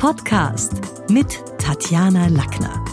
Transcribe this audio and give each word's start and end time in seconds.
Podcast 0.00 0.72
mit 1.10 1.44
Tatjana 1.58 2.28
Lackner. 2.28 2.89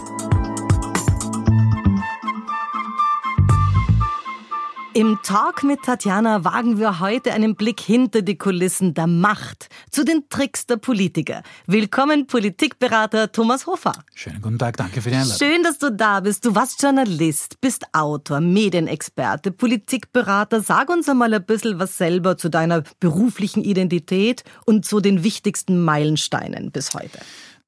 Im 4.98 5.20
Talk 5.22 5.62
mit 5.62 5.84
Tatjana 5.84 6.44
wagen 6.44 6.80
wir 6.80 7.00
heute 7.00 7.32
einen 7.32 7.54
Blick 7.54 7.80
hinter 7.80 8.24
die 8.24 8.36
Kulissen 8.36 8.96
der 8.96 9.06
Macht 9.06 9.70
zu 9.92 10.04
den 10.04 10.28
Tricks 10.28 10.66
der 10.66 10.78
Politiker. 10.78 11.44
Willkommen, 11.68 12.26
Politikberater 12.26 13.32
Thomas 13.32 13.68
Hofer. 13.68 13.94
Schönen 14.16 14.42
guten 14.42 14.58
Tag, 14.58 14.76
danke 14.78 15.04
für 15.04 15.12
die 15.12 15.18
Einladung. 15.18 15.38
Schön, 15.38 15.62
dass 15.62 15.78
du 15.78 15.92
da 15.92 16.22
bist. 16.22 16.44
Du 16.46 16.56
warst 16.56 16.82
Journalist, 16.82 17.62
bist 17.62 17.86
Autor, 17.94 18.40
Medienexperte, 18.40 19.52
Politikberater. 19.52 20.62
Sag 20.62 20.90
uns 20.90 21.08
einmal 21.08 21.32
ein 21.32 21.46
bisschen 21.46 21.78
was 21.78 22.00
selber 22.00 22.36
zu 22.36 22.50
deiner 22.50 22.82
beruflichen 23.00 23.64
Identität 23.64 24.44
und 24.66 24.84
zu 24.84 25.00
den 25.00 25.24
wichtigsten 25.24 25.80
Meilensteinen 25.86 26.72
bis 26.72 26.96
heute. 26.96 27.20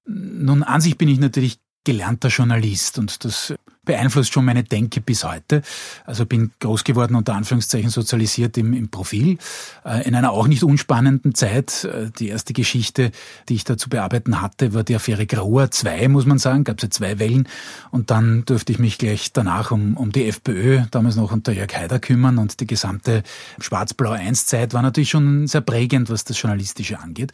Nun, 0.07 0.63
an 0.63 0.81
sich 0.81 0.97
bin 0.97 1.07
ich 1.07 1.19
natürlich 1.19 1.59
gelernter 1.83 2.29
Journalist 2.29 2.97
und 2.97 3.23
das 3.23 3.53
beeinflusst 3.89 4.31
schon 4.31 4.45
meine 4.45 4.63
Denke 4.63 5.01
bis 5.01 5.23
heute. 5.23 5.63
Also 6.05 6.27
bin 6.27 6.51
groß 6.59 6.83
geworden, 6.83 7.15
unter 7.15 7.33
Anführungszeichen 7.33 7.89
sozialisiert 7.89 8.55
im, 8.59 8.73
im 8.73 8.89
Profil, 8.89 9.39
äh, 9.83 10.07
in 10.07 10.13
einer 10.13 10.31
auch 10.31 10.47
nicht 10.47 10.61
unspannenden 10.61 11.33
Zeit. 11.33 11.85
Äh, 11.85 12.11
die 12.19 12.27
erste 12.27 12.53
Geschichte, 12.53 13.09
die 13.49 13.55
ich 13.55 13.63
da 13.63 13.79
zu 13.79 13.89
bearbeiten 13.89 14.41
hatte, 14.41 14.75
war 14.75 14.83
die 14.83 14.95
Affäre 14.95 15.25
Grauer 15.25 15.71
2, 15.71 16.07
muss 16.07 16.27
man 16.27 16.37
sagen, 16.37 16.65
gab 16.65 16.77
es 16.77 16.83
ja 16.83 16.89
zwei 16.91 17.17
Wellen. 17.17 17.47
Und 17.89 18.11
dann 18.11 18.45
durfte 18.45 18.71
ich 18.71 18.77
mich 18.77 18.99
gleich 18.99 19.33
danach 19.33 19.71
um, 19.71 19.97
um 19.97 20.11
die 20.11 20.27
FPÖ, 20.27 20.83
damals 20.91 21.15
noch 21.15 21.31
unter 21.31 21.51
Jörg 21.51 21.75
Haider, 21.75 21.97
kümmern 21.97 22.37
und 22.37 22.59
die 22.59 22.67
gesamte 22.67 23.23
Schwarz-Blau-1-Zeit 23.59 24.75
war 24.75 24.83
natürlich 24.83 25.09
schon 25.09 25.47
sehr 25.47 25.61
prägend, 25.61 26.11
was 26.11 26.25
das 26.25 26.39
Journalistische 26.39 26.99
angeht. 26.99 27.31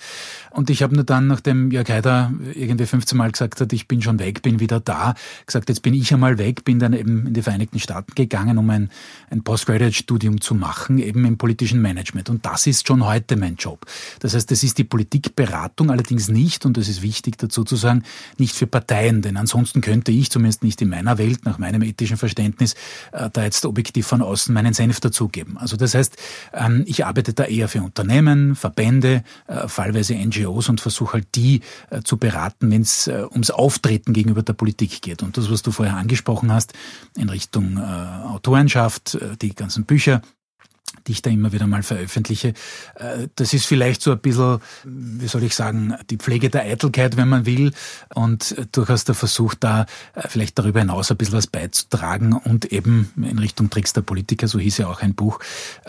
Und 0.51 0.69
ich 0.69 0.83
habe 0.83 0.95
nur 0.95 1.03
dann, 1.03 1.27
nachdem 1.27 1.71
Jörg 1.71 1.89
Haider 1.89 2.31
irgendwie 2.53 2.85
15 2.85 3.17
Mal 3.17 3.31
gesagt 3.31 3.59
hat, 3.59 3.73
ich 3.73 3.89
bin 3.89 4.01
schon 4.01 4.19
weg, 4.19 4.41
bin 4.41 4.61
wieder 4.61 4.79
da, 4.79 5.15
gesagt, 5.45 5.67
jetzt 5.67 5.81
bin 5.81 5.93
ich 5.93 6.13
einmal 6.13 6.37
weg, 6.37 6.44
bin 6.53 6.79
dann 6.79 6.93
eben 6.93 7.27
in 7.27 7.33
die 7.33 7.41
Vereinigten 7.41 7.79
Staaten 7.79 8.13
gegangen, 8.15 8.57
um 8.57 8.69
ein, 8.69 8.89
ein 9.29 9.43
Postgraduate-Studium 9.43 10.41
zu 10.41 10.55
machen, 10.55 10.99
eben 10.99 11.25
im 11.25 11.37
politischen 11.37 11.81
Management. 11.81 12.29
Und 12.29 12.45
das 12.45 12.67
ist 12.67 12.87
schon 12.87 13.05
heute 13.05 13.35
mein 13.35 13.55
Job. 13.55 13.85
Das 14.19 14.33
heißt, 14.33 14.49
das 14.51 14.63
ist 14.63 14.77
die 14.77 14.83
Politikberatung, 14.83 15.91
allerdings 15.91 16.27
nicht, 16.27 16.65
und 16.65 16.77
das 16.77 16.87
ist 16.87 17.01
wichtig 17.01 17.37
dazu 17.37 17.63
zu 17.63 17.75
sagen, 17.75 18.03
nicht 18.37 18.55
für 18.55 18.67
Parteien, 18.67 19.21
denn 19.21 19.37
ansonsten 19.37 19.81
könnte 19.81 20.11
ich, 20.11 20.29
zumindest 20.29 20.63
nicht 20.63 20.81
in 20.81 20.89
meiner 20.89 21.17
Welt, 21.17 21.45
nach 21.45 21.57
meinem 21.57 21.81
ethischen 21.81 22.17
Verständnis, 22.17 22.75
äh, 23.11 23.29
da 23.31 23.43
jetzt 23.43 23.65
objektiv 23.65 24.07
von 24.07 24.21
außen 24.21 24.53
meinen 24.53 24.73
Senf 24.73 24.99
dazugeben. 24.99 25.57
Also 25.57 25.77
das 25.77 25.93
heißt, 25.93 26.17
ähm, 26.53 26.83
ich 26.85 27.05
arbeite 27.05 27.33
da 27.33 27.45
eher 27.45 27.67
für 27.67 27.81
Unternehmen, 27.81 28.55
Verbände, 28.55 29.23
äh, 29.47 29.67
fallweise 29.67 30.15
NGOs 30.15 30.69
und 30.69 30.81
versuche 30.81 31.13
halt 31.13 31.27
die 31.35 31.61
äh, 31.89 32.01
zu 32.01 32.17
beraten, 32.17 32.71
wenn 32.71 32.81
es 32.81 33.07
ums 33.07 33.51
Auftreten 33.51 34.13
gegenüber 34.13 34.43
der 34.43 34.53
Politik 34.53 35.01
geht. 35.01 35.23
Und 35.23 35.37
das, 35.37 35.51
was 35.51 35.61
du 35.61 35.71
vorher 35.71 35.95
angesprochen 35.95 36.24
angesprochen 36.25 36.51
hast, 36.51 36.73
in 37.15 37.29
Richtung 37.29 37.77
äh, 37.77 37.81
Autorenschaft, 37.81 39.15
äh, 39.15 39.37
die 39.41 39.53
ganzen 39.53 39.85
Bücher, 39.85 40.21
die 41.07 41.11
ich 41.11 41.21
da 41.21 41.29
immer 41.29 41.51
wieder 41.51 41.67
mal 41.67 41.83
veröffentliche. 41.83 42.53
Äh, 42.95 43.27
das 43.35 43.53
ist 43.53 43.65
vielleicht 43.65 44.01
so 44.01 44.11
ein 44.11 44.19
bisschen, 44.19 44.59
wie 44.83 45.27
soll 45.27 45.43
ich 45.43 45.53
sagen, 45.53 45.93
die 46.09 46.17
Pflege 46.17 46.49
der 46.49 46.63
Eitelkeit, 46.63 47.15
wenn 47.15 47.29
man 47.29 47.45
will, 47.45 47.71
und 48.15 48.55
durchaus 48.71 49.03
der 49.03 49.15
Versuch, 49.15 49.53
da 49.53 49.85
äh, 50.15 50.27
vielleicht 50.27 50.57
darüber 50.57 50.79
hinaus 50.79 51.11
ein 51.11 51.17
bisschen 51.17 51.35
was 51.35 51.47
beizutragen 51.47 52.33
und 52.33 52.65
eben 52.71 53.11
in 53.17 53.37
Richtung 53.39 53.69
Tricks 53.69 53.93
der 53.93 54.01
Politiker, 54.01 54.47
so 54.47 54.59
hieß 54.59 54.79
ja 54.79 54.87
auch 54.87 55.01
ein 55.01 55.13
Buch, 55.13 55.39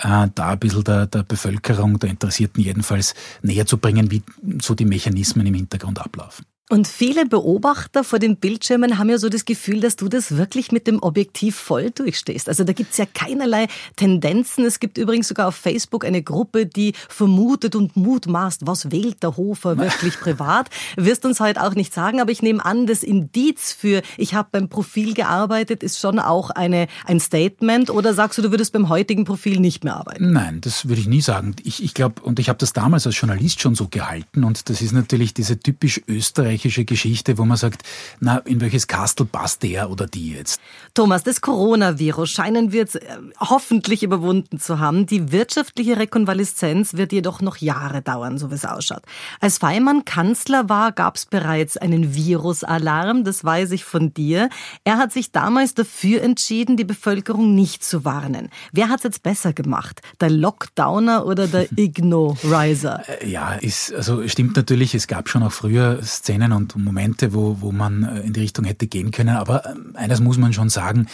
da 0.03 0.31
ein 0.37 0.59
bisschen 0.59 0.85
der, 0.85 1.07
der 1.07 1.23
Bevölkerung, 1.23 1.99
der 1.99 2.11
Interessierten 2.11 2.63
jedenfalls 2.63 3.15
näher 3.43 3.67
zu 3.67 3.79
bringen, 3.79 4.11
wie 4.11 4.23
so 4.61 4.75
die 4.75 4.85
Mechanismen 4.85 5.47
im 5.47 5.55
Hintergrund 5.55 6.01
ablaufen. 6.01 6.45
Und 6.69 6.89
viele 6.89 7.27
Beobachter 7.27 8.03
vor 8.03 8.19
den 8.19 8.39
Bildschirmen 8.39 8.99
haben 8.99 9.09
ja 9.09 9.19
so 9.19 9.29
das 9.29 9.45
Gefühl, 9.45 9.81
dass 9.81 9.95
du 9.95 10.09
das 10.09 10.37
wirklich 10.37 10.73
mit 10.73 10.89
dem 10.89 11.01
Objektiv 11.01 11.55
voll 11.55 11.93
durchstehst. 11.93 12.49
Also 12.49 12.65
da 12.65 12.73
gibt's 12.73 12.97
ja 12.97 13.07
keinerlei 13.07 13.69
Tendenzen. 13.95 14.65
Es 14.65 14.81
gibt 14.81 14.99
übrigens 14.99 15.29
sogar 15.29 15.47
auf 15.47 15.55
Facebook 15.55 16.05
eine 16.05 16.25
Gruppe, 16.25 16.67
die 16.67 16.95
vermutet 17.09 17.77
und 17.77 17.95
mutmaßt, 17.97 18.67
was 18.67 18.91
wählt 18.91 19.23
der 19.23 19.37
Hofer 19.37 19.79
wirklich 19.79 20.19
privat. 20.19 20.69
Wirst 20.97 21.25
uns 21.25 21.39
heute 21.39 21.63
auch 21.63 21.77
nicht 21.77 21.95
sagen, 21.95 22.21
aber 22.21 22.33
ich 22.33 22.43
nehme 22.43 22.65
an, 22.65 22.89
das 22.89 23.05
Indiz 23.05 23.73
für 23.73 24.03
ich 24.17 24.35
habe 24.35 24.49
beim 24.51 24.69
Profil 24.69 25.15
gearbeitet 25.15 25.85
ist 25.85 26.01
schon 26.01 26.19
auch 26.19 26.51
eine, 26.51 26.89
ein 27.05 27.21
Statement. 27.21 27.91
Oder 27.91 28.13
sagst 28.13 28.39
du, 28.39 28.43
du 28.43 28.51
würdest 28.51 28.73
beim 28.73 28.89
heutigen 28.89 29.25
Profil 29.25 29.61
nicht 29.61 29.85
mehr 29.85 29.95
arbeiten? 29.95 30.33
Nein, 30.33 30.61
das 30.63 30.89
würde 30.89 31.01
ich 31.01 31.07
nie 31.07 31.21
sagen. 31.21 31.55
Ich, 31.63 31.81
ich 31.81 31.95
glaube, 31.95 32.23
und 32.23 32.41
ich 32.41 32.49
habe 32.49 32.59
das 32.59 32.73
damals 32.73 33.07
als 33.07 33.21
Journalist 33.21 33.61
schon 33.61 33.77
so 33.77 33.87
gehalten 33.87 34.43
und 34.43 34.69
das 34.69 34.83
ist 34.83 34.91
natürlich 34.91 35.33
diese 35.33 35.61
typisch 35.61 36.01
österreichische 36.09 36.56
österreichische 36.57 36.85
Geschichte, 36.85 37.39
wo 37.39 37.45
man 37.45 37.57
sagt, 37.57 37.83
na, 38.21 38.39
in 38.39 38.61
welches 38.61 38.87
Kastel 38.87 39.27
passt 39.27 39.63
der 39.63 39.91
oder 39.91 40.07
die 40.07 40.33
jetzt? 40.33 40.61
Thomas, 40.95 41.23
das 41.23 41.41
Coronavirus 41.41 42.31
scheinen 42.31 42.73
wir 42.73 42.81
jetzt 42.81 42.97
äh, 42.97 43.19
hoffentlich 43.39 44.03
überwunden 44.03 44.59
zu 44.59 44.79
haben. 44.79 45.07
Die 45.07 45.33
wirtschaftliche 45.33 45.99
Rekonvaleszenz 45.99 46.95
wird 46.95 47.13
jedoch 47.13 47.41
noch 47.41 47.59
Jahre 47.59 48.03
dauern, 48.03 48.39
so 48.39 48.51
wie 48.51 48.55
es 48.55 48.65
ausschaut. 48.65 49.03
Als 49.41 49.59
Feimann 49.59 50.05
Kanzler 50.05 50.69
war, 50.69 50.93
gab 50.93 51.17
es 51.17 51.27
bereits 51.27 51.77
einen 51.77 52.15
Virusalarm, 52.15 53.25
das 53.25 53.45
weiß 53.45 53.73
ich 53.73 53.85
von 53.85 54.15
dir. 54.15 54.49
Er 54.85 54.97
hat 54.97 55.13
sich 55.13 55.33
damals 55.33 55.75
dafür 55.75 56.23
entschieden, 56.23 56.77
die 56.77 56.85
Bevölkerung 56.85 57.55
nicht 57.55 57.85
zu 57.85 58.05
warnen. 58.05 58.49
Wer 58.73 58.89
hat 58.89 59.01
es 59.01 59.05
jetzt 59.05 59.23
besser 59.23 59.53
gemacht? 59.53 60.01
Der 60.21 60.31
Lockdowner 60.31 61.27
oder 61.27 61.47
der 61.47 61.67
Igno-Riser? 61.77 63.03
Äh, 63.21 63.29
ja, 63.29 63.55
ist, 63.55 63.93
also 63.93 64.27
stimmt 64.29 64.57
natürlich, 64.57 64.95
es 64.95 65.07
gab 65.07 65.29
schon 65.29 65.43
auch 65.43 65.53
früher 65.53 66.03
Szenen, 66.03 66.46
Szenen 66.47 66.53
und 66.53 66.77
Momente, 66.77 67.35
wo, 67.35 67.59
wo 67.61 67.73
man 67.73 68.05
äh, 68.05 68.21
in 68.21 68.33
die 68.33 68.41
Richtung 68.41 68.65
hätte 68.65 68.87
gehen 68.87 69.11
können. 69.11 69.37
Aber 69.37 69.67
ähm, 69.67 69.93
eines 69.95 70.21
muss 70.21 70.39
man 70.39 70.53
schon 70.53 70.69
sagen, 70.69 71.07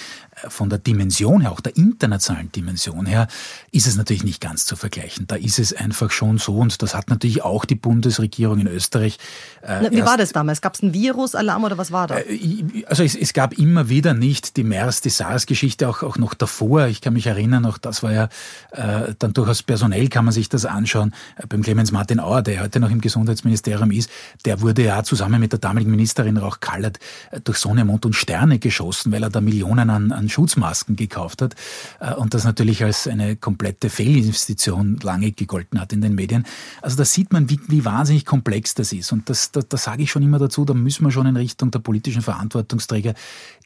äh, 0.43 0.50
von 0.50 0.69
der 0.69 0.78
Dimension 0.78 1.41
her, 1.41 1.53
auch 1.53 1.60
der 1.60 1.76
internationalen 1.76 2.50
Dimension 2.53 3.06
her, 3.06 3.28
ist 3.70 3.87
es 3.87 3.97
natürlich 3.97 4.25
nicht 4.25 4.41
ganz 4.41 4.66
zu 4.66 4.76
vergleichen. 4.76 5.26
Da 5.26 5.37
ist 5.37 5.59
es 5.59 5.72
einfach 5.72 6.10
schon 6.10 6.38
so 6.38 6.59
und 6.59 6.82
das 6.82 6.94
hat 6.94 7.09
natürlich 7.10 7.43
auch 7.43 7.65
die 7.65 7.75
Bundesregierung 7.75 8.60
in 8.60 8.66
Österreich. 8.66 9.19
Äh, 9.62 9.91
Wie 9.91 10.04
war 10.04 10.16
das 10.16 10.32
damals? 10.32 10.60
Gab 10.60 10.75
es 10.75 10.82
einen 10.82 10.93
Virusalarm 10.93 11.64
oder 11.64 11.78
was 11.78 11.93
war 11.93 12.06
da? 12.06 12.19
Äh, 12.19 12.84
also 12.87 13.03
es, 13.03 13.14
es, 13.14 13.32
gab 13.32 13.59
immer 13.59 13.88
wieder 13.88 14.14
nicht 14.14 14.56
die 14.56 14.64
MERS, 14.64 15.00
die 15.00 15.10
SARS-Geschichte, 15.10 15.88
auch, 15.88 16.03
auch 16.03 16.19
noch 16.19 16.34
davor. 16.34 16.87
Ich 16.87 17.00
kann 17.00 17.14
mich 17.14 17.26
erinnern, 17.26 17.64
auch 17.66 17.78
das 17.78 18.03
war 18.03 18.12
ja 18.12 18.28
äh, 18.72 19.14
dann 19.19 19.32
durchaus 19.32 19.62
personell, 19.62 20.09
kann 20.09 20.25
man 20.25 20.32
sich 20.32 20.49
das 20.49 20.66
anschauen. 20.66 21.14
Äh, 21.37 21.47
beim 21.47 21.62
Clemens 21.62 21.93
Martin 21.93 22.20
Auer, 22.20 22.43
der 22.43 22.62
heute 22.62 22.81
noch 22.81 22.91
im 22.91 23.00
Gesundheitsministerium 23.00 23.91
ist, 23.91 24.10
der 24.44 24.60
wurde 24.60 24.84
ja 24.84 25.03
zusammen 25.03 25.21
zusammen 25.22 25.40
mit 25.40 25.52
der 25.52 25.60
damaligen 25.60 25.92
Ministerin 25.92 26.36
Rauch 26.36 26.58
Kallert 26.58 26.98
äh, 27.30 27.40
durch 27.40 27.58
Sonne, 27.58 27.84
Mond 27.84 28.04
und 28.04 28.14
Sterne 28.14 28.58
geschossen, 28.58 29.12
weil 29.12 29.22
er 29.22 29.30
da 29.30 29.40
Millionen 29.40 29.88
an, 29.88 30.10
an 30.10 30.28
Schutzmasken 30.28 30.96
gekauft 30.96 31.42
hat 31.42 31.54
äh, 32.00 32.12
und 32.14 32.34
das 32.34 32.42
natürlich 32.42 32.82
als 32.82 33.06
eine 33.06 33.36
komplette 33.36 33.88
Fehlinvestition 33.88 34.98
lange 35.00 35.30
gegolten 35.30 35.80
hat 35.80 35.92
in 35.92 36.00
den 36.00 36.16
Medien. 36.16 36.44
Also 36.80 36.96
da 36.96 37.04
sieht 37.04 37.32
man, 37.32 37.48
wie, 37.48 37.60
wie 37.68 37.84
wahnsinnig 37.84 38.26
komplex 38.26 38.74
das 38.74 38.92
ist 38.92 39.12
und 39.12 39.30
das, 39.30 39.52
da, 39.52 39.60
da 39.60 39.76
sage 39.76 40.02
ich 40.02 40.10
schon 40.10 40.24
immer 40.24 40.40
dazu, 40.40 40.64
da 40.64 40.74
müssen 40.74 41.04
wir 41.04 41.12
schon 41.12 41.26
in 41.26 41.36
Richtung 41.36 41.70
der 41.70 41.78
politischen 41.78 42.22
Verantwortungsträger 42.22 43.14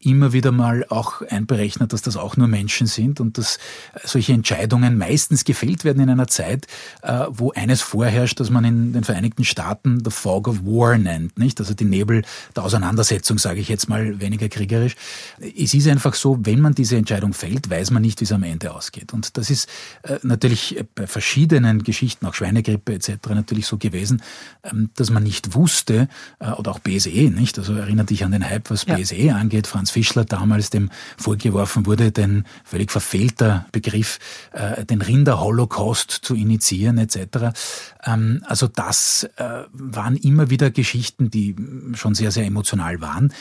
immer 0.06 0.32
wieder 0.32 0.52
mal 0.52 0.86
auch 0.88 1.22
einberechnen, 1.22 1.88
dass 1.88 2.02
das 2.02 2.16
auch 2.16 2.36
nur 2.36 2.48
Menschen 2.48 2.86
sind 2.86 3.20
und 3.20 3.38
dass 3.38 3.58
solche 4.04 4.32
Entscheidungen 4.32 4.96
meistens 4.96 5.44
gefällt 5.44 5.84
werden 5.84 6.02
in 6.02 6.10
einer 6.10 6.28
Zeit, 6.28 6.66
äh, 7.02 7.26
wo 7.28 7.52
eines 7.52 7.82
vorherrscht, 7.82 8.40
dass 8.40 8.50
man 8.50 8.64
in 8.64 8.92
den 8.92 9.04
Vereinigten 9.04 9.44
Staaten 9.44 10.02
the 10.04 10.10
Fog 10.10 10.48
of 10.48 10.64
War 10.64 10.96
nennt 10.96 11.38
nicht? 11.38 11.60
Also 11.60 11.74
die 11.74 11.84
Nebel 11.84 12.22
der 12.54 12.64
Auseinandersetzung, 12.64 13.38
sage 13.38 13.60
ich 13.60 13.68
jetzt 13.68 13.88
mal 13.88 14.20
weniger 14.20 14.48
kriegerisch. 14.48 14.96
Es 15.38 15.74
ist 15.74 15.88
einfach 15.88 16.14
so, 16.14 16.38
wenn 16.42 16.60
man 16.60 16.74
diese 16.74 16.96
Entscheidung 16.96 17.32
fällt, 17.32 17.68
weiß 17.68 17.90
man 17.90 18.02
nicht, 18.02 18.20
wie 18.20 18.24
es 18.24 18.32
am 18.32 18.42
Ende 18.42 18.72
ausgeht. 18.72 19.12
Und 19.12 19.36
das 19.36 19.50
ist 19.50 19.68
äh, 20.02 20.18
natürlich 20.22 20.84
bei 20.94 21.06
verschiedenen 21.06 21.82
Geschichten, 21.82 22.26
auch 22.26 22.34
Schweinegrippe 22.34 22.94
etc. 22.94 23.10
natürlich 23.30 23.66
so 23.66 23.76
gewesen, 23.76 24.22
ähm, 24.62 24.90
dass 24.94 25.10
man 25.10 25.22
nicht 25.22 25.54
wusste, 25.54 26.08
äh, 26.38 26.50
oder 26.52 26.70
auch 26.70 26.78
BSE, 26.78 27.30
nicht? 27.30 27.58
Also 27.58 27.74
erinnert 27.74 28.10
dich 28.10 28.24
an 28.24 28.32
den 28.32 28.48
Hype, 28.48 28.70
was 28.70 28.86
ja. 28.86 28.96
BSE 28.96 29.34
angeht. 29.34 29.66
Franz 29.66 29.90
Fischler 29.96 30.26
damals 30.26 30.68
dem 30.68 30.90
vorgeworfen 31.16 31.86
wurde, 31.86 32.12
den 32.12 32.44
völlig 32.64 32.92
verfehlter 32.92 33.64
Begriff, 33.72 34.18
äh, 34.52 34.84
den 34.84 35.00
Rinder-Holocaust 35.00 36.10
zu 36.10 36.34
initiieren 36.34 36.98
etc. 36.98 37.56
Ähm, 38.04 38.44
also 38.46 38.68
das 38.68 39.28
waren 39.72 40.16
immer 40.16 40.50
wieder 40.50 40.70
Geschichten, 40.70 41.30
die 41.30 41.56
schon 41.94 42.14
sehr, 42.14 42.30
sehr 42.30 42.44
emotional 42.44 43.00
waren. 43.00 43.32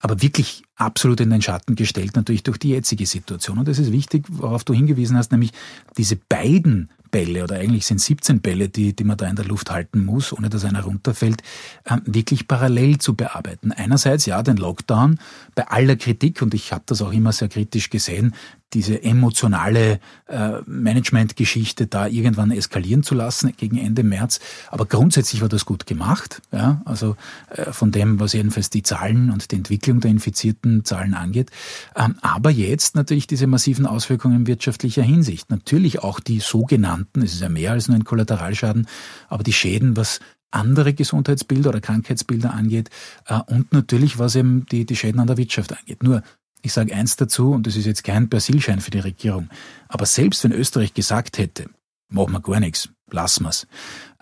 Aber 0.00 0.20
wirklich 0.20 0.64
absolut 0.78 1.20
in 1.20 1.30
den 1.30 1.42
Schatten 1.42 1.74
gestellt, 1.74 2.16
natürlich 2.16 2.44
durch 2.44 2.58
die 2.58 2.70
jetzige 2.70 3.06
Situation. 3.06 3.58
Und 3.58 3.68
das 3.68 3.78
ist 3.78 3.92
wichtig, 3.92 4.24
worauf 4.28 4.64
du 4.64 4.72
hingewiesen 4.72 5.16
hast, 5.16 5.32
nämlich 5.32 5.52
diese 5.96 6.16
beiden 6.16 6.88
Bälle 7.10 7.44
oder 7.44 7.56
eigentlich 7.56 7.86
sind 7.86 8.00
17 8.00 8.40
Bälle, 8.40 8.68
die, 8.68 8.94
die 8.94 9.04
man 9.04 9.16
da 9.16 9.26
in 9.28 9.36
der 9.36 9.44
Luft 9.44 9.70
halten 9.70 10.04
muss, 10.04 10.32
ohne 10.32 10.48
dass 10.48 10.64
einer 10.64 10.82
runterfällt, 10.82 11.42
ähm, 11.88 12.02
wirklich 12.04 12.48
parallel 12.48 12.98
zu 12.98 13.14
bearbeiten. 13.14 13.72
Einerseits 13.72 14.26
ja 14.26 14.42
den 14.42 14.56
Lockdown 14.56 15.18
bei 15.54 15.66
aller 15.68 15.96
Kritik 15.96 16.42
und 16.42 16.54
ich 16.54 16.72
habe 16.72 16.84
das 16.86 17.02
auch 17.02 17.12
immer 17.12 17.32
sehr 17.32 17.48
kritisch 17.48 17.90
gesehen, 17.90 18.34
diese 18.74 19.02
emotionale 19.02 19.98
äh, 20.26 20.60
Managementgeschichte 20.66 21.86
da 21.86 22.06
irgendwann 22.06 22.50
eskalieren 22.50 23.02
zu 23.02 23.14
lassen 23.14 23.54
gegen 23.56 23.78
Ende 23.78 24.02
März. 24.02 24.40
Aber 24.70 24.84
grundsätzlich 24.84 25.40
war 25.40 25.48
das 25.48 25.64
gut 25.64 25.86
gemacht. 25.86 26.42
Ja? 26.52 26.82
Also 26.84 27.16
äh, 27.48 27.72
von 27.72 27.92
dem, 27.92 28.20
was 28.20 28.34
jedenfalls 28.34 28.68
die 28.68 28.82
Zahlen 28.82 29.30
und 29.30 29.50
die 29.50 29.56
Entwicklung 29.56 30.00
der 30.00 30.10
infizierten 30.10 30.67
Zahlen 30.84 31.14
angeht. 31.14 31.50
Ähm, 31.96 32.16
aber 32.22 32.50
jetzt 32.50 32.94
natürlich 32.94 33.26
diese 33.26 33.46
massiven 33.46 33.86
Auswirkungen 33.86 34.36
in 34.36 34.46
wirtschaftlicher 34.46 35.02
Hinsicht. 35.02 35.50
Natürlich 35.50 36.02
auch 36.02 36.20
die 36.20 36.40
sogenannten, 36.40 37.22
es 37.22 37.34
ist 37.34 37.40
ja 37.40 37.48
mehr 37.48 37.72
als 37.72 37.88
nur 37.88 37.96
ein 37.96 38.04
Kollateralschaden, 38.04 38.86
aber 39.28 39.42
die 39.42 39.52
Schäden, 39.52 39.96
was 39.96 40.20
andere 40.50 40.94
Gesundheitsbilder 40.94 41.70
oder 41.70 41.80
Krankheitsbilder 41.80 42.52
angeht 42.52 42.90
äh, 43.26 43.38
und 43.46 43.72
natürlich 43.72 44.18
was 44.18 44.34
eben 44.34 44.66
die, 44.66 44.86
die 44.86 44.96
Schäden 44.96 45.20
an 45.20 45.26
der 45.26 45.36
Wirtschaft 45.36 45.76
angeht. 45.78 46.02
Nur 46.02 46.22
ich 46.62 46.72
sage 46.72 46.94
eins 46.94 47.16
dazu, 47.16 47.52
und 47.52 47.66
das 47.66 47.76
ist 47.76 47.86
jetzt 47.86 48.04
kein 48.04 48.28
Persilschein 48.28 48.80
für 48.80 48.90
die 48.90 48.98
Regierung, 48.98 49.48
aber 49.88 50.06
selbst 50.06 50.42
wenn 50.44 50.52
Österreich 50.52 50.94
gesagt 50.94 51.38
hätte, 51.38 51.66
machen 52.08 52.32
wir 52.32 52.40
gar 52.40 52.60
nichts, 52.60 52.88
lassen 53.10 53.44
wir's, 53.44 53.66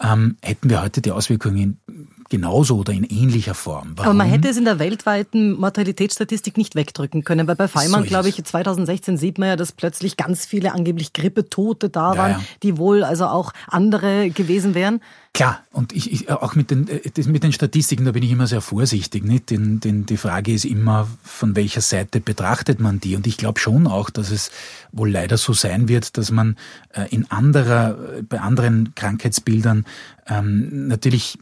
ähm, 0.00 0.36
hätten 0.42 0.68
wir 0.68 0.82
heute 0.82 1.00
die 1.00 1.12
Auswirkungen 1.12 1.80
genauso 2.28 2.78
oder 2.78 2.92
in 2.92 3.04
ähnlicher 3.04 3.54
Form. 3.54 3.92
Warum? 3.96 4.10
Aber 4.10 4.14
man 4.14 4.28
hätte 4.28 4.48
es 4.48 4.56
in 4.56 4.64
der 4.64 4.78
weltweiten 4.78 5.52
Mortalitätsstatistik 5.52 6.56
nicht 6.56 6.74
wegdrücken 6.74 7.24
können, 7.24 7.46
weil 7.46 7.56
bei 7.56 7.68
Feimann, 7.68 8.02
so 8.02 8.08
glaube 8.08 8.28
ich, 8.28 8.42
2016 8.42 9.16
sieht 9.16 9.38
man 9.38 9.48
ja, 9.48 9.56
dass 9.56 9.72
plötzlich 9.72 10.16
ganz 10.16 10.46
viele 10.46 10.72
angeblich 10.72 11.12
Grippetote 11.12 11.88
da 11.88 12.12
ja, 12.12 12.18
waren, 12.18 12.30
ja. 12.32 12.40
die 12.62 12.78
wohl 12.78 13.04
also 13.04 13.26
auch 13.26 13.52
andere 13.68 14.30
gewesen 14.30 14.74
wären. 14.74 15.00
Klar, 15.36 15.60
und 15.70 15.92
ich, 15.92 16.10
ich, 16.10 16.30
auch 16.30 16.54
mit 16.54 16.70
den, 16.70 16.88
äh, 16.88 17.02
mit 17.26 17.42
den 17.42 17.52
Statistiken, 17.52 18.06
da 18.06 18.12
bin 18.12 18.22
ich 18.22 18.30
immer 18.30 18.46
sehr 18.46 18.62
vorsichtig. 18.62 19.22
Nicht? 19.22 19.50
Denn, 19.50 19.80
denn 19.80 20.06
die 20.06 20.16
Frage 20.16 20.54
ist 20.54 20.64
immer, 20.64 21.06
von 21.22 21.54
welcher 21.54 21.82
Seite 21.82 22.20
betrachtet 22.20 22.80
man 22.80 23.00
die? 23.00 23.16
Und 23.16 23.26
ich 23.26 23.36
glaube 23.36 23.60
schon 23.60 23.86
auch, 23.86 24.08
dass 24.08 24.30
es 24.30 24.50
wohl 24.92 25.10
leider 25.10 25.36
so 25.36 25.52
sein 25.52 25.88
wird, 25.88 26.16
dass 26.16 26.30
man 26.30 26.56
äh, 26.94 27.06
in 27.10 27.30
anderer, 27.30 28.16
äh, 28.16 28.22
bei 28.22 28.40
anderen 28.40 28.94
Krankheitsbildern 28.94 29.84
ähm, 30.28 30.88
natürlich 30.88 31.38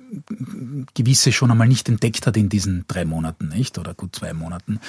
gewisse 0.93 1.33
schon 1.33 1.51
einmal 1.51 1.69
nicht 1.69 1.89
entdeckt 1.89 2.27
hat 2.27 2.37
in 2.37 2.49
diesen 2.49 2.85
drei 2.89 3.05
Monaten, 3.05 3.49
nicht? 3.49 3.79
Oder 3.79 3.95
gut 3.95 4.17
zwei 4.17 4.35
Monaten, 4.35 4.81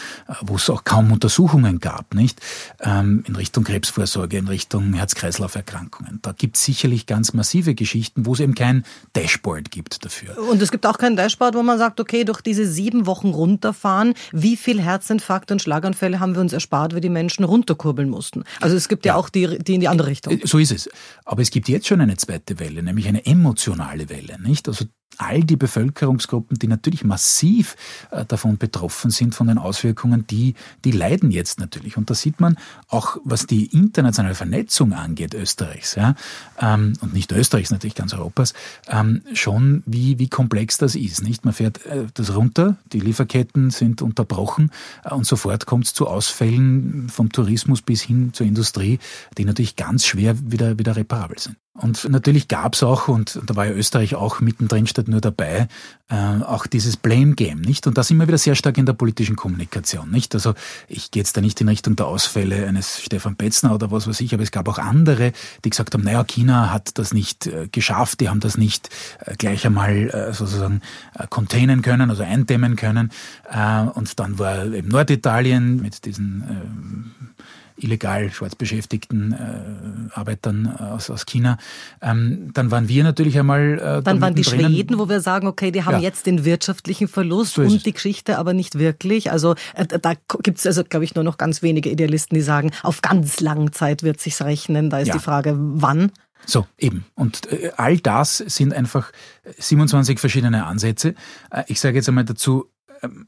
wo 0.41 0.55
es 0.55 0.69
auch 0.69 0.83
kaum 0.83 1.11
Untersuchungen 1.11 1.79
gab, 1.79 2.13
nicht? 2.13 2.41
Ähm, 2.81 3.23
in 3.27 3.35
Richtung 3.35 3.63
Krebsvorsorge, 3.63 4.37
in 4.37 4.47
Richtung 4.47 4.93
Herz-Kreislauf-Erkrankungen. 4.93 6.19
Da 6.23 6.33
gibt 6.33 6.57
es 6.57 6.65
sicherlich 6.65 7.05
ganz 7.05 7.33
massive 7.33 7.75
Geschichten, 7.75 8.25
wo 8.25 8.33
es 8.33 8.39
eben 8.39 8.55
kein 8.55 8.83
Dashboard 9.13 9.71
gibt 9.71 10.03
dafür. 10.03 10.37
Und 10.49 10.61
es 10.61 10.71
gibt 10.71 10.85
auch 10.85 10.97
kein 10.97 11.15
Dashboard, 11.15 11.55
wo 11.55 11.63
man 11.63 11.77
sagt, 11.77 11.99
okay, 11.99 12.23
durch 12.23 12.41
diese 12.41 12.65
sieben 12.65 13.05
Wochen 13.05 13.29
runterfahren, 13.29 14.13
wie 14.31 14.57
viel 14.57 14.81
Herzinfarkte 14.81 15.53
und 15.53 15.61
Schlaganfälle 15.61 16.19
haben 16.19 16.35
wir 16.35 16.41
uns 16.41 16.53
erspart, 16.53 16.93
weil 16.93 17.01
die 17.01 17.09
Menschen 17.09 17.45
runterkurbeln 17.45 18.09
mussten. 18.09 18.43
Also 18.61 18.75
es 18.75 18.87
gibt 18.87 19.05
ja, 19.05 19.13
ja 19.13 19.19
auch 19.19 19.29
die, 19.29 19.59
die 19.59 19.75
in 19.75 19.81
die 19.81 19.87
andere 19.87 20.07
Richtung. 20.07 20.39
So 20.43 20.57
ist 20.57 20.71
es. 20.71 20.89
Aber 21.23 21.41
es 21.41 21.51
gibt 21.51 21.69
jetzt 21.69 21.87
schon 21.87 22.01
eine 22.01 22.17
zweite 22.17 22.59
Welle, 22.59 22.83
nämlich 22.83 23.07
eine 23.07 23.25
emotionale 23.25 24.09
Welle, 24.09 24.41
nicht? 24.41 24.67
Also 24.67 24.85
all 25.17 25.43
die 25.43 25.55
Bevölkerungsgruppen, 25.55 26.57
die 26.59 26.67
natürlich 26.67 27.03
massiv 27.03 27.75
äh, 28.11 28.25
davon 28.25 28.57
betroffen 28.57 29.11
sind, 29.11 29.35
von 29.35 29.47
den 29.47 29.57
Auswirkungen, 29.57 30.27
die, 30.27 30.55
die 30.83 30.91
leiden 30.91 31.31
jetzt 31.31 31.59
natürlich. 31.59 31.97
Und 31.97 32.09
da 32.09 32.13
sieht 32.13 32.39
man 32.39 32.57
auch, 32.87 33.17
was 33.23 33.47
die 33.47 33.65
internationale 33.67 34.35
Vernetzung 34.35 34.93
angeht, 34.93 35.33
Österreichs, 35.33 35.95
ja, 35.95 36.15
ähm, 36.59 36.93
und 37.01 37.13
nicht 37.13 37.31
Österreichs, 37.31 37.71
natürlich 37.71 37.95
ganz 37.95 38.13
Europas, 38.13 38.53
ähm, 38.87 39.21
schon 39.33 39.83
wie, 39.85 40.19
wie 40.19 40.29
komplex 40.29 40.77
das 40.77 40.95
ist. 40.95 41.23
Nicht? 41.23 41.45
Man 41.45 41.53
fährt 41.53 41.85
äh, 41.85 42.05
das 42.13 42.35
runter, 42.35 42.77
die 42.91 42.99
Lieferketten 42.99 43.71
sind 43.71 44.01
unterbrochen 44.01 44.71
äh, 45.03 45.13
und 45.13 45.25
sofort 45.25 45.65
kommt 45.65 45.85
es 45.85 45.93
zu 45.93 46.07
Ausfällen 46.07 47.09
vom 47.09 47.31
Tourismus 47.31 47.81
bis 47.81 48.01
hin 48.01 48.33
zur 48.33 48.45
Industrie, 48.45 48.99
die 49.37 49.45
natürlich 49.45 49.75
ganz 49.75 50.05
schwer 50.05 50.35
wieder, 50.51 50.77
wieder 50.77 50.95
reparabel 50.95 51.39
sind. 51.39 51.57
Und 51.77 52.07
natürlich 52.09 52.47
gab 52.47 52.73
es 52.73 52.83
auch, 52.83 53.09
und 53.09 53.37
da 53.45 53.57
war 53.57 53.65
ja 53.65 53.73
Österreich 53.73 54.15
auch 54.15 54.39
mittendrin 54.39 54.87
statt 54.87 55.09
nur 55.09 55.19
dabei, 55.19 55.67
äh, 56.09 56.15
auch 56.15 56.67
dieses 56.67 56.95
Blame 56.95 57.33
Game, 57.35 57.59
nicht? 57.59 57.85
Und 57.85 57.97
das 57.97 58.09
immer 58.09 58.29
wieder 58.29 58.37
sehr 58.37 58.55
stark 58.55 58.77
in 58.77 58.85
der 58.85 58.93
politischen 58.93 59.35
Kommunikation, 59.35 60.09
nicht? 60.09 60.33
Also 60.35 60.53
ich 60.87 61.11
gehe 61.11 61.19
jetzt 61.19 61.35
da 61.35 61.41
nicht 61.41 61.59
in 61.59 61.67
Richtung 61.67 61.97
der 61.97 62.07
Ausfälle 62.07 62.65
eines 62.65 63.01
Stefan 63.01 63.35
Betzner 63.35 63.75
oder 63.75 63.91
was 63.91 64.07
weiß 64.07 64.21
ich, 64.21 64.33
aber 64.33 64.43
es 64.43 64.51
gab 64.51 64.69
auch 64.69 64.77
andere, 64.77 65.33
die 65.65 65.69
gesagt 65.69 65.93
haben, 65.93 66.05
naja, 66.05 66.23
China 66.23 66.71
hat 66.71 66.97
das 66.97 67.13
nicht 67.13 67.47
äh, 67.47 67.67
geschafft, 67.69 68.21
die 68.21 68.29
haben 68.29 68.39
das 68.39 68.57
nicht 68.57 68.89
äh, 69.25 69.35
gleich 69.35 69.65
einmal 69.65 70.09
äh, 70.11 70.33
sozusagen 70.33 70.79
äh, 71.13 71.27
containen 71.27 71.81
können, 71.81 72.09
also 72.09 72.23
eindämmen 72.23 72.77
können. 72.77 73.11
Äh, 73.51 73.81
und 73.81 74.17
dann 74.19 74.39
war 74.39 74.65
eben 74.65 74.87
Norditalien 74.87 75.81
mit 75.81 76.05
diesen 76.05 76.41
äh, 76.41 77.34
illegal 77.77 78.31
schwarz 78.31 78.55
beschäftigten 78.55 79.33
äh, 79.33 80.17
Arbeitern 80.17 80.67
aus, 80.67 81.09
aus 81.09 81.25
China. 81.25 81.57
Ähm, 82.01 82.51
dann 82.53 82.71
waren 82.71 82.87
wir 82.87 83.03
natürlich 83.03 83.37
einmal. 83.37 83.79
Äh, 83.79 84.03
dann 84.03 84.21
waren 84.21 84.35
die 84.35 84.43
drinnen. 84.43 84.71
Schweden, 84.71 84.97
wo 84.97 85.09
wir 85.09 85.21
sagen, 85.21 85.47
okay, 85.47 85.71
die 85.71 85.83
haben 85.83 85.95
ja. 85.95 86.01
jetzt 86.01 86.25
den 86.25 86.45
wirtschaftlichen 86.45 87.07
Verlust 87.07 87.55
so 87.55 87.61
und 87.61 87.85
die 87.85 87.93
Geschichte 87.93 88.37
aber 88.37 88.53
nicht 88.53 88.79
wirklich. 88.79 89.31
Also 89.31 89.55
äh, 89.73 89.85
da 89.85 90.13
gibt 90.41 90.59
es 90.59 90.65
also, 90.65 90.83
glaube 90.83 91.05
ich, 91.05 91.15
nur 91.15 91.23
noch 91.23 91.37
ganz 91.37 91.61
wenige 91.61 91.89
Idealisten, 91.89 92.35
die 92.35 92.41
sagen, 92.41 92.71
auf 92.83 93.01
ganz 93.01 93.39
lange 93.39 93.71
Zeit 93.71 94.03
wird 94.03 94.19
sich's 94.19 94.41
rechnen. 94.41 94.89
Da 94.89 94.99
ist 94.99 95.07
ja. 95.09 95.13
die 95.15 95.19
Frage, 95.19 95.55
wann. 95.57 96.11
So, 96.45 96.67
eben. 96.77 97.05
Und 97.15 97.51
äh, 97.51 97.71
all 97.75 97.97
das 97.97 98.37
sind 98.37 98.73
einfach 98.73 99.11
27 99.57 100.19
verschiedene 100.19 100.65
Ansätze. 100.65 101.15
Äh, 101.49 101.63
ich 101.67 101.79
sage 101.79 101.97
jetzt 101.97 102.07
einmal 102.07 102.25
dazu, 102.25 102.69
ähm, 103.01 103.27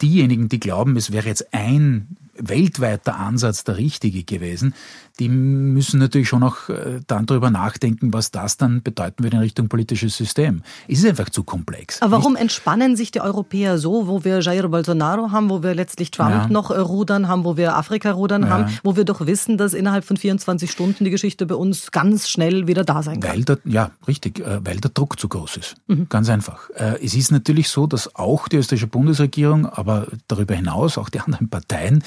diejenigen, 0.00 0.48
die 0.48 0.60
glauben, 0.60 0.96
es 0.96 1.12
wäre 1.12 1.26
jetzt 1.26 1.52
ein 1.52 2.16
weltweiter 2.40 3.16
Ansatz 3.16 3.64
der 3.64 3.76
richtige 3.76 4.24
gewesen, 4.24 4.74
die 5.18 5.28
müssen 5.28 6.00
natürlich 6.00 6.28
schon 6.28 6.42
auch 6.42 6.68
äh, 6.70 7.00
dann 7.06 7.26
darüber 7.26 7.50
nachdenken, 7.50 8.12
was 8.12 8.30
das 8.30 8.56
dann 8.56 8.82
bedeuten 8.82 9.22
würde 9.22 9.36
in 9.36 9.42
Richtung 9.42 9.68
politisches 9.68 10.16
System. 10.16 10.62
Es 10.88 11.00
ist 11.00 11.06
einfach 11.06 11.28
zu 11.28 11.44
komplex. 11.44 12.00
Aber 12.00 12.12
warum 12.12 12.32
nicht? 12.32 12.42
entspannen 12.42 12.96
sich 12.96 13.10
die 13.10 13.20
Europäer 13.20 13.76
so, 13.78 14.06
wo 14.06 14.24
wir 14.24 14.40
Jair 14.40 14.68
Bolsonaro 14.68 15.30
haben, 15.30 15.50
wo 15.50 15.62
wir 15.62 15.74
letztlich 15.74 16.10
Trump 16.10 16.30
ja. 16.30 16.48
noch 16.48 16.70
äh, 16.70 16.78
rudern 16.78 17.28
haben, 17.28 17.44
wo 17.44 17.58
wir 17.58 17.76
Afrika 17.76 18.12
rudern 18.12 18.44
ja. 18.44 18.48
haben, 18.48 18.78
wo 18.82 18.96
wir 18.96 19.04
doch 19.04 19.26
wissen, 19.26 19.58
dass 19.58 19.74
innerhalb 19.74 20.04
von 20.04 20.16
24 20.16 20.70
Stunden 20.70 21.04
die 21.04 21.10
Geschichte 21.10 21.44
bei 21.44 21.54
uns 21.54 21.90
ganz 21.90 22.28
schnell 22.30 22.66
wieder 22.66 22.84
da 22.84 23.02
sein 23.02 23.20
kann? 23.20 23.32
Weil 23.32 23.44
der, 23.44 23.58
ja, 23.64 23.90
richtig, 24.08 24.40
äh, 24.40 24.60
weil 24.64 24.78
der 24.78 24.90
Druck 24.90 25.20
zu 25.20 25.28
groß 25.28 25.58
ist. 25.58 25.74
Mhm. 25.86 26.08
Ganz 26.08 26.30
einfach. 26.30 26.70
Es 27.02 27.14
ist 27.14 27.30
natürlich 27.30 27.68
so, 27.68 27.86
dass 27.86 28.14
auch 28.14 28.48
die 28.48 28.56
österreichische 28.56 28.86
Bundesregierung, 28.86 29.49
aber 29.50 30.06
darüber 30.28 30.54
hinaus 30.54 30.98
auch 30.98 31.08
die 31.08 31.20
anderen 31.20 31.48
Parteien, 31.48 32.04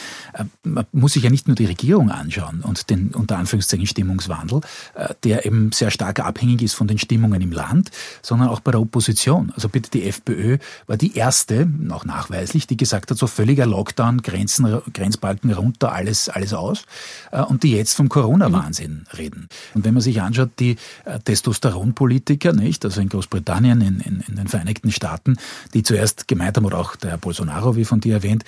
man 0.63 0.85
muss 0.91 1.13
sich 1.13 1.23
ja 1.23 1.29
nicht 1.29 1.47
nur 1.47 1.55
die 1.55 1.65
Regierung 1.65 2.09
anschauen 2.09 2.61
und 2.61 2.89
den 2.89 3.09
unter 3.09 3.37
Anführungszeichen 3.37 3.87
Stimmungswandel, 3.87 4.61
äh, 4.95 5.13
der 5.23 5.45
eben 5.45 5.71
sehr 5.71 5.91
stark 5.91 6.19
abhängig 6.19 6.61
ist 6.61 6.73
von 6.73 6.87
den 6.87 6.97
Stimmungen 6.97 7.41
im 7.41 7.51
Land, 7.51 7.91
sondern 8.21 8.49
auch 8.49 8.59
bei 8.59 8.71
der 8.71 8.81
Opposition. 8.81 9.51
Also 9.55 9.69
bitte 9.69 9.91
die 9.91 10.03
FPÖ 10.03 10.57
war 10.87 10.97
die 10.97 11.15
erste, 11.15 11.69
auch 11.89 12.05
nachweislich, 12.05 12.67
die 12.67 12.77
gesagt 12.77 13.11
hat, 13.11 13.17
so 13.17 13.27
völliger 13.27 13.65
Lockdown, 13.65 14.21
Grenzen, 14.21 14.81
Grenzbalken 14.93 15.51
runter, 15.51 15.91
alles, 15.91 16.29
alles 16.29 16.53
aus. 16.53 16.85
Äh, 17.31 17.41
und 17.41 17.63
die 17.63 17.71
jetzt 17.71 17.93
vom 17.93 18.09
Corona-Wahnsinn 18.09 19.05
mhm. 19.11 19.17
reden. 19.17 19.49
Und 19.73 19.85
wenn 19.85 19.93
man 19.93 20.01
sich 20.01 20.21
anschaut, 20.21 20.51
die 20.59 20.77
äh, 21.05 21.19
Testosteronpolitiker, 21.19 22.53
nicht, 22.53 22.85
also 22.85 23.01
in 23.01 23.09
Großbritannien, 23.09 23.81
in, 23.81 23.99
in, 23.99 24.23
in 24.27 24.35
den 24.35 24.47
Vereinigten 24.47 24.91
Staaten, 24.91 25.37
die 25.73 25.83
zuerst 25.83 26.27
gemeint 26.27 26.57
haben, 26.57 26.65
oder 26.65 26.79
auch 26.79 26.95
der 26.95 27.11
Herr 27.11 27.17
Bolsonaro, 27.33 27.75
wie 27.75 27.85
von 27.85 27.99
dir 27.99 28.15
erwähnt, 28.15 28.43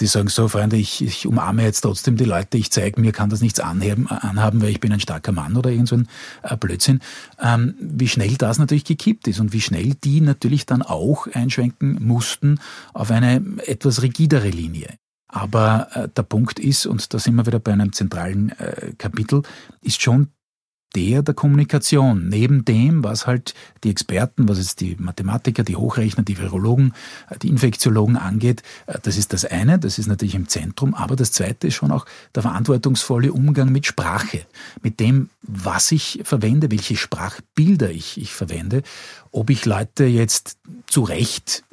die 0.00 0.06
sagen 0.06 0.28
so, 0.28 0.46
Freunde, 0.46 0.76
ich, 0.76 1.02
ich 1.02 1.26
umarme 1.26 1.64
jetzt 1.64 1.80
trotzdem 1.80 2.16
die 2.16 2.24
Leute, 2.24 2.56
ich 2.56 2.70
zeige, 2.70 3.00
mir 3.00 3.10
kann 3.10 3.30
das 3.30 3.40
nichts 3.40 3.58
anheben, 3.58 4.06
anhaben, 4.06 4.62
weil 4.62 4.68
ich 4.68 4.80
bin 4.80 4.92
ein 4.92 5.00
starker 5.00 5.32
Mann 5.32 5.56
oder 5.56 5.70
irgend 5.70 5.88
so 5.88 5.96
ein 5.96 6.08
äh, 6.42 6.56
Blödsinn, 6.56 7.00
ähm, 7.40 7.74
wie 7.80 8.06
schnell 8.06 8.36
das 8.36 8.58
natürlich 8.58 8.84
gekippt 8.84 9.26
ist 9.26 9.40
und 9.40 9.52
wie 9.52 9.60
schnell 9.60 9.94
die 10.04 10.20
natürlich 10.20 10.66
dann 10.66 10.82
auch 10.82 11.26
einschwenken 11.32 11.98
mussten 12.00 12.60
auf 12.94 13.10
eine 13.10 13.42
etwas 13.66 14.02
rigidere 14.02 14.50
Linie. 14.50 14.94
Aber 15.26 15.88
äh, 15.94 16.08
der 16.08 16.22
Punkt 16.22 16.60
ist, 16.60 16.86
und 16.86 17.12
da 17.12 17.18
sind 17.18 17.34
wir 17.34 17.46
wieder 17.46 17.58
bei 17.58 17.72
einem 17.72 17.92
zentralen 17.92 18.50
äh, 18.58 18.92
Kapitel, 18.98 19.42
ist 19.80 20.00
schon 20.00 20.28
der 20.94 21.22
der 21.22 21.34
Kommunikation. 21.34 22.28
Neben 22.28 22.64
dem, 22.64 23.04
was 23.04 23.26
halt 23.26 23.54
die 23.84 23.90
Experten, 23.90 24.48
was 24.48 24.58
jetzt 24.58 24.80
die 24.80 24.96
Mathematiker, 24.98 25.62
die 25.62 25.76
Hochrechner, 25.76 26.22
die 26.22 26.38
Virologen, 26.38 26.94
äh, 27.30 27.38
die 27.38 27.48
Infektiologen 27.48 28.16
angeht, 28.16 28.62
äh, 28.86 28.98
das 29.02 29.16
ist 29.16 29.32
das 29.32 29.44
eine, 29.44 29.78
das 29.78 29.98
ist 29.98 30.06
natürlich 30.06 30.34
im 30.34 30.48
Zentrum, 30.48 30.94
aber 30.94 31.16
das 31.16 31.32
zweite 31.32 31.68
ist 31.68 31.74
schon 31.74 31.90
auch 31.90 32.06
der 32.34 32.42
verantwortungsvolle 32.42 33.32
Umgang 33.32 33.72
mit 33.72 33.86
Sprache, 33.86 34.46
mit 34.82 35.00
dem, 35.00 35.30
was 35.42 35.92
ich 35.92 36.20
verwende, 36.24 36.70
welche 36.70 36.96
Sprachbilder 36.96 37.90
ich, 37.90 38.20
ich 38.20 38.32
verwende, 38.32 38.82
ob 39.32 39.50
ich 39.50 39.64
Leute 39.64 40.04
jetzt 40.04 40.58
zu 40.86 41.02
Recht 41.02 41.64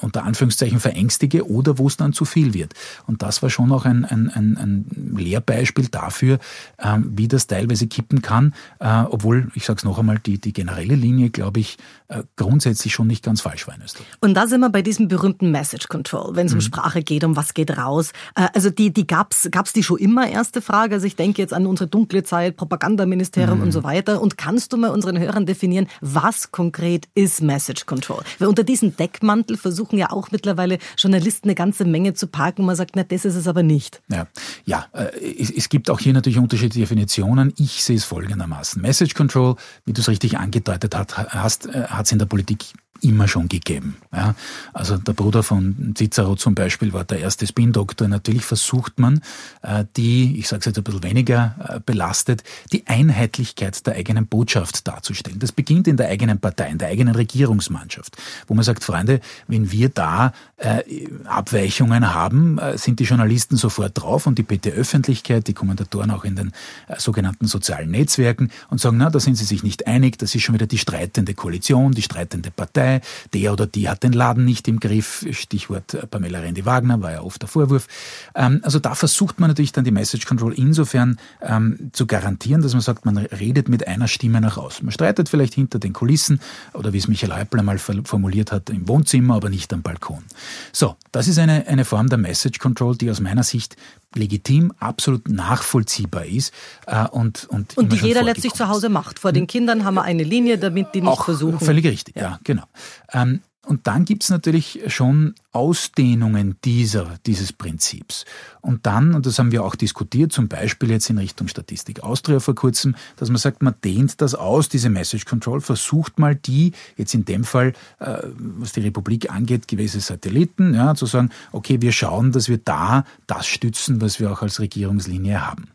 unter 0.00 0.24
Anführungszeichen 0.24 0.78
verängstige 0.78 1.48
oder 1.48 1.78
wo 1.78 1.88
es 1.88 1.96
dann 1.96 2.12
zu 2.12 2.24
viel 2.24 2.54
wird. 2.54 2.74
Und 3.06 3.22
das 3.22 3.42
war 3.42 3.50
schon 3.50 3.72
auch 3.72 3.84
ein, 3.84 4.04
ein, 4.04 4.30
ein, 4.30 4.56
ein 4.56 5.16
Lehrbeispiel 5.16 5.88
dafür, 5.88 6.38
ähm, 6.78 7.12
wie 7.16 7.26
das 7.26 7.48
teilweise 7.48 7.88
kippen 7.88 8.22
kann, 8.22 8.54
äh, 8.78 9.02
obwohl, 9.02 9.50
ich 9.54 9.64
sage 9.64 9.78
es 9.78 9.84
noch 9.84 9.98
einmal, 9.98 10.20
die, 10.20 10.38
die 10.38 10.52
generelle 10.52 10.94
Linie, 10.94 11.30
glaube 11.30 11.60
ich, 11.60 11.78
äh, 12.08 12.22
grundsätzlich 12.36 12.92
schon 12.92 13.08
nicht 13.08 13.24
ganz 13.24 13.40
falsch 13.40 13.66
war 13.66 13.74
in 13.74 13.82
Österreich. 13.82 14.06
Und 14.20 14.34
da 14.34 14.46
sind 14.46 14.60
wir 14.60 14.70
bei 14.70 14.82
diesem 14.82 15.08
berühmten 15.08 15.50
Message 15.50 15.88
Control, 15.88 16.36
wenn 16.36 16.46
es 16.46 16.52
um 16.52 16.58
mhm. 16.58 16.62
Sprache 16.62 17.02
geht, 17.02 17.24
um 17.24 17.34
was 17.34 17.54
geht 17.54 17.76
raus. 17.76 18.12
Äh, 18.36 18.48
also 18.54 18.70
die, 18.70 18.92
die 18.92 19.06
gab's, 19.06 19.48
gab's 19.50 19.72
die 19.72 19.82
schon 19.82 19.98
immer, 19.98 20.28
erste 20.28 20.62
Frage. 20.62 20.94
Also 20.94 21.06
ich 21.06 21.16
denke 21.16 21.42
jetzt 21.42 21.52
an 21.52 21.66
unsere 21.66 21.88
dunkle 21.88 22.22
Zeit, 22.22 22.56
Propagandaministerium 22.56 23.58
mhm. 23.58 23.64
und 23.64 23.72
so 23.72 23.82
weiter. 23.82 24.22
Und 24.22 24.38
kannst 24.38 24.72
du 24.72 24.76
mal 24.76 24.90
unseren 24.90 25.18
Hörern 25.18 25.44
definieren, 25.44 25.88
was 26.00 26.52
konkret 26.52 26.83
ist 27.14 27.42
Message 27.42 27.86
Control? 27.86 28.22
Weil 28.38 28.48
unter 28.48 28.64
diesem 28.64 28.96
Deckmantel 28.96 29.56
versuchen 29.56 29.98
ja 29.98 30.10
auch 30.10 30.30
mittlerweile 30.30 30.78
Journalisten 30.96 31.48
eine 31.48 31.54
ganze 31.54 31.84
Menge 31.84 32.14
zu 32.14 32.26
parken 32.26 32.64
man 32.64 32.76
sagt, 32.76 32.96
na, 32.96 33.04
das 33.04 33.24
ist 33.24 33.34
es 33.34 33.48
aber 33.48 33.62
nicht. 33.62 34.02
Ja, 34.08 34.26
ja 34.64 34.86
äh, 34.92 35.10
es, 35.38 35.50
es 35.50 35.68
gibt 35.68 35.90
auch 35.90 36.00
hier 36.00 36.12
natürlich 36.12 36.38
unterschiedliche 36.38 36.80
Definitionen. 36.80 37.52
Ich 37.56 37.84
sehe 37.84 37.96
es 37.96 38.04
folgendermaßen. 38.04 38.80
Message 38.80 39.14
Control, 39.14 39.56
wie 39.84 39.92
du 39.92 40.00
es 40.00 40.08
richtig 40.08 40.38
angedeutet 40.38 40.94
hast, 40.96 41.66
äh, 41.66 41.84
hat 41.86 42.06
es 42.06 42.12
in 42.12 42.18
der 42.18 42.26
Politik 42.26 42.66
immer 43.00 43.28
schon 43.28 43.48
gegeben. 43.48 43.96
Ja, 44.12 44.34
also 44.72 44.96
der 44.96 45.12
Bruder 45.12 45.42
von 45.42 45.94
Cicero 45.96 46.36
zum 46.36 46.54
Beispiel 46.54 46.92
war 46.92 47.04
der 47.04 47.20
erste 47.20 47.46
Spin-Doktor. 47.46 48.08
Natürlich 48.08 48.44
versucht 48.44 48.98
man, 48.98 49.20
äh, 49.62 49.84
die, 49.96 50.38
ich 50.38 50.48
sage 50.48 50.60
es 50.60 50.66
jetzt 50.66 50.78
ein 50.78 50.84
bisschen 50.84 51.02
weniger 51.02 51.54
äh, 51.68 51.80
belastet, 51.84 52.44
die 52.72 52.86
Einheitlichkeit 52.86 53.86
der 53.86 53.96
eigenen 53.96 54.26
Botschaft 54.26 54.86
darzustellen. 54.86 55.38
Das 55.38 55.52
beginnt 55.52 55.88
in 55.88 55.96
der 55.96 56.08
eigenen 56.08 56.38
Partei, 56.38 56.68
in 56.70 56.78
der 56.78 56.88
eigenen 56.88 57.14
Regierungsmannschaft, 57.14 58.16
wo 58.46 58.54
man 58.54 58.64
sagt, 58.64 58.84
Freunde, 58.84 59.20
wenn 59.48 59.70
wir 59.70 59.88
da 59.88 60.32
äh, 60.56 60.82
Abweichungen 61.24 62.14
haben, 62.14 62.60
sind 62.76 63.00
die 63.00 63.04
Journalisten 63.04 63.56
sofort 63.56 63.92
drauf 64.00 64.26
und 64.26 64.38
die 64.38 64.42
PT-Öffentlichkeit, 64.42 65.46
die 65.48 65.52
Kommentatoren 65.52 66.10
auch 66.10 66.24
in 66.24 66.36
den 66.36 66.52
sogenannten 66.98 67.46
sozialen 67.46 67.90
Netzwerken 67.90 68.50
und 68.70 68.80
sagen, 68.80 68.96
na, 68.98 69.10
da 69.10 69.20
sind 69.20 69.36
sie 69.36 69.44
sich 69.44 69.62
nicht 69.62 69.86
einig, 69.86 70.18
das 70.18 70.34
ist 70.34 70.42
schon 70.42 70.54
wieder 70.54 70.66
die 70.66 70.78
streitende 70.78 71.34
Koalition, 71.34 71.92
die 71.92 72.02
streitende 72.02 72.50
Partei 72.50 72.83
Partei, 72.84 73.00
der 73.32 73.52
oder 73.52 73.66
die 73.66 73.88
hat 73.88 74.02
den 74.02 74.12
Laden 74.12 74.44
nicht 74.44 74.68
im 74.68 74.80
Griff, 74.80 75.26
Stichwort 75.30 75.94
äh, 75.94 76.06
Pamela 76.06 76.40
Rendi-Wagner, 76.40 77.02
war 77.02 77.12
ja 77.12 77.22
oft 77.22 77.40
der 77.42 77.48
Vorwurf. 77.48 77.86
Ähm, 78.34 78.60
also 78.62 78.78
da 78.78 78.94
versucht 78.94 79.40
man 79.40 79.50
natürlich 79.50 79.72
dann 79.72 79.84
die 79.84 79.90
Message 79.90 80.26
Control 80.26 80.52
insofern 80.54 81.18
ähm, 81.42 81.90
zu 81.92 82.06
garantieren, 82.06 82.62
dass 82.62 82.72
man 82.72 82.82
sagt, 82.82 83.04
man 83.06 83.18
redet 83.18 83.68
mit 83.68 83.86
einer 83.86 84.08
Stimme 84.08 84.40
nach 84.40 84.56
außen. 84.56 84.84
Man 84.84 84.92
streitet 84.92 85.28
vielleicht 85.28 85.54
hinter 85.54 85.78
den 85.78 85.92
Kulissen 85.92 86.40
oder 86.72 86.92
wie 86.92 86.98
es 86.98 87.08
Michael 87.08 87.34
Häupl 87.34 87.58
einmal 87.58 87.78
formuliert 87.78 88.52
hat, 88.52 88.70
im 88.70 88.88
Wohnzimmer, 88.88 89.34
aber 89.34 89.48
nicht 89.48 89.72
am 89.72 89.82
Balkon. 89.82 90.24
So, 90.72 90.96
das 91.12 91.28
ist 91.28 91.38
eine, 91.38 91.66
eine 91.66 91.84
Form 91.84 92.08
der 92.08 92.18
Message 92.18 92.58
Control, 92.58 92.96
die 92.96 93.10
aus 93.10 93.20
meiner 93.20 93.42
Sicht 93.42 93.76
legitim, 94.16 94.72
absolut 94.78 95.28
nachvollziehbar 95.28 96.26
ist 96.26 96.52
äh, 96.86 97.06
und 97.08 97.46
und, 97.46 97.76
und 97.76 97.92
die 97.92 97.96
jeder 97.96 98.22
letztlich 98.22 98.52
zu 98.52 98.68
Hause 98.68 98.88
macht. 98.88 99.18
Vor 99.18 99.32
den 99.32 99.46
Kindern 99.46 99.84
haben 99.84 99.94
wir 99.94 100.02
eine 100.02 100.22
Linie, 100.22 100.58
damit 100.58 100.94
die 100.94 101.00
nicht 101.00 101.10
Auch 101.10 101.24
versuchen. 101.24 101.60
Völlig 101.60 101.86
richtig, 101.86 102.16
ja, 102.16 102.22
ja 102.22 102.40
genau. 102.44 102.64
Ähm, 103.12 103.40
und 103.66 103.86
dann 103.86 104.04
gibt's 104.04 104.30
natürlich 104.30 104.82
schon 104.88 105.34
Ausdehnungen 105.52 106.56
dieser, 106.64 107.18
dieses 107.26 107.52
Prinzips. 107.52 108.24
Und 108.60 108.86
dann, 108.86 109.14
und 109.14 109.24
das 109.26 109.38
haben 109.38 109.52
wir 109.52 109.64
auch 109.64 109.74
diskutiert, 109.74 110.32
zum 110.32 110.48
Beispiel 110.48 110.90
jetzt 110.90 111.08
in 111.10 111.18
Richtung 111.18 111.48
Statistik 111.48 112.02
Austria 112.02 112.40
vor 112.40 112.54
kurzem, 112.54 112.94
dass 113.16 113.28
man 113.28 113.38
sagt, 113.38 113.62
man 113.62 113.74
dehnt 113.84 114.20
das 114.20 114.34
aus, 114.34 114.68
diese 114.68 114.90
Message 114.90 115.24
Control, 115.24 115.60
versucht 115.60 116.18
mal 116.18 116.34
die, 116.34 116.72
jetzt 116.96 117.14
in 117.14 117.24
dem 117.24 117.44
Fall, 117.44 117.72
äh, 118.00 118.18
was 118.34 118.72
die 118.72 118.80
Republik 118.80 119.30
angeht, 119.30 119.68
gewisse 119.68 120.00
Satelliten, 120.00 120.74
ja, 120.74 120.94
zu 120.94 121.06
sagen, 121.06 121.30
okay, 121.52 121.80
wir 121.80 121.92
schauen, 121.92 122.32
dass 122.32 122.48
wir 122.48 122.58
da 122.58 123.04
das 123.26 123.46
stützen, 123.46 124.00
was 124.00 124.20
wir 124.20 124.32
auch 124.32 124.42
als 124.42 124.60
Regierungslinie 124.60 125.46
haben. 125.46 125.68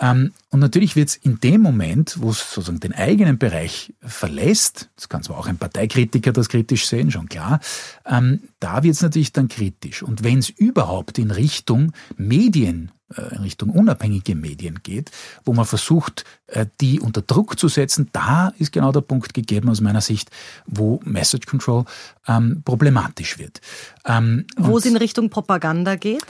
Ähm, 0.00 0.32
und 0.50 0.60
natürlich 0.60 0.96
wird 0.96 1.08
es 1.08 1.16
in 1.16 1.40
dem 1.40 1.60
Moment, 1.60 2.20
wo 2.20 2.30
es 2.30 2.38
sozusagen 2.38 2.80
den 2.80 2.94
eigenen 2.94 3.38
Bereich 3.38 3.94
verlässt, 4.00 4.90
das 4.96 5.08
kann 5.08 5.22
zwar 5.22 5.38
auch 5.38 5.46
ein 5.46 5.58
Parteikritiker 5.58 6.32
das 6.32 6.48
kritisch 6.48 6.86
sehen, 6.86 7.10
schon 7.10 7.28
klar, 7.28 7.60
ähm, 8.06 8.40
da 8.60 8.82
wird 8.82 8.94
es 8.94 9.02
natürlich 9.02 9.32
dann 9.32 9.48
kritisch. 9.48 10.02
Und 10.02 10.24
wenn 10.24 10.38
es 10.38 10.50
überhaupt 10.50 11.18
in 11.18 11.30
Richtung 11.30 11.92
Medien 12.16 12.90
äh, 13.16 13.34
in 13.34 13.42
Richtung 13.42 13.70
unabhängige 13.70 14.34
Medien 14.34 14.80
geht, 14.82 15.10
wo 15.44 15.52
man 15.52 15.66
versucht, 15.66 16.24
äh, 16.46 16.66
die 16.80 17.00
unter 17.00 17.22
Druck 17.22 17.58
zu 17.58 17.68
setzen, 17.68 18.08
da 18.12 18.52
ist 18.58 18.72
genau 18.72 18.92
der 18.92 19.02
Punkt 19.02 19.34
gegeben 19.34 19.68
aus 19.68 19.80
meiner 19.80 20.00
Sicht, 20.00 20.30
wo 20.66 21.00
Message 21.04 21.46
Control 21.46 21.84
ähm, 22.26 22.62
problematisch 22.64 23.38
wird. 23.38 23.60
Ähm, 24.06 24.44
wo 24.56 24.76
es 24.76 24.84
in 24.84 24.96
Richtung 24.96 25.30
Propaganda 25.30 25.96
geht? 25.96 26.24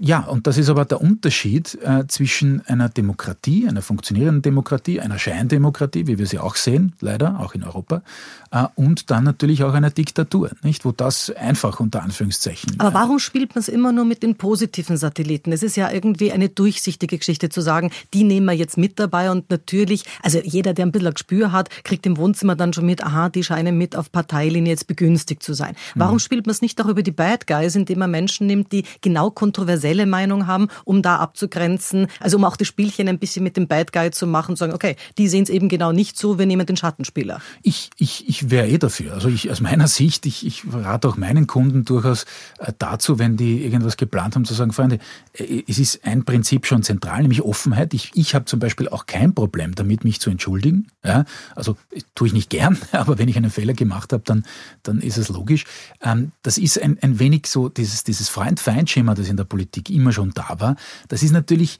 Ja, 0.00 0.20
und 0.20 0.46
das 0.46 0.58
ist 0.58 0.68
aber 0.68 0.84
der 0.84 1.00
Unterschied 1.00 1.76
äh, 1.82 2.06
zwischen 2.06 2.64
einer 2.66 2.88
Demokratie, 2.88 3.66
einer 3.68 3.82
funktionierenden 3.82 4.42
Demokratie, 4.42 5.00
einer 5.00 5.18
Scheindemokratie, 5.18 6.06
wie 6.06 6.18
wir 6.18 6.26
sie 6.26 6.38
auch 6.38 6.54
sehen, 6.54 6.94
leider, 7.00 7.40
auch 7.40 7.54
in 7.54 7.64
Europa, 7.64 8.02
äh, 8.52 8.66
und 8.76 9.10
dann 9.10 9.24
natürlich 9.24 9.64
auch 9.64 9.74
einer 9.74 9.90
Diktatur, 9.90 10.50
nicht? 10.62 10.84
Wo 10.84 10.92
das 10.92 11.30
einfach 11.30 11.80
unter 11.80 12.02
Anführungszeichen. 12.02 12.78
Aber 12.78 12.94
warum 12.94 13.18
spielt 13.18 13.56
man 13.56 13.60
es 13.60 13.68
immer 13.68 13.90
nur 13.90 14.04
mit 14.04 14.22
den 14.22 14.36
positiven 14.36 14.96
Satelliten? 14.96 15.50
Es 15.50 15.64
ist 15.64 15.76
ja 15.76 15.90
irgendwie 15.90 16.30
eine 16.30 16.48
durchsichtige 16.48 17.18
Geschichte 17.18 17.48
zu 17.48 17.60
sagen, 17.60 17.90
die 18.14 18.22
nehmen 18.22 18.46
wir 18.46 18.52
jetzt 18.52 18.78
mit 18.78 19.00
dabei 19.00 19.32
und 19.32 19.50
natürlich, 19.50 20.04
also 20.22 20.38
jeder, 20.44 20.74
der 20.74 20.86
ein 20.86 20.92
bisschen 20.92 21.08
ein 21.08 21.14
Gespür 21.14 21.50
hat, 21.50 21.70
kriegt 21.82 22.06
im 22.06 22.16
Wohnzimmer 22.18 22.54
dann 22.54 22.72
schon 22.72 22.86
mit, 22.86 23.02
aha, 23.02 23.30
die 23.30 23.42
scheinen 23.42 23.76
mit 23.76 23.96
auf 23.96 24.12
Parteilinie 24.12 24.70
jetzt 24.70 24.86
begünstigt 24.86 25.42
zu 25.42 25.54
sein. 25.54 25.74
Warum 25.96 26.14
mhm. 26.14 26.20
spielt 26.20 26.46
man 26.46 26.52
es 26.52 26.62
nicht 26.62 26.80
auch 26.80 26.86
über 27.00 27.02
die 27.02 27.12
Bad 27.12 27.46
Guys, 27.46 27.76
indem 27.76 28.00
man 28.00 28.10
Menschen 28.10 28.46
nimmt, 28.46 28.72
die 28.72 28.84
genau 29.00 29.30
kontroversielle 29.30 30.04
Meinung 30.04 30.46
haben, 30.46 30.68
um 30.84 31.00
da 31.00 31.16
abzugrenzen, 31.16 32.08
also 32.20 32.36
um 32.36 32.44
auch 32.44 32.56
das 32.56 32.68
Spielchen 32.68 33.08
ein 33.08 33.18
bisschen 33.18 33.42
mit 33.42 33.56
dem 33.56 33.66
Bad 33.66 33.92
Guy 33.92 34.10
zu 34.10 34.26
machen 34.26 34.50
und 34.52 34.56
sagen, 34.56 34.74
okay, 34.74 34.96
die 35.16 35.28
sehen 35.28 35.44
es 35.44 35.48
eben 35.48 35.70
genau 35.70 35.92
nicht 35.92 36.18
so, 36.18 36.38
wir 36.38 36.44
nehmen 36.44 36.66
den 36.66 36.76
Schattenspieler. 36.76 37.40
Ich, 37.62 37.88
ich, 37.96 38.28
ich 38.28 38.50
wäre 38.50 38.68
eh 38.68 38.76
dafür. 38.76 39.14
Also 39.14 39.28
ich, 39.28 39.50
aus 39.50 39.62
meiner 39.62 39.88
Sicht, 39.88 40.26
ich, 40.26 40.46
ich 40.46 40.64
rate 40.70 41.08
auch 41.08 41.16
meinen 41.16 41.46
Kunden 41.46 41.86
durchaus 41.86 42.24
äh, 42.58 42.72
dazu, 42.78 43.18
wenn 43.18 43.38
die 43.38 43.64
irgendwas 43.64 43.96
geplant 43.96 44.34
haben, 44.34 44.44
zu 44.44 44.52
sagen, 44.52 44.72
Freunde, 44.72 44.98
äh, 45.32 45.62
es 45.66 45.78
ist 45.78 46.04
ein 46.04 46.24
Prinzip 46.24 46.66
schon 46.66 46.82
zentral, 46.82 47.22
nämlich 47.22 47.40
Offenheit. 47.42 47.94
Ich, 47.94 48.10
ich 48.14 48.34
habe 48.34 48.44
zum 48.44 48.60
Beispiel 48.60 48.88
auch 48.88 49.06
kein 49.06 49.34
Problem 49.34 49.74
damit, 49.74 50.04
mich 50.04 50.20
zu 50.20 50.28
entschuldigen. 50.28 50.88
Ja, 51.02 51.24
also 51.56 51.76
tue 52.14 52.26
ich 52.26 52.34
nicht 52.34 52.50
gern, 52.50 52.76
aber 52.92 53.18
wenn 53.18 53.28
ich 53.28 53.38
einen 53.38 53.50
Fehler 53.50 53.72
gemacht 53.72 54.12
habe, 54.12 54.22
dann, 54.26 54.44
dann 54.82 55.00
ist 55.00 55.16
es 55.16 55.30
logisch. 55.30 55.64
Ähm, 56.02 56.32
das 56.42 56.58
ist 56.58 56.80
ein, 56.82 56.89
ein 57.00 57.18
wenig 57.18 57.46
so 57.46 57.68
dieses, 57.68 58.04
dieses 58.04 58.28
Freund-Feind-Schema, 58.28 59.14
das 59.14 59.28
in 59.28 59.36
der 59.36 59.44
Politik 59.44 59.90
immer 59.90 60.12
schon 60.12 60.32
da 60.32 60.60
war. 60.60 60.76
Das 61.08 61.22
ist 61.22 61.32
natürlich 61.32 61.78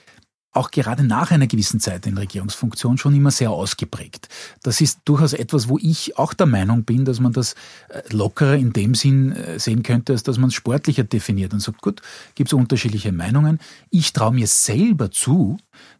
auch 0.52 0.70
gerade 0.70 1.04
nach 1.04 1.30
einer 1.30 1.46
gewissen 1.46 1.78
Zeit 1.80 2.06
in 2.06 2.18
Regierungsfunktion 2.18 2.98
schon 2.98 3.14
immer 3.14 3.30
sehr 3.30 3.50
ausgeprägt. 3.50 4.28
Das 4.62 4.80
ist 4.80 5.00
durchaus 5.04 5.32
etwas, 5.32 5.68
wo 5.68 5.78
ich 5.78 6.18
auch 6.18 6.34
der 6.34 6.46
Meinung 6.46 6.82
bin, 6.82 7.04
dass 7.04 7.20
man 7.20 7.32
das 7.32 7.54
äh, 7.88 8.02
lockerer 8.10 8.56
in 8.56 8.72
dem 8.72 8.94
Sinn 8.94 9.32
äh, 9.32 9.60
sehen 9.60 9.82
könnte, 9.82 10.12
als 10.12 10.24
dass 10.24 10.38
man 10.38 10.48
es 10.48 10.54
sportlicher 10.54 11.04
definiert 11.04 11.52
und 11.52 11.60
sagt, 11.60 11.80
gut, 11.80 12.02
gibt 12.34 12.48
es 12.48 12.52
unterschiedliche 12.52 13.12
Meinungen. 13.12 13.60
Ich 13.90 14.12
traue 14.12 14.34
mir 14.34 14.48
selber 14.48 15.10
zu, 15.12 15.58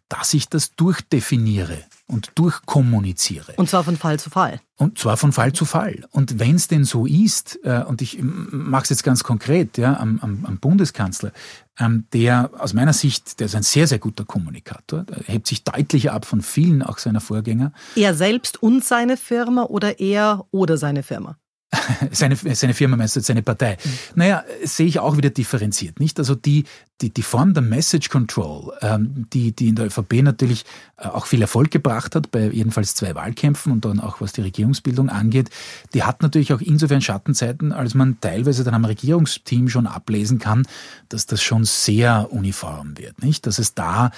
dass 0.09 0.35
ich 0.35 0.49
das 0.49 0.75
durchdefiniere 0.75 1.79
und 2.11 2.33
durchkommuniziere. 2.35 3.55
Und 3.57 3.71
zwar 3.71 3.85
von 3.85 3.97
Fall 3.97 4.19
zu 4.19 4.31
Fall. 4.31 4.61
Und 4.76 4.99
zwar 4.99 5.17
von 5.17 5.33
Fall 5.33 5.52
zu 5.52 5.64
Fall. 5.64 6.05
Und 6.11 6.38
wenn 6.38 6.57
es 6.57 6.69
denn 6.69 6.85
so 6.85 7.07
ist, 7.07 7.59
äh, 7.64 7.85
und 7.87 8.02
ich 8.02 8.19
mache 8.23 8.85
es 8.85 8.90
jetzt 8.90 9.05
ganz 9.05 9.23
konkret, 9.23 9.79
ja, 9.79 9.97
am, 9.99 10.19
am, 10.21 10.45
am 10.45 10.59
Bundeskanzler, 10.59 11.33
ähm, 11.79 12.07
der 12.12 12.50
aus 12.59 12.75
meiner 12.75 12.93
Sicht, 12.93 13.40
der 13.40 13.47
ist 13.47 13.55
ein 13.55 13.62
sehr, 13.62 13.87
sehr 13.87 13.99
guter 13.99 14.25
Kommunikator, 14.25 15.05
der 15.05 15.19
hebt 15.26 15.47
sich 15.47 15.64
deutlich 15.64 16.11
ab 16.11 16.25
von 16.25 16.43
vielen 16.43 16.83
auch 16.83 16.99
seiner 16.99 17.21
Vorgänger. 17.21 17.73
Er 17.95 18.14
selbst 18.14 18.62
und 18.62 18.85
seine 18.85 19.17
Firma 19.17 19.64
oder 19.64 20.00
er 20.00 20.47
oder 20.50 20.76
seine 20.76 21.02
Firma? 21.02 21.37
seine, 22.11 22.37
seine 22.37 22.75
Firma 22.75 22.97
meinst 22.97 23.17
du, 23.17 23.21
seine 23.21 23.43
Partei. 23.43 23.76
Mhm. 23.83 23.90
Naja, 24.17 24.45
sehe 24.64 24.87
ich 24.87 24.99
auch 24.99 25.17
wieder 25.17 25.31
differenziert, 25.31 26.00
nicht? 26.00 26.19
Also 26.19 26.35
die, 26.35 26.64
die, 27.00 27.11
die 27.11 27.23
Form 27.23 27.54
der 27.54 27.62
Message 27.62 28.11
Control, 28.11 28.73
ähm, 28.83 29.26
die, 29.33 29.52
die 29.52 29.69
in 29.69 29.76
der 29.76 29.87
ÖVP 29.87 30.23
natürlich 30.23 30.64
äh, 30.97 31.07
auch 31.07 31.26
viel 31.26 31.40
Erfolg 31.40 31.71
gebracht 31.71 32.14
hat, 32.14 32.30
bei 32.30 32.49
jedenfalls 32.50 32.95
zwei 32.95 33.14
Wahlkämpfen 33.14 33.73
und 33.73 33.85
dann 33.85 34.00
auch 34.00 34.21
was 34.21 34.33
die 34.33 34.42
Regierungsbildung 34.42 35.09
angeht, 35.09 35.50
die 35.95 36.02
hat 36.02 36.23
natürlich 36.23 36.52
auch 36.52 36.61
insofern 36.61 37.00
Schattenzeiten, 37.00 37.73
als 37.73 37.95
man 37.95 38.21
teilweise 38.21 38.64
dann 38.64 38.75
am 38.75 38.85
Regierungsteam 38.85 39.69
schon 39.69 39.87
ablesen 39.87 40.38
kann, 40.38 40.66
dass 41.09 41.26
das 41.26 41.42
schon 41.42 41.64
sehr 41.64 42.33
uniform 42.33 42.99
wird, 42.99 43.23
nicht? 43.23 43.47
Dass 43.47 43.59
es 43.59 43.75
da 43.75 44.11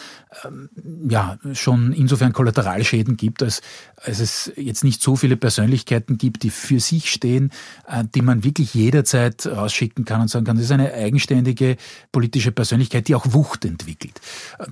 ähm, 0.45 0.69
ja 1.09 1.39
schon 1.53 1.93
insofern 1.93 2.33
Kollateralschäden 2.33 3.17
gibt, 3.17 3.43
als, 3.43 3.63
als 3.97 4.19
es 4.19 4.53
jetzt 4.57 4.83
nicht 4.83 5.01
so 5.03 5.15
viele 5.17 5.37
Persönlichkeiten 5.37 6.19
gibt, 6.19 6.43
die 6.43 6.51
für 6.51 6.81
sich 6.81 7.11
stehen, 7.13 7.53
äh, 7.87 8.05
die 8.13 8.23
man 8.23 8.43
wirklich 8.43 8.75
jederzeit 8.75 9.47
rausschicken 9.47 10.05
kann 10.05 10.21
und 10.21 10.29
sagen 10.29 10.45
kann, 10.45 10.57
das 10.57 10.65
ist 10.65 10.73
eine 10.73 10.93
eigenständige 10.93 11.77
politische 12.11 12.51
Persönlichkeit 12.51 12.72
Persönlichkeit, 12.73 13.09
die 13.09 13.15
auch 13.15 13.35
Wucht 13.35 13.67
entwickelt. 13.67 14.19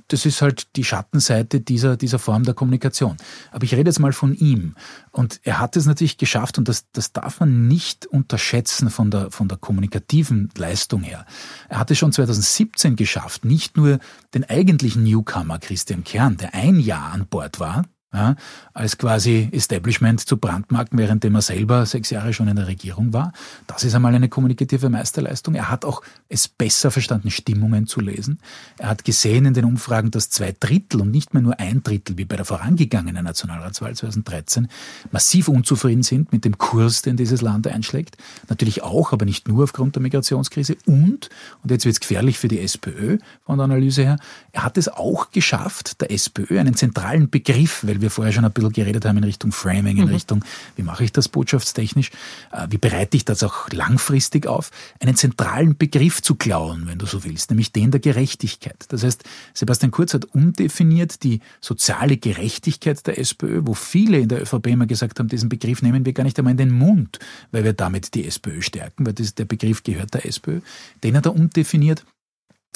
Das 0.08 0.24
ist 0.24 0.40
halt 0.40 0.74
die 0.76 0.84
Schattenseite 0.84 1.60
dieser, 1.60 1.98
dieser 1.98 2.18
Form 2.18 2.44
der 2.44 2.54
Kommunikation. 2.54 3.18
Aber 3.50 3.64
ich 3.64 3.74
rede 3.74 3.90
jetzt 3.90 3.98
mal 3.98 4.14
von 4.14 4.34
ihm. 4.34 4.74
Und 5.10 5.40
er 5.42 5.58
hat 5.58 5.76
es 5.76 5.84
natürlich 5.84 6.16
geschafft, 6.16 6.56
und 6.56 6.66
das, 6.66 6.90
das 6.92 7.12
darf 7.12 7.40
man 7.40 7.68
nicht 7.68 8.06
unterschätzen 8.06 8.88
von 8.88 9.10
der, 9.10 9.30
von 9.30 9.48
der 9.48 9.58
kommunikativen 9.58 10.48
Leistung 10.56 11.02
her. 11.02 11.26
Er 11.68 11.78
hat 11.78 11.90
es 11.90 11.98
schon 11.98 12.10
2017 12.10 12.96
geschafft, 12.96 13.44
nicht 13.44 13.76
nur 13.76 13.98
den 14.32 14.48
eigentlichen 14.48 15.02
Newcomer 15.02 15.58
Christian 15.58 16.02
Kern, 16.02 16.38
der 16.38 16.54
ein 16.54 16.80
Jahr 16.80 17.12
an 17.12 17.26
Bord 17.26 17.60
war, 17.60 17.84
ja, 18.12 18.34
als 18.74 18.98
quasi 18.98 19.48
Establishment 19.52 20.20
zu 20.20 20.36
brandmarken, 20.36 20.98
währenddem 20.98 21.36
er 21.36 21.42
selber 21.42 21.86
sechs 21.86 22.10
Jahre 22.10 22.32
schon 22.32 22.48
in 22.48 22.56
der 22.56 22.66
Regierung 22.66 23.12
war. 23.12 23.32
Das 23.68 23.84
ist 23.84 23.94
einmal 23.94 24.14
eine 24.14 24.28
kommunikative 24.28 24.90
Meisterleistung. 24.90 25.54
Er 25.54 25.70
hat 25.70 25.84
auch 25.84 26.02
es 26.28 26.48
besser 26.48 26.90
verstanden, 26.90 27.30
Stimmungen 27.30 27.86
zu 27.86 28.00
lesen. 28.00 28.40
Er 28.78 28.88
hat 28.88 29.04
gesehen 29.04 29.46
in 29.46 29.54
den 29.54 29.64
Umfragen, 29.64 30.10
dass 30.10 30.28
zwei 30.28 30.54
Drittel 30.58 31.02
und 31.02 31.12
nicht 31.12 31.34
mehr 31.34 31.42
nur 31.42 31.60
ein 31.60 31.84
Drittel, 31.84 32.18
wie 32.18 32.24
bei 32.24 32.34
der 32.34 32.44
vorangegangenen 32.44 33.24
Nationalratswahl 33.24 33.94
2013, 33.94 34.66
massiv 35.12 35.46
unzufrieden 35.46 36.02
sind 36.02 36.32
mit 36.32 36.44
dem 36.44 36.58
Kurs, 36.58 37.02
den 37.02 37.16
dieses 37.16 37.42
Land 37.42 37.68
einschlägt. 37.68 38.16
Natürlich 38.48 38.82
auch, 38.82 39.12
aber 39.12 39.24
nicht 39.24 39.46
nur 39.46 39.62
aufgrund 39.62 39.94
der 39.94 40.02
Migrationskrise. 40.02 40.76
Und, 40.84 41.30
und 41.62 41.70
jetzt 41.70 41.84
wird 41.84 41.94
es 41.94 42.00
gefährlich 42.00 42.38
für 42.38 42.48
die 42.48 42.58
SPÖ 42.58 43.18
von 43.44 43.58
der 43.58 43.64
Analyse 43.64 44.02
her, 44.02 44.16
er 44.52 44.64
hat 44.64 44.78
es 44.78 44.88
auch 44.88 45.30
geschafft, 45.30 46.00
der 46.00 46.10
SPÖ 46.10 46.58
einen 46.58 46.74
zentralen 46.74 47.30
Begriff, 47.30 47.84
weil 47.86 47.99
wir 48.00 48.10
vorher 48.10 48.32
schon 48.32 48.44
ein 48.44 48.52
bisschen 48.52 48.72
geredet 48.72 49.04
haben 49.04 49.18
in 49.18 49.24
Richtung 49.24 49.52
Framing, 49.52 49.96
in 49.96 50.06
mhm. 50.06 50.12
Richtung, 50.12 50.44
wie 50.76 50.82
mache 50.82 51.04
ich 51.04 51.12
das 51.12 51.28
botschaftstechnisch, 51.28 52.10
äh, 52.52 52.66
wie 52.70 52.78
bereite 52.78 53.16
ich 53.16 53.24
das 53.24 53.42
auch 53.42 53.68
langfristig 53.70 54.46
auf, 54.46 54.70
einen 55.00 55.16
zentralen 55.16 55.76
Begriff 55.76 56.22
zu 56.22 56.34
klauen, 56.34 56.86
wenn 56.86 56.98
du 56.98 57.06
so 57.06 57.24
willst, 57.24 57.50
nämlich 57.50 57.72
den 57.72 57.90
der 57.90 58.00
Gerechtigkeit. 58.00 58.86
Das 58.88 59.02
heißt, 59.02 59.24
Sebastian 59.54 59.90
Kurz 59.90 60.14
hat 60.14 60.26
umdefiniert 60.26 61.22
die 61.22 61.40
soziale 61.60 62.16
Gerechtigkeit 62.16 63.06
der 63.06 63.18
SPÖ, 63.18 63.62
wo 63.64 63.74
viele 63.74 64.18
in 64.18 64.28
der 64.28 64.42
ÖVP 64.42 64.68
immer 64.68 64.86
gesagt 64.86 65.18
haben, 65.18 65.28
diesen 65.28 65.48
Begriff 65.48 65.82
nehmen 65.82 66.04
wir 66.04 66.12
gar 66.12 66.24
nicht 66.24 66.38
einmal 66.38 66.52
in 66.52 66.58
den 66.58 66.70
Mund, 66.70 67.18
weil 67.52 67.64
wir 67.64 67.72
damit 67.72 68.14
die 68.14 68.26
SPÖ 68.26 68.62
stärken, 68.62 69.06
weil 69.06 69.14
das, 69.14 69.34
der 69.34 69.44
Begriff 69.44 69.82
gehört 69.82 70.14
der 70.14 70.26
SPÖ. 70.26 70.60
Den 71.02 71.16
hat 71.16 71.26
er 71.26 71.34
umdefiniert 71.34 72.04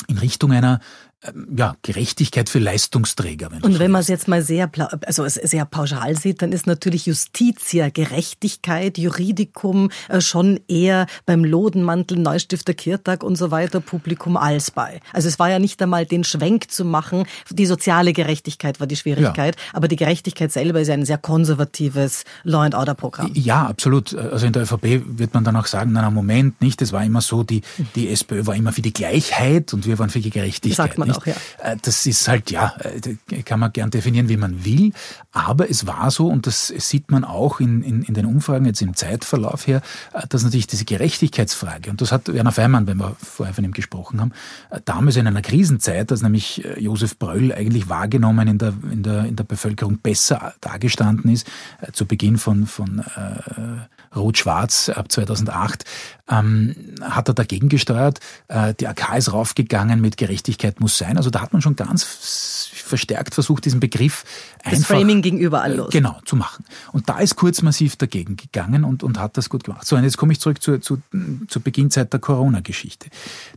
in 0.08 0.18
Richtung 0.18 0.52
einer 0.52 0.80
ja, 1.56 1.76
Gerechtigkeit 1.82 2.48
für 2.48 2.58
Leistungsträger. 2.58 3.50
Wenn 3.50 3.62
und 3.62 3.78
wenn 3.78 3.90
man 3.90 4.00
es 4.00 4.08
jetzt 4.08 4.28
mal 4.28 4.42
sehr, 4.42 4.70
also 5.06 5.26
sehr 5.26 5.64
pauschal 5.64 6.16
sieht, 6.16 6.42
dann 6.42 6.52
ist 6.52 6.66
natürlich 6.66 7.06
Justitia, 7.06 7.88
Gerechtigkeit, 7.88 8.98
Juridikum 8.98 9.90
äh, 10.08 10.20
schon 10.20 10.60
eher 10.68 11.06
beim 11.26 11.44
Lodenmantel, 11.44 12.18
Neustifter 12.18 12.74
Kirtag 12.74 13.22
und 13.22 13.36
so 13.36 13.50
weiter 13.50 13.80
Publikum 13.80 14.36
als 14.36 14.70
bei. 14.70 15.00
Also 15.12 15.28
es 15.28 15.38
war 15.38 15.50
ja 15.50 15.58
nicht 15.58 15.80
einmal 15.82 16.06
den 16.06 16.24
Schwenk 16.24 16.70
zu 16.70 16.84
machen, 16.84 17.24
die 17.50 17.66
soziale 17.66 18.12
Gerechtigkeit 18.12 18.80
war 18.80 18.86
die 18.86 18.96
Schwierigkeit, 18.96 19.56
ja. 19.56 19.62
aber 19.72 19.88
die 19.88 19.96
Gerechtigkeit 19.96 20.52
selber 20.52 20.80
ist 20.80 20.88
ja 20.88 20.94
ein 20.94 21.06
sehr 21.06 21.18
konservatives 21.18 22.24
Law 22.42 22.62
and 22.62 22.74
Order 22.74 22.94
Programm. 22.94 23.30
Ja, 23.34 23.66
absolut. 23.66 24.14
Also 24.14 24.46
in 24.46 24.52
der 24.52 24.62
ÖVP 24.62 25.02
wird 25.06 25.34
man 25.34 25.44
dann 25.44 25.56
auch 25.56 25.66
sagen, 25.66 25.92
na, 25.92 26.10
Moment, 26.10 26.60
nicht, 26.60 26.82
es 26.82 26.92
war 26.92 27.02
immer 27.04 27.20
so, 27.20 27.42
die, 27.42 27.62
die 27.94 28.08
SPÖ 28.08 28.46
war 28.46 28.54
immer 28.54 28.72
für 28.72 28.82
die 28.82 28.92
Gleichheit 28.92 29.72
und 29.72 29.86
wir 29.86 29.98
waren 29.98 30.10
für 30.10 30.20
die 30.20 30.30
Gerechtigkeit. 30.30 30.76
Sagt 30.76 30.98
man 30.98 31.13
auch, 31.16 31.26
ja. 31.26 31.34
Äh, 31.62 31.76
das 31.82 32.06
ist 32.06 32.26
halt, 32.28 32.50
ja, 32.50 32.74
äh, 32.80 33.42
kann 33.42 33.60
man 33.60 33.72
gern 33.72 33.90
definieren, 33.90 34.28
wie 34.28 34.36
man 34.36 34.64
will. 34.64 34.92
Aber 35.32 35.68
es 35.68 35.86
war 35.86 36.10
so, 36.10 36.28
und 36.28 36.46
das 36.46 36.68
sieht 36.68 37.10
man 37.10 37.24
auch 37.24 37.60
in, 37.60 37.82
in, 37.82 38.02
in 38.02 38.14
den 38.14 38.26
Umfragen 38.26 38.66
jetzt 38.66 38.82
im 38.82 38.94
Zeitverlauf 38.94 39.66
her, 39.66 39.82
äh, 40.12 40.26
dass 40.28 40.44
natürlich 40.44 40.66
diese 40.66 40.84
Gerechtigkeitsfrage, 40.84 41.90
und 41.90 42.00
das 42.00 42.12
hat 42.12 42.32
Werner 42.32 42.52
Feimann, 42.52 42.86
wenn 42.86 42.98
wir 42.98 43.16
vorher 43.20 43.54
von 43.54 43.64
ihm 43.64 43.72
gesprochen 43.72 44.20
haben, 44.20 44.32
damals 44.84 45.16
in 45.16 45.26
einer 45.26 45.42
Krisenzeit, 45.42 46.10
als 46.10 46.22
nämlich 46.22 46.64
Josef 46.78 47.18
Bröll 47.18 47.52
eigentlich 47.52 47.88
wahrgenommen 47.88 48.48
in 48.48 48.58
der, 48.58 48.74
in 48.90 49.02
der, 49.02 49.24
in 49.24 49.36
der 49.36 49.44
Bevölkerung 49.44 49.98
besser 49.98 50.54
dargestanden 50.60 51.30
ist, 51.30 51.46
zu 51.92 52.06
Beginn 52.06 52.38
von, 52.38 52.66
von 52.66 53.00
äh, 53.00 54.16
Rot-Schwarz 54.16 54.88
ab 54.88 55.10
2008, 55.10 55.84
ähm, 56.30 56.74
hat 57.02 57.28
er 57.28 57.34
dagegen 57.34 57.68
gesteuert. 57.68 58.20
Äh, 58.48 58.74
die 58.74 58.86
AK 58.86 59.16
ist 59.16 59.32
raufgegangen 59.32 60.00
mit 60.00 60.16
Gerechtigkeit 60.16 60.80
muss 60.80 60.96
sein. 60.96 61.03
Also 61.04 61.30
da 61.30 61.40
hat 61.40 61.52
man 61.52 61.62
schon 61.62 61.76
ganz 61.76 62.04
verstärkt 62.72 63.34
versucht, 63.34 63.64
diesen 63.64 63.80
Begriff 63.80 64.24
das 64.62 64.74
einfach, 64.74 64.96
Framing 64.96 65.22
gegenüber 65.22 65.62
alles. 65.62 65.90
Genau, 65.90 66.20
zu 66.24 66.36
machen. 66.36 66.64
Und 66.92 67.08
da 67.08 67.18
ist 67.18 67.36
Kurz 67.36 67.62
massiv 67.62 67.96
dagegen 67.96 68.36
gegangen 68.36 68.84
und, 68.84 69.02
und 69.02 69.18
hat 69.18 69.36
das 69.36 69.48
gut 69.48 69.64
gemacht. 69.64 69.86
So, 69.86 69.96
und 69.96 70.04
jetzt 70.04 70.16
komme 70.16 70.32
ich 70.32 70.40
zurück 70.40 70.62
zur, 70.62 70.80
zu, 70.80 71.02
zur 71.48 71.62
Beginnzeit 71.62 72.12
der 72.12 72.20
Corona-Geschichte. 72.20 73.08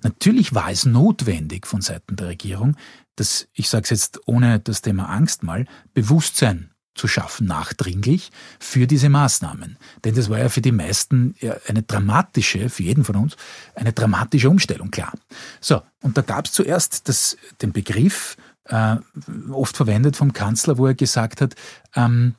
Natürlich 0.03 0.53
war 0.53 0.71
es 0.71 0.85
notwendig 0.85 1.67
von 1.67 1.81
Seiten 1.81 2.15
der 2.15 2.27
Regierung, 2.27 2.75
dass, 3.15 3.47
ich 3.53 3.69
sage 3.69 3.83
es 3.83 3.89
jetzt 3.89 4.19
ohne 4.25 4.59
das 4.59 4.81
Thema 4.81 5.09
Angst 5.09 5.43
mal, 5.43 5.65
Bewusstsein 5.93 6.71
zu 6.97 7.07
schaffen, 7.07 7.47
nachdringlich, 7.47 8.31
für 8.59 8.87
diese 8.87 9.09
Maßnahmen. 9.09 9.77
Denn 10.03 10.15
das 10.15 10.29
war 10.29 10.39
ja 10.39 10.49
für 10.49 10.61
die 10.61 10.71
meisten 10.71 11.35
eine 11.67 11.83
dramatische, 11.83 12.69
für 12.69 12.83
jeden 12.83 13.03
von 13.03 13.15
uns, 13.15 13.35
eine 13.75 13.93
dramatische 13.93 14.49
Umstellung, 14.49 14.91
klar. 14.91 15.13
So, 15.61 15.81
und 16.01 16.17
da 16.17 16.21
gab 16.21 16.45
es 16.45 16.51
zuerst 16.51 17.07
das, 17.07 17.37
den 17.61 17.71
Begriff, 17.71 18.37
äh, 18.65 18.97
oft 19.51 19.77
verwendet 19.77 20.15
vom 20.15 20.33
Kanzler, 20.33 20.77
wo 20.77 20.87
er 20.87 20.93
gesagt 20.93 21.41
hat, 21.41 21.55
ähm, 21.95 22.35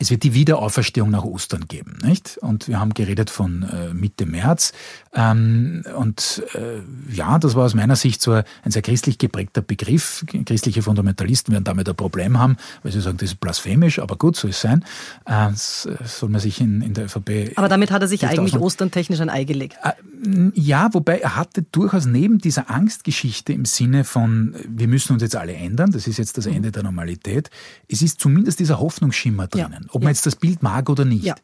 es 0.00 0.10
wird 0.10 0.24
die 0.24 0.34
Wiederauferstehung 0.34 1.08
nach 1.10 1.22
Ostern 1.22 1.66
geben, 1.68 1.98
nicht? 2.02 2.38
Und 2.38 2.66
wir 2.66 2.80
haben 2.80 2.94
geredet 2.94 3.30
von 3.30 3.62
äh, 3.62 3.94
Mitte 3.94 4.26
März. 4.26 4.72
Ähm, 5.14 5.84
und 5.96 6.42
äh, 6.54 6.80
ja, 7.14 7.38
das 7.38 7.54
war 7.54 7.64
aus 7.64 7.74
meiner 7.74 7.94
Sicht 7.94 8.20
so 8.20 8.32
ein 8.32 8.44
sehr 8.66 8.82
christlich 8.82 9.18
geprägter 9.18 9.62
Begriff. 9.62 10.24
Christliche 10.46 10.82
Fundamentalisten 10.82 11.52
werden 11.52 11.62
damit 11.62 11.88
ein 11.88 11.94
Problem 11.94 12.40
haben, 12.40 12.56
weil 12.82 12.90
sie 12.90 13.00
sagen, 13.00 13.18
das 13.18 13.30
ist 13.30 13.40
blasphemisch, 13.40 14.00
aber 14.00 14.16
gut, 14.16 14.34
so 14.34 14.48
ist 14.48 14.56
es 14.56 14.62
sein. 14.62 14.84
Äh, 15.26 15.50
das 15.50 15.88
soll 16.04 16.28
man 16.28 16.40
sich 16.40 16.60
in, 16.60 16.82
in 16.82 16.94
der 16.94 17.04
ÖVP. 17.04 17.52
Aber 17.56 17.68
damit 17.68 17.92
hat 17.92 18.02
er 18.02 18.08
sich 18.08 18.26
eigentlich 18.26 18.56
osterntechnisch 18.56 19.20
ein 19.20 19.30
Ei 19.30 19.44
gelegt. 19.44 19.76
Äh, 19.84 19.92
ja, 20.54 20.88
wobei 20.92 21.18
er 21.18 21.36
hatte 21.36 21.62
durchaus 21.62 22.06
neben 22.06 22.38
dieser 22.38 22.68
Angstgeschichte 22.68 23.52
im 23.52 23.64
Sinne 23.64 24.02
von, 24.02 24.56
wir 24.66 24.88
müssen 24.88 25.12
uns 25.12 25.22
jetzt 25.22 25.36
alle 25.36 25.52
ändern, 25.54 25.92
das 25.92 26.06
ist 26.06 26.16
jetzt 26.16 26.38
das. 26.38 26.44
Ende 26.54 26.70
der 26.72 26.82
Normalität, 26.82 27.50
es 27.88 28.02
ist 28.02 28.20
zumindest 28.20 28.60
dieser 28.60 28.78
Hoffnungsschimmer 28.78 29.46
drinnen. 29.46 29.72
Ja 29.72 29.73
ob 29.90 30.02
man 30.02 30.12
jetzt 30.12 30.26
das 30.26 30.36
Bild 30.36 30.62
mag 30.62 30.88
oder 30.88 31.04
nicht. 31.04 31.24
Ja. 31.24 31.34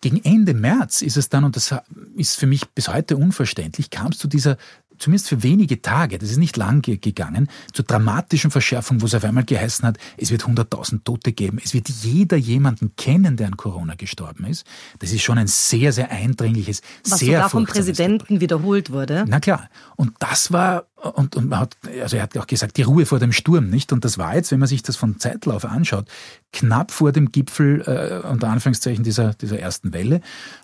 Gegen 0.00 0.22
Ende 0.24 0.54
März 0.54 1.02
ist 1.02 1.16
es 1.16 1.28
dann, 1.30 1.44
und 1.44 1.56
das 1.56 1.74
ist 2.16 2.36
für 2.36 2.46
mich 2.46 2.68
bis 2.70 2.88
heute 2.88 3.16
unverständlich, 3.16 3.90
kam 3.90 4.12
es 4.12 4.18
zu 4.18 4.28
dieser 4.28 4.56
zumindest 4.98 5.28
für 5.28 5.42
wenige 5.42 5.82
Tage, 5.82 6.18
das 6.18 6.30
ist 6.30 6.38
nicht 6.38 6.56
lang 6.56 6.82
gegangen, 6.82 7.48
zur 7.72 7.84
dramatischen 7.84 8.50
Verschärfung, 8.50 9.00
wo 9.00 9.06
es 9.06 9.14
auf 9.14 9.24
einmal 9.24 9.44
geheißen 9.44 9.86
hat, 9.86 9.98
es 10.16 10.30
wird 10.30 10.44
100.000 10.44 11.04
Tote 11.04 11.32
geben, 11.32 11.58
es 11.62 11.74
wird 11.74 11.88
jeder 11.88 12.36
jemanden 12.36 12.94
kennen, 12.96 13.36
der 13.36 13.48
an 13.48 13.56
Corona 13.56 13.94
gestorben 13.94 14.44
ist. 14.44 14.66
Das 14.98 15.12
ist 15.12 15.22
schon 15.22 15.38
ein 15.38 15.46
sehr, 15.46 15.92
sehr 15.92 16.10
eindringliches, 16.10 16.82
Was 17.04 17.18
sehr 17.18 17.36
sogar 17.36 17.50
vom 17.50 17.66
Präsidenten 17.66 18.40
wiederholt 18.40 18.90
wurde. 18.90 19.24
Na 19.28 19.40
klar. 19.40 19.68
Und 19.96 20.14
das 20.18 20.52
war 20.52 20.86
und, 21.14 21.36
und 21.36 21.48
man 21.48 21.60
hat, 21.60 21.76
also 22.02 22.16
er 22.16 22.22
hat 22.22 22.36
auch 22.36 22.46
gesagt, 22.46 22.76
die 22.76 22.82
Ruhe 22.82 23.06
vor 23.06 23.18
dem 23.18 23.32
Sturm, 23.32 23.68
nicht? 23.68 23.92
Und 23.92 24.04
das 24.04 24.18
war 24.18 24.34
jetzt, 24.34 24.50
wenn 24.50 24.58
man 24.58 24.68
sich 24.68 24.82
das 24.82 24.96
von 24.96 25.18
Zeitlauf 25.18 25.64
anschaut, 25.64 26.06
knapp 26.52 26.90
vor 26.90 27.12
dem 27.12 27.32
Gipfel, 27.32 27.82
äh, 27.82 28.26
unter 28.26 28.48
Anführungszeichen, 28.48 29.04
dieser, 29.04 29.34
dieser 29.34 29.58
ersten 29.58 29.92
Welle. 29.92 30.20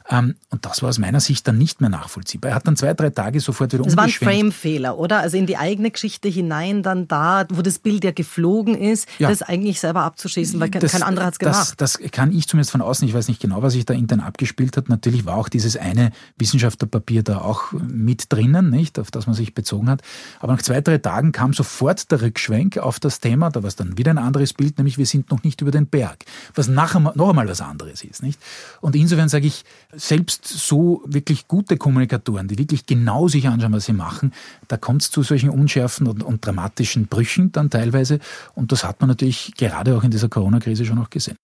Ähm, 0.08 0.34
und 0.50 0.64
das 0.64 0.82
war 0.82 0.88
aus 0.88 0.98
meiner 0.98 1.20
Sicht 1.20 1.46
dann 1.46 1.58
nicht 1.58 1.80
mehr 1.80 1.90
nachvollziehbar. 1.90 2.50
Er 2.50 2.54
hat 2.56 2.66
dann 2.66 2.76
zwei, 2.76 2.94
drei 2.94 3.10
Tage 3.10 3.40
sofort 3.40 3.72
wieder 3.72 3.84
Das 3.84 3.96
war 3.96 4.04
ein 4.04 4.10
Frame-Fehler, 4.10 4.98
oder? 4.98 5.20
Also 5.20 5.36
in 5.36 5.46
die 5.46 5.56
eigene 5.56 5.90
Geschichte 5.90 6.28
hinein, 6.28 6.82
dann 6.82 7.08
da, 7.08 7.44
wo 7.50 7.62
das 7.62 7.78
Bild 7.78 8.04
ja 8.04 8.10
geflogen 8.10 8.74
ist, 8.74 9.06
ja. 9.18 9.28
das 9.28 9.42
eigentlich 9.42 9.80
selber 9.80 10.02
abzuschießen, 10.02 10.58
weil 10.60 10.70
das, 10.70 10.92
kein 10.92 11.02
anderer 11.02 11.26
hat 11.26 11.34
es 11.34 11.38
gemacht. 11.38 11.74
Das, 11.76 11.98
das 11.98 12.10
kann 12.10 12.32
ich 12.32 12.48
zumindest 12.48 12.70
von 12.70 12.80
außen, 12.80 13.06
ich 13.06 13.14
weiß 13.14 13.28
nicht 13.28 13.40
genau, 13.40 13.62
was 13.62 13.74
sich 13.74 13.84
da 13.84 13.94
intern 13.94 14.20
abgespielt 14.20 14.76
hat. 14.76 14.88
Natürlich 14.88 15.26
war 15.26 15.36
auch 15.36 15.48
dieses 15.48 15.76
eine 15.76 16.10
Wissenschaftlerpapier 16.38 17.22
da 17.22 17.38
auch 17.38 17.72
mit 17.72 18.32
drinnen, 18.32 18.70
nicht? 18.70 18.98
Auf 18.98 19.10
das 19.10 19.26
man 19.26 19.34
sich 19.34 19.54
bezogen 19.54 19.88
hat. 19.90 20.02
Aber 20.40 20.52
nach 20.52 20.62
zwei, 20.62 20.80
drei 20.80 20.98
Tagen 20.98 21.32
kam 21.32 21.52
sofort 21.52 22.10
der 22.10 22.22
Rückschwenk 22.22 22.78
auf 22.78 23.00
das 23.00 23.20
Thema, 23.20 23.50
da 23.50 23.62
war 23.62 23.68
es 23.68 23.76
dann 23.76 23.98
wieder 23.98 24.10
ein 24.10 24.18
anderes 24.18 24.52
Bild, 24.52 24.78
nämlich 24.78 24.98
wir 24.98 25.06
sind 25.06 25.30
noch 25.30 25.42
nicht 25.44 25.60
über 25.60 25.70
den 25.70 25.86
Berg, 25.86 26.24
was 26.54 26.68
nachher 26.68 27.00
noch 27.00 27.28
einmal 27.28 27.48
was 27.48 27.60
anderes 27.60 28.04
ist. 28.04 28.22
Nicht? 28.22 28.40
Und 28.80 28.96
insofern 28.96 29.28
sage 29.28 29.46
ich, 29.46 29.64
selbst 29.92 30.46
so 30.46 31.02
wirklich 31.06 31.48
gute 31.48 31.76
Kommunikatoren, 31.76 32.48
die 32.48 32.58
wirklich 32.58 32.86
genau 32.86 33.28
sich 33.28 33.48
anschauen, 33.48 33.72
was 33.72 33.86
sie 33.86 33.92
machen, 33.92 34.32
da 34.68 34.76
kommt 34.76 35.02
es 35.02 35.10
zu 35.10 35.22
solchen 35.22 35.50
unschärfen 35.50 36.06
und, 36.06 36.22
und 36.22 36.44
dramatischen 36.44 37.06
Brüchen 37.06 37.52
dann 37.52 37.70
teilweise. 37.70 38.18
Und 38.54 38.72
das 38.72 38.84
hat 38.84 39.00
man 39.00 39.08
natürlich 39.08 39.52
gerade 39.56 39.96
auch 39.96 40.04
in 40.04 40.10
dieser 40.10 40.28
Corona-Krise 40.28 40.84
schon 40.84 40.98
auch 40.98 41.10
gesehen. 41.10 41.36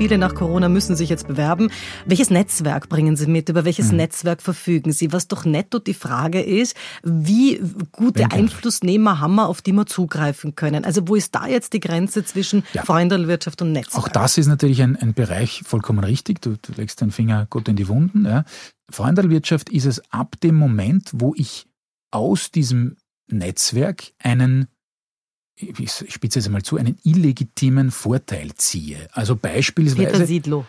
Viele 0.00 0.16
nach 0.16 0.34
Corona 0.34 0.70
müssen 0.70 0.96
sich 0.96 1.10
jetzt 1.10 1.28
bewerben. 1.28 1.70
Welches 2.06 2.30
Netzwerk 2.30 2.88
bringen 2.88 3.16
Sie 3.16 3.26
mit? 3.26 3.50
Über 3.50 3.66
welches 3.66 3.90
mhm. 3.90 3.98
Netzwerk 3.98 4.40
verfügen 4.40 4.92
Sie? 4.92 5.12
Was 5.12 5.28
doch 5.28 5.44
netto 5.44 5.78
die 5.78 5.92
Frage 5.92 6.40
ist, 6.40 6.74
wie 7.02 7.60
gute 7.92 8.20
Wenn 8.20 8.32
Einflussnehmer 8.32 9.20
haben 9.20 9.34
wir, 9.34 9.46
auf 9.46 9.60
die 9.60 9.72
wir 9.72 9.84
zugreifen 9.84 10.54
können? 10.54 10.86
Also 10.86 11.06
wo 11.06 11.16
ist 11.16 11.34
da 11.34 11.46
jetzt 11.46 11.74
die 11.74 11.80
Grenze 11.80 12.24
zwischen 12.24 12.62
ja. 12.72 12.82
Freundelwirtschaft 12.82 13.60
und 13.60 13.72
Netzwerk? 13.72 14.02
Auch 14.02 14.08
das 14.08 14.38
ist 14.38 14.46
natürlich 14.46 14.80
ein, 14.80 14.96
ein 14.96 15.12
Bereich 15.12 15.64
vollkommen 15.66 16.02
richtig. 16.02 16.40
Du, 16.40 16.56
du 16.56 16.72
legst 16.78 17.02
den 17.02 17.10
Finger 17.10 17.46
gut 17.50 17.68
in 17.68 17.76
die 17.76 17.86
Wunden. 17.86 18.24
Ja. 18.24 18.44
Freundelwirtschaft 18.90 19.68
ist 19.68 19.84
es 19.84 20.00
ab 20.10 20.40
dem 20.42 20.54
Moment, 20.54 21.10
wo 21.12 21.34
ich 21.36 21.66
aus 22.10 22.50
diesem 22.50 22.96
Netzwerk 23.28 24.12
einen 24.18 24.68
ich 25.62 25.90
spitze 25.90 26.38
jetzt 26.38 26.46
einmal 26.46 26.62
zu, 26.62 26.76
einen 26.76 26.98
illegitimen 27.04 27.90
Vorteil 27.90 28.54
ziehe. 28.54 29.08
Also 29.12 29.36
beispielsweise. 29.36 30.10
Peter 30.10 30.26
Siedlow. 30.26 30.64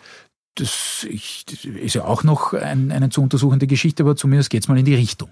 Das, 0.54 1.06
ist 1.08 1.94
ja 1.94 2.04
auch 2.04 2.24
noch 2.24 2.52
ein, 2.52 2.92
eine 2.92 3.08
zu 3.08 3.22
untersuchende 3.22 3.66
Geschichte, 3.66 4.02
aber 4.02 4.16
zumindest 4.16 4.50
geht 4.50 4.62
es 4.62 4.68
mal 4.68 4.78
in 4.78 4.84
die 4.84 4.94
Richtung. 4.94 5.30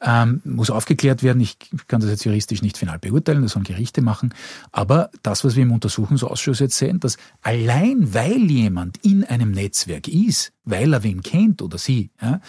Ähm, 0.00 0.40
muss 0.44 0.70
aufgeklärt 0.70 1.24
werden. 1.24 1.40
Ich 1.40 1.56
kann 1.88 2.00
das 2.00 2.08
jetzt 2.08 2.24
juristisch 2.24 2.62
nicht 2.62 2.78
final 2.78 3.00
beurteilen, 3.00 3.42
das 3.42 3.52
sollen 3.52 3.64
Gerichte 3.64 4.00
machen. 4.00 4.32
Aber 4.70 5.10
das, 5.24 5.44
was 5.44 5.56
wir 5.56 5.64
im 5.64 5.72
Untersuchungsausschuss 5.72 6.60
jetzt 6.60 6.78
sehen, 6.78 7.00
dass 7.00 7.16
allein 7.42 8.14
weil 8.14 8.48
jemand 8.48 8.98
in 9.04 9.24
einem 9.24 9.50
Netzwerk 9.50 10.06
ist, 10.06 10.52
weil 10.64 10.92
er 10.92 11.02
wen 11.02 11.22
kennt 11.22 11.60
oder 11.60 11.76
sie, 11.76 12.10
ja, 12.22 12.40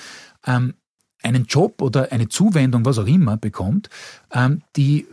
ähm, 0.46 0.76
einen 1.24 1.46
Job 1.46 1.82
oder 1.82 2.12
eine 2.12 2.30
Zuwendung, 2.30 2.86
was 2.86 3.00
auch 3.00 3.08
immer, 3.08 3.36
bekommt, 3.38 3.90
ähm, 4.32 4.62
die 4.76 5.08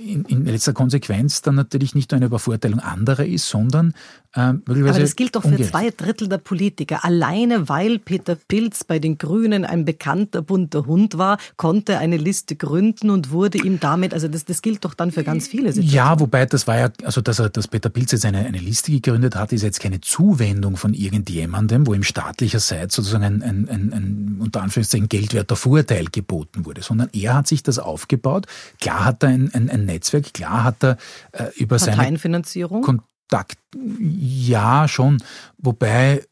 in, 0.00 0.24
in 0.24 0.44
letzter 0.44 0.72
Konsequenz 0.72 1.42
dann 1.42 1.54
natürlich 1.54 1.94
nicht 1.94 2.10
nur 2.10 2.16
eine 2.16 2.26
Übervorteilung 2.26 2.80
anderer 2.80 3.26
ist, 3.26 3.48
sondern 3.48 3.94
ähm, 4.36 4.62
Aber 4.66 4.92
das 4.92 5.16
gilt 5.16 5.34
doch 5.34 5.42
für 5.42 5.48
ungerecht. 5.48 5.70
zwei 5.70 5.90
Drittel 5.90 6.28
der 6.28 6.38
Politiker. 6.38 7.04
Alleine 7.04 7.68
weil 7.68 7.98
Peter 7.98 8.36
Pilz 8.36 8.84
bei 8.84 9.00
den 9.00 9.18
Grünen 9.18 9.64
ein 9.64 9.84
bekannter 9.84 10.40
bunter 10.42 10.86
Hund 10.86 11.18
war, 11.18 11.38
konnte 11.56 11.98
eine 11.98 12.16
Liste 12.16 12.54
gründen 12.54 13.10
und 13.10 13.32
wurde 13.32 13.58
ihm 13.58 13.80
damit, 13.80 14.14
also 14.14 14.28
das, 14.28 14.44
das 14.44 14.62
gilt 14.62 14.84
doch 14.84 14.94
dann 14.94 15.10
für 15.10 15.24
ganz 15.24 15.48
viele 15.48 15.72
Situationen. 15.72 15.94
Ja, 15.94 16.20
wobei 16.20 16.46
das 16.46 16.68
war 16.68 16.78
ja, 16.78 16.90
also 17.02 17.20
dass, 17.20 17.40
er, 17.40 17.48
dass 17.48 17.66
Peter 17.66 17.88
Pilz 17.88 18.12
jetzt 18.12 18.24
eine, 18.24 18.38
eine 18.38 18.58
Liste 18.58 18.92
gegründet 18.92 19.34
hat, 19.34 19.52
ist 19.52 19.62
jetzt 19.62 19.80
keine 19.80 20.00
Zuwendung 20.00 20.76
von 20.76 20.94
irgendjemandem, 20.94 21.86
wo 21.88 21.94
ihm 21.94 22.04
staatlicherseits 22.04 22.94
sozusagen 22.94 23.24
ein, 23.24 23.42
ein, 23.42 23.68
ein, 23.68 23.92
ein 23.92 24.36
unter 24.38 24.62
Anführungszeichen 24.62 25.08
geldwerter 25.08 25.56
Vorteil 25.56 26.06
geboten 26.06 26.66
wurde, 26.66 26.82
sondern 26.82 27.08
er 27.12 27.34
hat 27.34 27.48
sich 27.48 27.64
das 27.64 27.80
aufgebaut. 27.80 28.46
Klar 28.80 29.04
hat 29.04 29.24
er 29.24 29.30
ein, 29.30 29.52
ein, 29.52 29.68
ein 29.68 29.86
Netzwerk, 29.92 30.32
klar 30.34 30.64
hat 30.64 30.82
er 30.82 30.96
äh, 31.32 31.46
über 31.56 31.78
seine 31.78 31.96
Parteienfinanzierung? 31.96 32.82
Kontakt, 32.82 33.58
ja, 33.98 34.88
schon. 34.88 35.22
Wobei, 35.58 36.24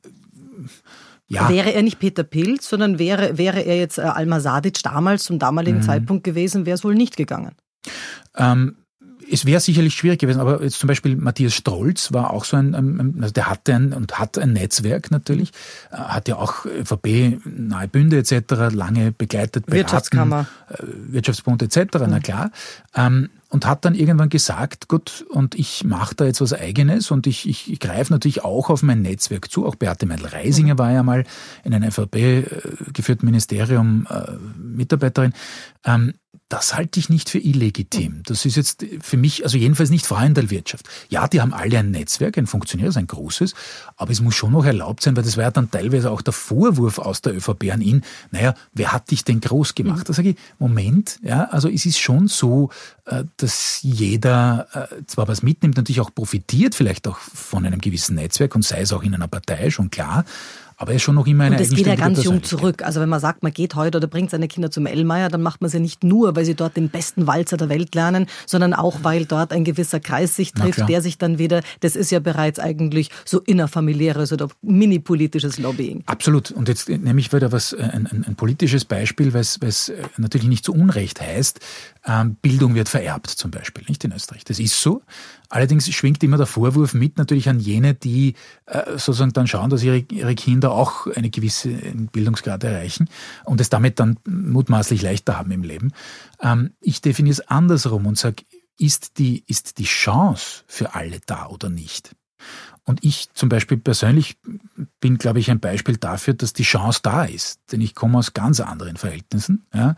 ja. 1.27 1.49
Wäre 1.51 1.75
er 1.75 1.83
nicht 1.83 1.99
Peter 1.99 2.25
Pilz, 2.25 2.69
sondern 2.69 2.99
wäre, 2.99 3.37
wäre 3.37 3.61
er 3.61 3.77
jetzt 3.77 3.99
äh, 3.99 4.03
Alma 4.03 4.41
Sadic 4.41 4.83
damals 4.83 5.25
zum 5.25 5.39
damaligen 5.39 5.79
mhm. 5.79 5.83
Zeitpunkt 5.83 6.25
gewesen, 6.25 6.65
wäre 6.65 6.75
es 6.75 6.85
wohl 6.85 6.95
nicht 6.95 7.17
gegangen. 7.17 7.55
Ähm, 8.37 8.77
es 9.31 9.47
wäre 9.47 9.61
sicherlich 9.61 9.95
schwierig 9.95 10.21
gewesen, 10.21 10.41
aber 10.41 10.63
jetzt 10.63 10.79
zum 10.79 10.89
Beispiel 10.89 11.17
Matthias 11.17 11.55
Strolz 11.55 12.13
war 12.13 12.33
auch 12.33 12.45
so 12.45 12.57
ein, 12.57 13.19
also 13.21 13.33
der 13.33 13.49
hatte 13.49 13.75
ein 13.75 13.93
und 13.93 14.19
hat 14.19 14.39
ein 14.39 14.53
Netzwerk 14.53 15.11
natürlich, 15.11 15.51
äh, 15.91 15.97
hat 15.97 16.29
ja 16.29 16.37
auch 16.37 16.65
ÖVP, 16.65 17.41
Nahe 17.45 17.89
Bünde 17.89 18.19
etc. 18.19 18.73
lange 18.73 19.13
begleitet, 19.13 19.67
beraten, 19.67 19.73
Wirtschaftskammer, 19.73 20.47
äh, 20.69 20.77
Wirtschaftsbund 21.13 21.63
etc. 21.63 21.79
Mhm. 21.99 22.07
Na 22.09 22.21
klar. 22.21 22.51
Ähm, 22.95 23.31
und 23.51 23.65
hat 23.65 23.85
dann 23.87 23.95
irgendwann 23.95 24.29
gesagt, 24.29 24.89
gut, 24.89 25.25
und 25.31 25.55
ich 25.55 25.83
mache 25.85 26.15
da 26.15 26.27
jetzt 26.27 26.43
was 26.43 26.53
Eigenes 26.53 27.11
und 27.11 27.27
ich, 27.27 27.49
ich, 27.49 27.73
ich 27.73 27.81
greife 27.81 28.13
natürlich 28.13 28.45
auch 28.45 28.69
auf 28.69 28.83
mein 28.83 29.01
Netzwerk 29.01 29.51
zu. 29.51 29.67
Auch 29.67 29.75
Beate 29.75 30.05
Meindl-Reisinger 30.05 30.75
mhm. 30.75 30.79
war 30.79 30.93
ja 30.93 31.03
mal 31.03 31.25
in 31.65 31.73
einem 31.73 31.89
ÖVP-geführten 31.89 33.27
äh, 33.27 33.31
Ministerium 33.31 34.07
äh, 34.11 34.33
Mitarbeiterin. 34.59 35.33
Ähm, 35.85 36.15
das 36.49 36.75
halte 36.75 36.99
ich 36.99 37.11
nicht 37.11 37.29
für 37.29 37.39
illegitim. 37.39 38.23
Das 38.25 38.47
ist 38.47 38.57
jetzt 38.57 38.85
für 39.01 39.19
mich, 39.19 39.45
also 39.45 39.59
jedenfalls 39.59 39.91
nicht 39.91 40.07
Freundelwirtschaft. 40.07 40.89
Ja, 41.11 41.29
die 41.29 41.43
haben 41.43 41.53
alle 41.53 41.79
ein 41.79 41.91
Netzwerk, 41.91 42.39
ein 42.39 42.47
funktionierendes, 42.47 42.97
ein 42.97 43.07
großes, 43.07 43.55
aber 43.97 44.13
es 44.13 44.21
muss 44.23 44.35
schon 44.35 44.53
noch 44.53 44.65
erlaubt 44.65 45.03
sein, 45.03 45.15
weil 45.15 45.25
das 45.25 45.37
war 45.37 45.45
ja 45.45 45.51
dann 45.51 45.71
teilweise 45.71 46.11
auch 46.11 46.23
der 46.23 46.33
Vorwurf 46.33 46.99
aus 46.99 47.21
der 47.21 47.37
ÖVP 47.37 47.71
an 47.71 47.83
ihn, 47.83 48.03
naja, 48.31 48.55
wer 48.73 48.93
hat 48.93 49.11
dich 49.11 49.25
denn 49.25 49.41
groß 49.41 49.75
gemacht? 49.75 50.01
Mhm. 50.01 50.05
Da 50.05 50.13
sage 50.15 50.31
ich, 50.31 50.37
Moment, 50.59 51.19
ja, 51.23 51.45
also 51.51 51.69
es 51.69 51.85
ist 51.85 51.99
schon 51.99 52.29
so, 52.29 52.71
äh, 53.05 53.25
dass 53.37 53.81
jeder 53.83 54.69
äh, 54.73 55.05
zwar 55.07 55.29
was 55.29 55.43
mitnimmt, 55.43 55.77
natürlich 55.77 56.01
auch 56.01 56.15
profitiert, 56.15 56.75
vielleicht 56.75 57.07
auch 57.09 57.19
von 57.19 57.67
einem 57.67 57.81
gewissen 57.81 58.15
Netzwerk 58.15 58.55
und 58.55 58.65
sei 58.65 58.81
es 58.81 58.93
auch 58.93 59.03
in 59.03 59.15
einer 59.15 59.29
Partei, 59.29 59.71
schon 59.71 59.91
klar, 59.91 60.25
aber 60.79 60.93
er 60.93 60.97
ist 60.97 61.03
schon 61.03 61.17
noch 61.17 61.27
immer 61.27 61.45
eine 61.45 61.57
Und 61.57 61.61
das 61.61 61.71
geht 61.71 61.87
ja 61.87 61.97
ganz 61.97 62.23
jung 62.23 62.45
zurück. 62.45 62.83
Also 62.83 63.01
wenn 63.01 63.09
man 63.09 63.19
sagt, 63.19 63.43
man 63.43 63.53
geht 63.53 63.75
heute 63.75 63.99
oder 63.99 64.07
bringt 64.07 64.31
seine 64.31 64.47
Kinder 64.47 64.71
zum 64.71 64.87
Ellmeier, 64.87 65.29
dann 65.29 65.43
macht 65.43 65.61
man 65.61 65.71
ja 65.71 65.81
nicht 65.81 66.05
nur, 66.05 66.37
weil 66.37 66.45
sie 66.45 66.55
dort 66.55 66.77
den 66.77 66.89
besten 66.89 67.27
Walzer 67.27 67.57
der 67.57 67.69
Welt 67.69 67.97
lernen, 67.97 68.27
sondern 68.47 68.75
auch, 68.75 69.01
weil 69.03 69.27
dort 69.27 69.53
ein 69.53 69.65
gewisser 69.65 69.99
Kreis 69.99 70.37
sich 70.37 70.53
trifft, 70.53 70.89
der 70.89 71.03
sich 71.03 71.19
dann 71.19 71.39
wieder, 71.39 71.63
das 71.81 71.97
ist 71.97 72.13
ja 72.13 72.21
bereits 72.21 72.61
eigentlich 72.61 73.11
so 73.25 73.41
innerfamiliäres 73.41 74.33
oder 74.33 74.49
mini-politisches 74.63 75.59
Lobbying. 75.59 76.05
Absolut. 76.07 76.53
Und 76.53 76.69
jetzt 76.69 76.89
nehme 76.89 77.19
ich 77.19 77.33
wieder 77.33 77.51
was, 77.51 77.73
äh, 77.73 77.83
ein, 77.83 78.07
ein, 78.07 78.25
ein 78.25 78.37
politisches 78.37 78.85
Beispiel, 78.85 79.35
weil 79.35 79.41
es 79.41 79.89
äh, 79.89 79.97
natürlich 80.17 80.47
nicht 80.47 80.65
zu 80.65 80.73
Unrecht 80.73 81.21
heißt, 81.21 81.59
Bildung 82.41 82.75
wird 82.75 82.89
vererbt 82.89 83.29
zum 83.29 83.51
Beispiel, 83.51 83.85
nicht 83.89 84.03
in 84.05 84.13
Österreich. 84.13 84.45
Das 84.45 84.59
ist 84.59 84.81
so. 84.81 85.03
Allerdings 85.51 85.89
schwingt 85.91 86.23
immer 86.23 86.39
der 86.39 86.47
Vorwurf 86.47 86.95
mit 86.95 87.19
natürlich 87.19 87.49
an 87.49 87.61
jene, 87.61 87.95
die 87.95 88.35
äh, 88.67 88.93
sozusagen 88.93 89.33
dann 89.33 89.47
schauen, 89.47 89.69
dass 89.69 89.83
ihre, 89.83 89.99
ihre 89.99 90.35
Kinder 90.35 90.73
auch 90.73 91.07
eine 91.07 91.29
gewisse 91.29 91.69
Bildungsgrad 91.69 92.65
erreichen 92.65 93.09
und 93.45 93.61
es 93.61 93.69
damit 93.69 94.01
dann 94.01 94.19
mutmaßlich 94.27 95.03
leichter 95.03 95.39
haben 95.39 95.51
im 95.51 95.63
Leben. 95.63 95.93
Ähm, 96.41 96.71
ich 96.81 97.03
definiere 97.03 97.33
es 97.33 97.41
andersrum 97.41 98.07
und 98.07 98.17
sage, 98.17 98.45
ist 98.79 99.19
die, 99.19 99.45
ist 99.47 99.79
die 99.79 99.85
Chance 99.85 100.63
für 100.67 100.95
alle 100.95 101.21
da 101.27 101.47
oder 101.49 101.69
nicht? 101.69 102.15
Und 102.85 103.05
ich 103.05 103.29
zum 103.35 103.51
Beispiel 103.51 103.77
persönlich 103.77 104.39
bin, 105.01 105.19
glaube 105.19 105.41
ich, 105.41 105.51
ein 105.51 105.61
Beispiel 105.61 105.99
dafür, 105.99 106.33
dass 106.33 106.55
die 106.55 106.63
Chance 106.63 107.01
da 107.03 107.25
ist. 107.25 107.61
Denn 107.71 107.83
ich 107.83 107.95
komme 107.95 108.17
aus 108.17 108.33
ganz 108.33 108.61
anderen 108.61 108.97
Verhältnissen. 108.97 109.67
Ja, 109.75 109.97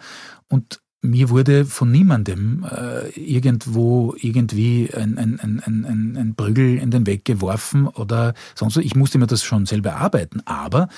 und 0.48 0.80
mir 1.02 1.30
wurde 1.30 1.64
von 1.64 1.90
niemandem 1.90 2.66
äh, 2.70 3.08
irgendwo 3.18 4.14
irgendwie 4.18 4.90
ein, 4.94 5.16
ein, 5.16 5.40
ein, 5.40 5.62
ein, 5.64 6.16
ein 6.16 6.34
Prügel 6.34 6.76
in 6.78 6.90
den 6.90 7.06
Weg 7.06 7.24
geworfen 7.24 7.86
oder 7.86 8.34
sonst 8.54 8.74
so. 8.74 8.80
Ich 8.80 8.94
musste 8.94 9.18
mir 9.18 9.26
das 9.26 9.42
schon 9.42 9.64
selber 9.66 9.96
arbeiten, 9.96 10.42
aber 10.44 10.88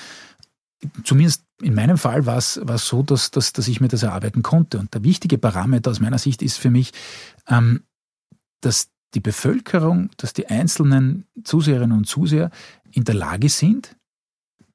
zumindest 1.03 1.45
in 1.61 1.73
meinem 1.73 1.97
Fall 1.97 2.25
war 2.25 2.37
es, 2.37 2.55
so, 2.55 3.03
dass, 3.03 3.31
dass, 3.31 3.53
dass 3.53 3.67
ich 3.69 3.79
mir 3.79 3.87
das 3.87 4.03
erarbeiten 4.03 4.43
konnte. 4.43 4.79
Und 4.79 4.93
der 4.93 5.03
wichtige 5.03 5.37
Parameter 5.37 5.91
aus 5.91 6.01
meiner 6.01 6.17
Sicht 6.17 6.41
ist 6.41 6.57
für 6.57 6.69
mich, 6.69 6.91
ähm, 7.47 7.83
dass 8.59 8.89
die 9.13 9.21
Bevölkerung, 9.21 10.09
dass 10.17 10.33
die 10.33 10.47
einzelnen 10.47 11.25
Zuseherinnen 11.43 11.97
und 11.97 12.07
Zuseher 12.07 12.51
in 12.91 13.05
der 13.05 13.15
Lage 13.15 13.47
sind, 13.47 13.95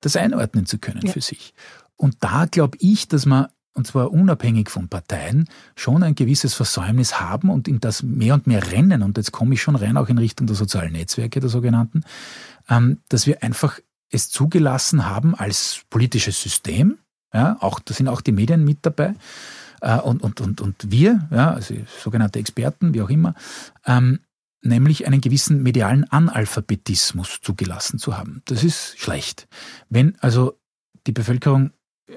das 0.01 0.17
einordnen 0.17 0.65
zu 0.65 0.79
können 0.79 1.05
ja. 1.05 1.13
für 1.13 1.21
sich. 1.21 1.53
Und 1.97 2.17
da 2.21 2.47
glaube 2.47 2.79
ich, 2.81 3.09
dass 3.09 3.27
man 3.27 3.49
und 3.79 3.87
zwar 3.87 4.13
unabhängig 4.13 4.71
von 4.71 4.89
Parteien, 4.89 5.49
schon 5.77 6.03
ein 6.03 6.17
gewisses 6.17 6.53
Versäumnis 6.53 7.21
haben 7.21 7.49
und 7.49 7.69
in 7.69 7.79
das 7.79 8.03
mehr 8.03 8.35
und 8.35 8.49
mehr 8.49 8.73
rennen, 8.73 9.03
und 9.03 9.17
jetzt 9.17 9.33
komme 9.33 9.55
ich 9.55 9.63
schon 9.63 9.77
rein 9.77 9.97
auch 9.97 10.09
in 10.09 10.19
Richtung 10.19 10.49
der 10.49 10.57
sozialen 10.57 10.93
Netzwerke, 10.93 11.39
der 11.39 11.49
sogenannten, 11.49 12.03
ähm, 12.69 12.99
dass 13.09 13.27
wir 13.27 13.43
einfach 13.43 13.79
es 14.11 14.31
zugelassen 14.31 15.07
haben 15.07 15.35
als 15.35 15.83
politisches 15.91 16.43
System, 16.43 16.99
ja, 17.33 17.57
auch, 17.61 17.79
da 17.79 17.95
sind 17.95 18.09
auch 18.09 18.21
die 18.21 18.33
Medien 18.33 18.65
mit 18.65 18.79
dabei, 18.83 19.15
äh, 19.81 19.99
und, 19.99 20.23
und, 20.23 20.41
und, 20.41 20.61
und 20.61 20.91
wir, 20.91 21.29
ja, 21.31 21.55
also 21.55 21.75
sogenannte 22.03 22.41
Experten, 22.41 22.95
wie 22.95 23.03
auch 23.03 23.11
immer, 23.11 23.35
ähm, 23.87 24.19
nämlich 24.61 25.07
einen 25.07 25.21
gewissen 25.21 25.63
medialen 25.63 26.03
Analphabetismus 26.11 27.39
zugelassen 27.43 28.01
zu 28.01 28.19
haben. 28.19 28.43
Das 28.47 28.65
ist 28.65 28.99
schlecht. 28.99 29.47
Wenn 29.89 30.19
also 30.21 30.59
die 31.07 31.13
Bevölkerung 31.13 31.71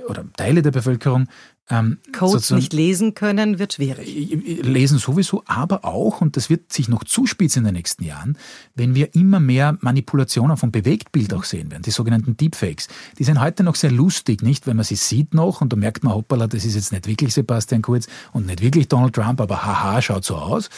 oder 0.07 0.25
Teile 0.33 0.61
der 0.61 0.71
Bevölkerung 0.71 1.27
ähm, 1.69 1.99
Codes 2.11 2.51
nicht 2.51 2.73
lesen 2.73 3.13
können, 3.13 3.57
wird 3.57 3.73
schwierig. 3.73 4.63
Lesen 4.63 4.97
sowieso, 4.97 5.43
aber 5.45 5.85
auch, 5.85 6.19
und 6.21 6.35
das 6.35 6.49
wird 6.49 6.73
sich 6.73 6.89
noch 6.89 7.03
zuspitzen 7.03 7.61
in 7.61 7.65
den 7.65 7.75
nächsten 7.75 8.03
Jahren, 8.03 8.37
wenn 8.75 8.93
wir 8.93 9.15
immer 9.15 9.39
mehr 9.39 9.77
Manipulationen 9.79 10.57
von 10.57 10.71
Bewegtbild 10.71 11.33
auch 11.33 11.45
sehen 11.45 11.71
werden, 11.71 11.83
die 11.83 11.91
sogenannten 11.91 12.35
Deepfakes. 12.35 12.87
Die 13.19 13.23
sind 13.23 13.39
heute 13.39 13.63
noch 13.63 13.75
sehr 13.75 13.91
lustig, 13.91 14.41
nicht? 14.41 14.67
Wenn 14.67 14.75
man 14.75 14.85
sie 14.85 14.95
sieht 14.95 15.33
noch 15.33 15.61
und 15.61 15.71
da 15.71 15.77
merkt 15.77 16.03
man, 16.03 16.13
hoppala, 16.13 16.47
das 16.47 16.65
ist 16.65 16.75
jetzt 16.75 16.91
nicht 16.91 17.07
wirklich 17.07 17.33
Sebastian 17.33 17.81
Kurz 17.81 18.07
und 18.33 18.47
nicht 18.47 18.61
wirklich 18.61 18.87
Donald 18.87 19.13
Trump, 19.13 19.39
aber 19.39 19.63
haha, 19.63 20.01
schaut 20.01 20.25
so 20.25 20.35
aus. 20.35 20.69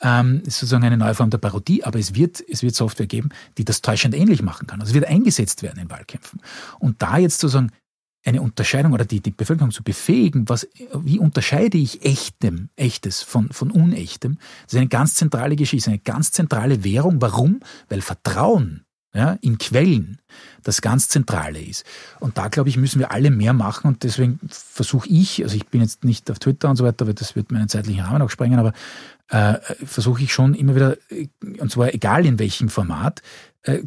Ähm, 0.00 0.42
ist 0.46 0.60
sozusagen 0.60 0.84
eine 0.84 0.96
neue 0.96 1.14
Form 1.14 1.30
der 1.30 1.38
Parodie, 1.38 1.84
aber 1.84 1.98
es 1.98 2.14
wird, 2.14 2.42
es 2.48 2.62
wird 2.62 2.74
Software 2.74 3.06
geben, 3.06 3.30
die 3.58 3.64
das 3.64 3.82
täuschend 3.82 4.14
ähnlich 4.14 4.42
machen 4.42 4.66
kann. 4.66 4.80
Also 4.80 4.90
es 4.90 4.94
wird 4.94 5.06
eingesetzt 5.06 5.62
werden 5.62 5.80
in 5.82 5.90
Wahlkämpfen. 5.90 6.40
Und 6.78 7.02
da 7.02 7.18
jetzt 7.18 7.40
sozusagen 7.40 7.70
eine 8.28 8.42
Unterscheidung 8.42 8.92
oder 8.92 9.04
die, 9.04 9.20
die 9.20 9.30
Bevölkerung 9.30 9.70
zu 9.70 9.82
befähigen, 9.82 10.48
was, 10.48 10.68
wie 10.92 11.18
unterscheide 11.18 11.78
ich 11.78 12.04
echtem, 12.04 12.68
echtes 12.76 13.22
von, 13.22 13.50
von 13.50 13.70
unechtem, 13.70 14.38
das 14.64 14.74
ist 14.74 14.78
eine 14.78 14.88
ganz 14.88 15.14
zentrale 15.14 15.56
Geschichte, 15.56 15.90
eine 15.90 15.98
ganz 15.98 16.30
zentrale 16.30 16.84
Währung. 16.84 17.20
Warum? 17.20 17.60
Weil 17.88 18.02
Vertrauen 18.02 18.84
ja, 19.14 19.38
in 19.40 19.56
Quellen 19.56 20.18
das 20.62 20.82
ganz 20.82 21.08
Zentrale 21.08 21.60
ist. 21.60 21.84
Und 22.20 22.36
da, 22.36 22.48
glaube 22.48 22.68
ich, 22.68 22.76
müssen 22.76 22.98
wir 22.98 23.10
alle 23.10 23.30
mehr 23.30 23.54
machen 23.54 23.88
und 23.88 24.02
deswegen 24.02 24.38
versuche 24.48 25.08
ich, 25.08 25.42
also 25.42 25.56
ich 25.56 25.66
bin 25.66 25.80
jetzt 25.80 26.04
nicht 26.04 26.30
auf 26.30 26.38
Twitter 26.38 26.68
und 26.68 26.76
so 26.76 26.84
weiter, 26.84 27.06
weil 27.06 27.14
das 27.14 27.34
wird 27.34 27.50
meinen 27.50 27.68
zeitlichen 27.68 28.02
Rahmen 28.04 28.20
auch 28.20 28.30
sprengen, 28.30 28.58
aber 28.58 28.74
äh, 29.28 29.54
versuche 29.84 30.22
ich 30.22 30.32
schon 30.32 30.54
immer 30.54 30.74
wieder, 30.74 30.96
und 31.58 31.70
zwar 31.70 31.94
egal 31.94 32.26
in 32.26 32.38
welchem 32.38 32.68
Format, 32.68 33.22
äh, 33.68 33.82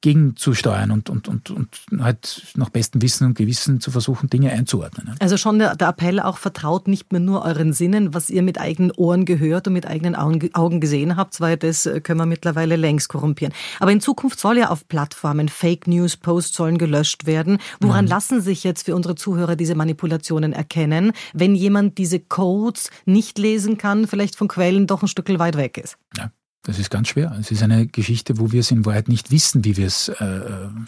gegenzusteuern 0.00 0.90
und, 0.90 1.10
und, 1.10 1.28
und, 1.28 1.50
und 1.50 1.68
halt 1.98 2.46
nach 2.54 2.70
bestem 2.70 3.02
Wissen 3.02 3.26
und 3.26 3.36
Gewissen 3.36 3.80
zu 3.80 3.90
versuchen, 3.90 4.30
Dinge 4.30 4.50
einzuordnen. 4.50 5.14
Also 5.18 5.36
schon 5.36 5.58
der, 5.58 5.76
der, 5.76 5.88
Appell 5.88 6.20
auch 6.20 6.38
vertraut 6.38 6.88
nicht 6.88 7.12
mehr 7.12 7.20
nur 7.20 7.44
euren 7.44 7.72
Sinnen, 7.72 8.14
was 8.14 8.30
ihr 8.30 8.42
mit 8.42 8.58
eigenen 8.58 8.92
Ohren 8.92 9.24
gehört 9.24 9.66
und 9.66 9.74
mit 9.74 9.86
eigenen 9.86 10.14
Augen 10.14 10.80
gesehen 10.80 11.16
habt, 11.16 11.40
weil 11.40 11.56
das 11.56 11.86
äh, 11.86 12.00
können 12.00 12.20
wir 12.20 12.26
mittlerweile 12.26 12.76
längst 12.76 13.08
korrumpieren. 13.08 13.52
Aber 13.80 13.92
in 13.92 14.00
Zukunft 14.00 14.38
soll 14.38 14.58
ja 14.58 14.70
auf 14.70 14.88
Plattformen 14.88 15.48
Fake 15.48 15.86
News 15.86 16.16
Posts 16.16 16.56
sollen 16.56 16.78
gelöscht 16.78 17.26
werden. 17.26 17.58
Woran 17.80 18.06
mhm. 18.06 18.10
lassen 18.10 18.40
sich 18.40 18.64
jetzt 18.64 18.86
für 18.86 18.94
unsere 18.94 19.16
Zuhörer 19.16 19.56
diese 19.56 19.74
Manipulationen 19.74 20.52
erkennen, 20.52 21.12
wenn 21.34 21.54
jemand 21.54 21.98
diese 21.98 22.20
Codes 22.20 22.90
nicht 23.04 23.38
lesen 23.38 23.76
kann, 23.76 24.06
vielleicht 24.06 24.36
von 24.36 24.48
Quellen 24.48 24.85
doch 24.86 25.02
ein 25.02 25.08
Stück 25.08 25.28
weit 25.38 25.56
weg 25.56 25.78
ist? 25.78 25.96
Ja. 26.16 26.30
Das 26.66 26.80
ist 26.80 26.90
ganz 26.90 27.08
schwer. 27.08 27.32
Es 27.38 27.52
ist 27.52 27.62
eine 27.62 27.86
Geschichte, 27.86 28.38
wo 28.38 28.50
wir 28.50 28.58
es 28.58 28.72
in 28.72 28.84
Wahrheit 28.84 29.08
nicht 29.08 29.30
wissen, 29.30 29.64
wie 29.64 29.76
wir 29.76 29.86
es 29.86 30.08
äh, 30.08 30.40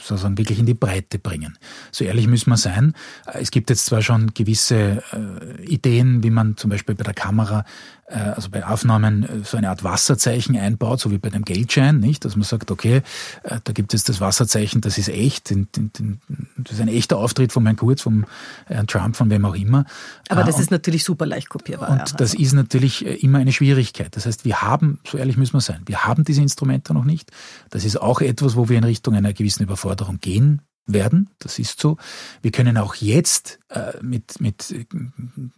sozusagen 0.03 0.37
wirklich 0.37 0.59
in 0.59 0.67
die 0.67 0.75
Breite 0.75 1.21
bringen. 1.21 1.57
So 1.93 2.05
ehrlich 2.05 2.27
müssen 2.27 2.51
wir 2.51 2.57
sein. 2.57 2.95
Es 3.33 3.53
gibt 3.53 3.71
jetzt 3.71 3.87
zwar 3.87 4.03
schon 4.03 4.35
gewisse 4.35 5.05
äh, 5.13 5.65
Ideen, 5.65 6.25
wie 6.25 6.31
man 6.31 6.57
zum 6.57 6.71
Beispiel 6.71 6.97
bei 6.97 7.05
der 7.05 7.15
Kamera 7.15 7.61
äh, 7.61 7.65
also 8.15 8.51
bei 8.51 8.67
Aufnahmen 8.67 9.23
äh, 9.23 9.45
so 9.45 9.57
eine 9.57 9.69
Art 9.69 9.85
Wasserzeichen 9.85 10.57
einbaut, 10.57 11.01
so 11.01 11.11
wie 11.11 11.19
bei 11.19 11.31
dem 11.31 11.45
Geldschein, 11.45 12.01
nicht? 12.01 12.25
Dass 12.25 12.37
man 12.37 12.45
sagt, 12.45 12.71
okay, 12.71 13.03
äh, 13.43 13.61
da 13.63 13.73
gibt 13.73 13.95
es 13.95 14.05
das 14.05 14.21
Wasserzeichen, 14.21 14.81
das 14.81 14.99
ist 14.99 15.09
echt, 15.09 15.51
das 15.51 16.73
ist 16.73 16.81
ein 16.81 16.89
echter 16.89 17.19
Auftritt 17.19 17.53
von 17.53 17.65
Herrn 17.65 17.77
Kurz, 17.77 18.03
von 18.03 18.27
Herrn 18.67 18.87
Trump, 18.87 19.17
von 19.17 19.31
wem 19.31 19.45
auch 19.45 19.55
immer. 19.55 19.85
Aber 20.29 20.45
das 20.45 20.57
und, 20.57 20.63
ist 20.63 20.71
natürlich 20.71 21.05
super 21.05 21.27
leicht 21.27 21.49
kopierbar. 21.49 21.91
Und 21.91 21.99
ja. 21.99 22.17
das 22.17 22.35
ist 22.35 22.53
natürlich 22.53 23.05
immer 23.05 23.39
eine 23.39 23.53
Schwierigkeit. 23.53 24.17
Das 24.17 24.27
heißt, 24.27 24.45
wir 24.45 24.63
haben, 24.63 25.01
so 25.07 25.19
ehrlich 25.19 25.37
müssen 25.37 25.55
wir 25.55 25.61
sein, 25.61 25.83
wir 25.87 26.05
haben 26.05 26.25
diese 26.25 26.41
Instrumente 26.41 26.95
noch 26.95 27.05
nicht. 27.05 27.31
Das 27.71 27.85
ist 27.85 28.01
auch 28.01 28.21
etwas, 28.21 28.57
wo 28.57 28.69
wir 28.69 28.79
in 28.79 28.85
Richtung 28.85 29.15
einer 29.15 29.33
gewissen 29.33 29.63
Überforderung 29.63 30.19
gehen 30.21 30.63
werden. 30.89 31.31
Das 31.39 31.59
ist 31.59 31.81
so. 31.81 31.97
Wir 32.43 32.51
können 32.51 32.77
auch 32.79 32.95
jetzt 32.97 33.61
äh, 33.69 33.93
mit, 34.03 34.41
mit 34.41 34.75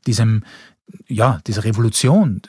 diesem, 0.07 0.45
ja, 1.09 1.41
dieser 1.47 1.65
Revolution, 1.65 2.43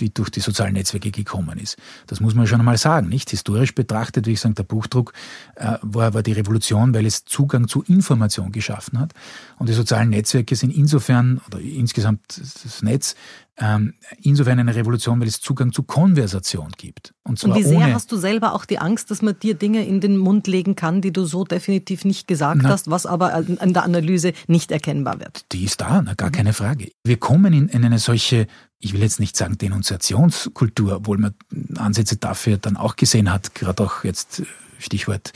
die 0.00 0.12
durch 0.12 0.30
die 0.30 0.40
sozialen 0.40 0.74
Netzwerke 0.74 1.10
gekommen 1.10 1.58
ist. 1.58 1.76
Das 2.06 2.20
muss 2.20 2.34
man 2.34 2.46
schon 2.46 2.60
einmal 2.60 2.78
sagen, 2.78 3.08
nicht? 3.08 3.30
Historisch 3.30 3.74
betrachtet, 3.74 4.26
wie 4.26 4.32
ich 4.32 4.40
sagen, 4.40 4.54
der 4.54 4.62
Buchdruck 4.62 5.12
äh, 5.56 5.78
war, 5.82 6.14
war 6.14 6.22
die 6.22 6.32
Revolution, 6.32 6.94
weil 6.94 7.06
es 7.06 7.24
Zugang 7.24 7.68
zu 7.68 7.82
Information 7.82 8.52
geschaffen 8.52 8.98
hat. 8.98 9.12
Und 9.58 9.68
die 9.68 9.74
sozialen 9.74 10.10
Netzwerke 10.10 10.56
sind 10.56 10.74
insofern, 10.74 11.40
oder 11.46 11.60
insgesamt 11.60 12.20
das 12.38 12.82
Netz, 12.82 13.14
ähm, 13.58 13.94
insofern 14.22 14.58
eine 14.58 14.74
Revolution, 14.74 15.20
weil 15.20 15.28
es 15.28 15.40
Zugang 15.40 15.72
zu 15.72 15.82
Konversation 15.82 16.72
gibt. 16.76 17.14
Und, 17.22 17.42
und 17.44 17.54
wie 17.54 17.62
sehr 17.62 17.92
hast 17.92 18.10
du 18.10 18.16
selber 18.16 18.54
auch 18.54 18.64
die 18.64 18.78
Angst, 18.78 19.10
dass 19.10 19.22
man 19.22 19.38
dir 19.38 19.54
Dinge 19.54 19.86
in 19.86 20.00
den 20.00 20.16
Mund 20.16 20.46
legen 20.46 20.74
kann, 20.74 21.00
die 21.02 21.12
du 21.12 21.24
so 21.24 21.44
definitiv 21.44 22.04
nicht 22.04 22.26
gesagt 22.26 22.60
na, 22.62 22.70
hast, 22.70 22.90
was 22.90 23.06
aber 23.06 23.34
an 23.34 23.72
der 23.72 23.82
Analyse 23.82 24.32
nicht 24.46 24.72
erkennbar 24.72 25.20
wird? 25.20 25.44
Die 25.52 25.64
ist 25.64 25.80
da, 25.80 26.02
na, 26.02 26.14
gar 26.14 26.28
mhm. 26.28 26.32
keine 26.32 26.52
Frage. 26.54 26.90
Wir 27.04 27.18
kommen 27.18 27.52
in, 27.52 27.68
in 27.68 27.84
eine 27.84 27.98
solche 27.98 28.46
ich 28.84 28.92
will 28.92 29.00
jetzt 29.00 29.20
nicht 29.20 29.36
sagen 29.36 29.56
Denunziationskultur, 29.58 30.96
obwohl 30.96 31.16
man 31.16 31.34
Ansätze 31.76 32.16
dafür 32.16 32.56
dann 32.56 32.76
auch 32.76 32.96
gesehen 32.96 33.32
hat, 33.32 33.54
gerade 33.54 33.80
auch 33.84 34.02
jetzt 34.02 34.40
äh, 34.40 34.44
Stichwort 34.78 35.32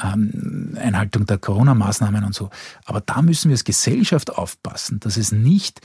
ähm, 0.00 0.76
Einhaltung 0.78 1.24
der 1.24 1.38
Corona-Maßnahmen 1.38 2.22
und 2.22 2.34
so. 2.34 2.50
Aber 2.84 3.00
da 3.00 3.22
müssen 3.22 3.48
wir 3.48 3.54
als 3.54 3.64
Gesellschaft 3.64 4.30
aufpassen, 4.30 5.00
dass 5.00 5.16
es 5.16 5.32
nicht 5.32 5.80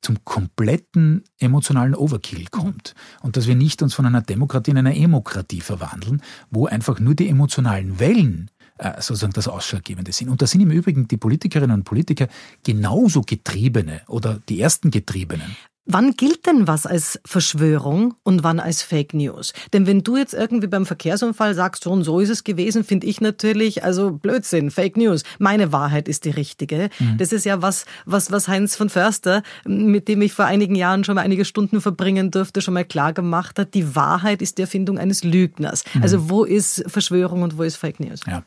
zum 0.00 0.24
kompletten 0.24 1.24
emotionalen 1.38 1.94
Overkill 1.94 2.40
mhm. 2.40 2.50
kommt 2.50 2.94
und 3.22 3.36
dass 3.36 3.46
wir 3.46 3.54
nicht 3.54 3.82
uns 3.82 3.94
von 3.94 4.06
einer 4.06 4.22
Demokratie 4.22 4.70
in 4.70 4.78
einer 4.78 4.94
Emokratie 4.94 5.60
verwandeln, 5.60 6.22
wo 6.50 6.66
einfach 6.66 7.00
nur 7.00 7.14
die 7.14 7.28
emotionalen 7.28 7.98
Wellen 7.98 8.50
äh, 8.78 9.00
sozusagen 9.00 9.32
das 9.32 9.48
Ausschlaggebende 9.48 10.12
sind. 10.12 10.28
Und 10.28 10.40
da 10.40 10.46
sind 10.46 10.60
im 10.60 10.70
Übrigen 10.70 11.08
die 11.08 11.16
Politikerinnen 11.16 11.74
und 11.78 11.84
Politiker 11.84 12.28
genauso 12.64 13.22
Getriebene 13.22 14.02
oder 14.06 14.40
die 14.48 14.60
ersten 14.60 14.90
Getriebenen. 14.90 15.56
Wann 15.90 16.12
gilt 16.12 16.44
denn 16.46 16.68
was 16.68 16.84
als 16.84 17.18
Verschwörung 17.24 18.14
und 18.22 18.44
wann 18.44 18.60
als 18.60 18.82
Fake 18.82 19.14
News? 19.14 19.54
Denn 19.72 19.86
wenn 19.86 20.02
du 20.02 20.18
jetzt 20.18 20.34
irgendwie 20.34 20.66
beim 20.66 20.84
Verkehrsunfall 20.84 21.54
sagst, 21.54 21.84
so 21.84 21.90
und 21.90 22.04
so 22.04 22.20
ist 22.20 22.28
es 22.28 22.44
gewesen, 22.44 22.84
finde 22.84 23.06
ich 23.06 23.22
natürlich, 23.22 23.84
also 23.84 24.10
Blödsinn, 24.10 24.70
Fake 24.70 24.98
News. 24.98 25.22
Meine 25.38 25.72
Wahrheit 25.72 26.06
ist 26.06 26.26
die 26.26 26.30
richtige. 26.30 26.90
Mhm. 26.98 27.16
Das 27.16 27.32
ist 27.32 27.46
ja 27.46 27.62
was, 27.62 27.86
was, 28.04 28.30
was 28.30 28.48
Heinz 28.48 28.76
von 28.76 28.90
Förster, 28.90 29.42
mit 29.64 30.08
dem 30.08 30.20
ich 30.20 30.34
vor 30.34 30.44
einigen 30.44 30.74
Jahren 30.74 31.04
schon 31.04 31.14
mal 31.14 31.22
einige 31.22 31.46
Stunden 31.46 31.80
verbringen 31.80 32.30
durfte, 32.30 32.60
schon 32.60 32.74
mal 32.74 32.84
klar 32.84 33.14
gemacht 33.14 33.58
hat. 33.58 33.72
Die 33.72 33.96
Wahrheit 33.96 34.42
ist 34.42 34.58
die 34.58 34.62
Erfindung 34.62 34.98
eines 34.98 35.24
Lügners. 35.24 35.84
Mhm. 35.94 36.02
Also 36.02 36.28
wo 36.28 36.44
ist 36.44 36.84
Verschwörung 36.86 37.40
und 37.40 37.56
wo 37.56 37.62
ist 37.62 37.76
Fake 37.76 37.98
News? 37.98 38.20
Ja, 38.26 38.42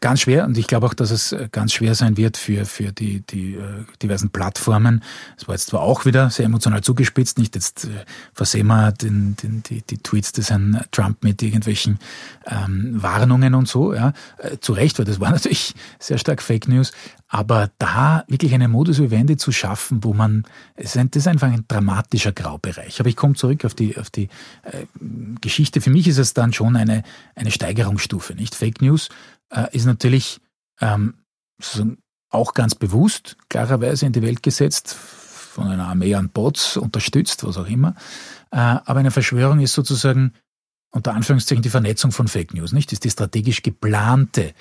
ganz 0.00 0.20
schwer 0.20 0.44
und 0.44 0.56
ich 0.56 0.66
glaube 0.66 0.86
auch, 0.86 0.94
dass 0.94 1.10
es 1.10 1.32
äh, 1.32 1.48
ganz 1.52 1.72
schwer 1.72 1.94
sein 1.94 2.16
wird 2.16 2.36
für, 2.36 2.64
für 2.64 2.92
die, 2.92 3.20
die 3.20 3.54
äh, 3.54 3.84
diversen 4.02 4.30
Plattformen. 4.30 5.02
Es 5.36 5.46
war 5.46 5.54
jetzt 5.54 5.66
zwar 5.66 5.82
auch 5.82 6.04
wieder 6.06 6.30
sehr 6.30 6.46
emotional 6.46 6.82
zugespitzt, 6.82 7.38
nicht 7.38 7.54
jetzt 7.54 7.88
versehen 8.32 8.66
wir 8.66 8.92
den, 8.92 9.36
den, 9.36 9.62
die, 9.62 9.82
die 9.82 9.98
Tweets 9.98 10.32
des 10.32 10.50
Herrn 10.50 10.80
Trump 10.90 11.22
mit 11.22 11.42
irgendwelchen 11.42 11.98
ähm, 12.46 13.02
Warnungen 13.02 13.54
und 13.54 13.68
so, 13.68 13.94
ja, 13.94 14.12
zu 14.60 14.72
Recht, 14.72 14.98
weil 14.98 15.04
das 15.04 15.20
war 15.20 15.30
natürlich 15.32 15.74
sehr 15.98 16.18
stark 16.18 16.40
Fake 16.42 16.66
News, 16.66 16.92
aber 17.34 17.68
da 17.78 18.24
wirklich 18.28 18.54
eine 18.54 18.68
Modus 18.68 19.00
vivendi 19.00 19.36
zu 19.36 19.50
schaffen, 19.50 20.04
wo 20.04 20.14
man, 20.14 20.44
das 20.76 20.94
ist 20.94 21.26
einfach 21.26 21.48
ein 21.48 21.64
dramatischer 21.66 22.30
Graubereich. 22.30 23.00
Aber 23.00 23.08
ich 23.08 23.16
komme 23.16 23.34
zurück 23.34 23.64
auf 23.64 23.74
die, 23.74 23.98
auf 23.98 24.08
die 24.08 24.28
äh, 24.62 24.86
Geschichte. 25.40 25.80
Für 25.80 25.90
mich 25.90 26.06
ist 26.06 26.18
es 26.18 26.34
dann 26.34 26.52
schon 26.52 26.76
eine, 26.76 27.02
eine 27.34 27.50
Steigerungsstufe, 27.50 28.34
nicht? 28.34 28.54
Fake 28.54 28.80
News 28.80 29.08
äh, 29.54 29.68
ist 29.72 29.86
natürlich 29.86 30.40
ähm, 30.80 31.14
auch 32.30 32.54
ganz 32.54 32.74
bewusst 32.74 33.36
klarerweise 33.48 34.06
in 34.06 34.12
die 34.12 34.22
Welt 34.22 34.42
gesetzt, 34.42 34.94
von 34.94 35.68
einer 35.68 35.86
Armee 35.86 36.14
an 36.14 36.30
Bots 36.30 36.76
unterstützt, 36.76 37.44
was 37.44 37.56
auch 37.56 37.68
immer. 37.68 37.94
Äh, 38.50 38.56
aber 38.58 39.00
eine 39.00 39.12
Verschwörung 39.12 39.60
ist 39.60 39.74
sozusagen 39.74 40.32
unter 40.94 41.12
Anführungszeichen 41.12 41.62
die 41.62 41.70
Vernetzung 41.70 42.12
von 42.12 42.28
Fake 42.28 42.54
News, 42.54 42.72
nicht? 42.72 42.90
Das 42.90 42.94
ist 42.94 43.04
die 43.04 43.10
strategisch 43.10 43.62
geplante, 43.62 44.54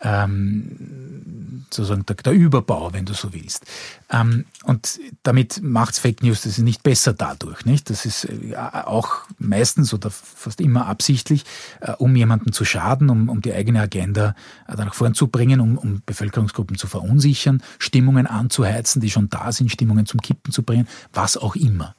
ähm, 0.00 1.66
sozusagen 1.70 2.06
der, 2.06 2.14
der, 2.14 2.32
Überbau, 2.32 2.92
wenn 2.92 3.04
du 3.04 3.12
so 3.12 3.32
willst. 3.32 3.66
Ähm, 4.08 4.44
und 4.62 5.00
damit 5.24 5.60
macht's 5.62 5.98
Fake 5.98 6.22
News, 6.22 6.42
das 6.42 6.58
nicht 6.58 6.84
besser 6.84 7.12
dadurch, 7.12 7.64
nicht? 7.64 7.90
Das 7.90 8.06
ist 8.06 8.24
äh, 8.24 8.54
auch 8.56 9.22
meistens 9.38 9.92
oder 9.92 10.10
fast 10.10 10.60
immer 10.60 10.86
absichtlich, 10.86 11.44
äh, 11.80 11.92
um 11.92 12.14
jemanden 12.14 12.52
zu 12.52 12.64
schaden, 12.64 13.10
um, 13.10 13.28
um 13.28 13.40
die 13.40 13.52
eigene 13.52 13.80
Agenda 13.80 14.36
äh, 14.68 14.76
nach 14.76 14.94
vorn 14.94 15.14
zu 15.14 15.26
bringen, 15.26 15.60
um, 15.60 15.76
um 15.76 16.02
Bevölkerungsgruppen 16.06 16.78
zu 16.78 16.86
verunsichern, 16.86 17.62
Stimmungen 17.80 18.28
anzuheizen, 18.28 19.02
die 19.02 19.10
schon 19.10 19.28
da 19.28 19.50
sind, 19.50 19.72
Stimmungen 19.72 20.06
zum 20.06 20.20
Kippen 20.20 20.52
zu 20.52 20.62
bringen, 20.62 20.86
was 21.12 21.36
auch 21.36 21.56
immer. 21.56 21.96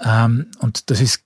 Ähm, 0.00 0.46
und 0.60 0.90
das 0.90 1.02
ist 1.02 1.24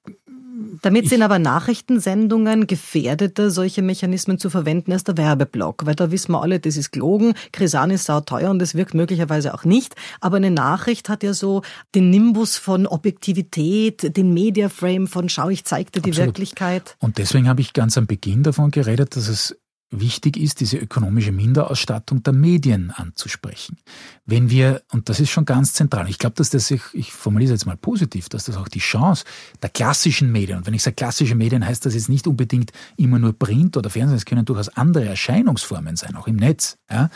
damit 0.82 1.08
sind 1.08 1.22
aber 1.22 1.38
Nachrichtensendungen 1.38 2.66
gefährdeter, 2.66 3.50
solche 3.50 3.82
Mechanismen 3.82 4.38
zu 4.38 4.50
verwenden 4.50 4.92
als 4.92 5.04
der 5.04 5.16
Werbeblock, 5.16 5.86
weil 5.86 5.94
da 5.94 6.10
wissen 6.10 6.32
wir 6.32 6.42
alle, 6.42 6.60
das 6.60 6.76
ist 6.76 6.92
gelogen, 6.92 7.34
Krisan 7.52 7.90
ist 7.90 8.04
sauteuer 8.04 8.50
und 8.50 8.58
das 8.58 8.74
wirkt 8.74 8.94
möglicherweise 8.94 9.54
auch 9.54 9.64
nicht. 9.64 9.94
Aber 10.20 10.36
eine 10.36 10.50
Nachricht 10.50 11.08
hat 11.08 11.22
ja 11.22 11.34
so 11.34 11.62
den 11.94 12.10
Nimbus 12.10 12.56
von 12.56 12.86
Objektivität, 12.86 14.16
den 14.16 14.32
Mediaframe 14.32 15.06
von 15.06 15.28
Schau, 15.28 15.48
ich 15.48 15.64
zeig 15.64 15.92
dir 15.92 16.00
die 16.00 16.10
Absolut. 16.10 16.28
Wirklichkeit. 16.28 16.96
Und 16.98 17.18
deswegen 17.18 17.48
habe 17.48 17.60
ich 17.60 17.72
ganz 17.72 17.98
am 17.98 18.06
Beginn 18.06 18.42
davon 18.42 18.70
geredet, 18.70 19.16
dass 19.16 19.28
es 19.28 19.56
wichtig 19.90 20.36
ist, 20.36 20.60
diese 20.60 20.76
ökonomische 20.76 21.32
Minderausstattung 21.32 22.22
der 22.22 22.34
Medien 22.34 22.90
anzusprechen. 22.90 23.78
Wenn 24.26 24.50
wir, 24.50 24.82
und 24.92 25.08
das 25.08 25.18
ist 25.18 25.30
schon 25.30 25.46
ganz 25.46 25.72
zentral, 25.72 26.08
ich 26.10 26.18
glaube, 26.18 26.36
dass 26.36 26.50
das, 26.50 26.70
ich, 26.70 26.82
ich 26.92 27.12
formuliere 27.12 27.54
es 27.54 27.60
jetzt 27.60 27.66
mal 27.66 27.76
positiv, 27.76 28.28
dass 28.28 28.44
das 28.44 28.56
auch 28.56 28.68
die 28.68 28.80
Chance 28.80 29.24
der 29.62 29.70
klassischen 29.70 30.30
Medien, 30.30 30.58
und 30.58 30.66
wenn 30.66 30.74
ich 30.74 30.82
sage 30.82 30.94
klassische 30.94 31.34
Medien, 31.34 31.64
heißt 31.64 31.86
das 31.86 31.94
jetzt 31.94 32.10
nicht 32.10 32.26
unbedingt 32.26 32.72
immer 32.96 33.18
nur 33.18 33.32
Print 33.32 33.76
oder 33.78 33.88
Fernsehen, 33.88 34.16
es 34.16 34.26
können 34.26 34.44
durchaus 34.44 34.68
andere 34.68 35.06
Erscheinungsformen 35.06 35.96
sein, 35.96 36.16
auch 36.16 36.26
im 36.26 36.36
Netz. 36.36 36.76
Ja? 36.90 37.06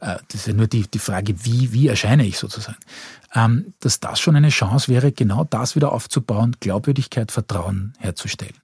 Äh, 0.00 0.18
das 0.28 0.42
ist 0.42 0.46
ja 0.46 0.52
nur 0.52 0.68
die, 0.68 0.86
die 0.86 0.98
Frage, 1.00 1.44
wie, 1.44 1.72
wie 1.72 1.88
erscheine 1.88 2.24
ich 2.24 2.38
sozusagen. 2.38 2.78
Ähm, 3.34 3.74
dass 3.80 4.00
das 4.00 4.18
schon 4.18 4.34
eine 4.34 4.48
Chance 4.48 4.88
wäre, 4.88 5.12
genau 5.12 5.44
das 5.44 5.76
wieder 5.76 5.92
aufzubauen, 5.92 6.56
Glaubwürdigkeit, 6.58 7.30
Vertrauen 7.30 7.92
herzustellen. 7.98 8.56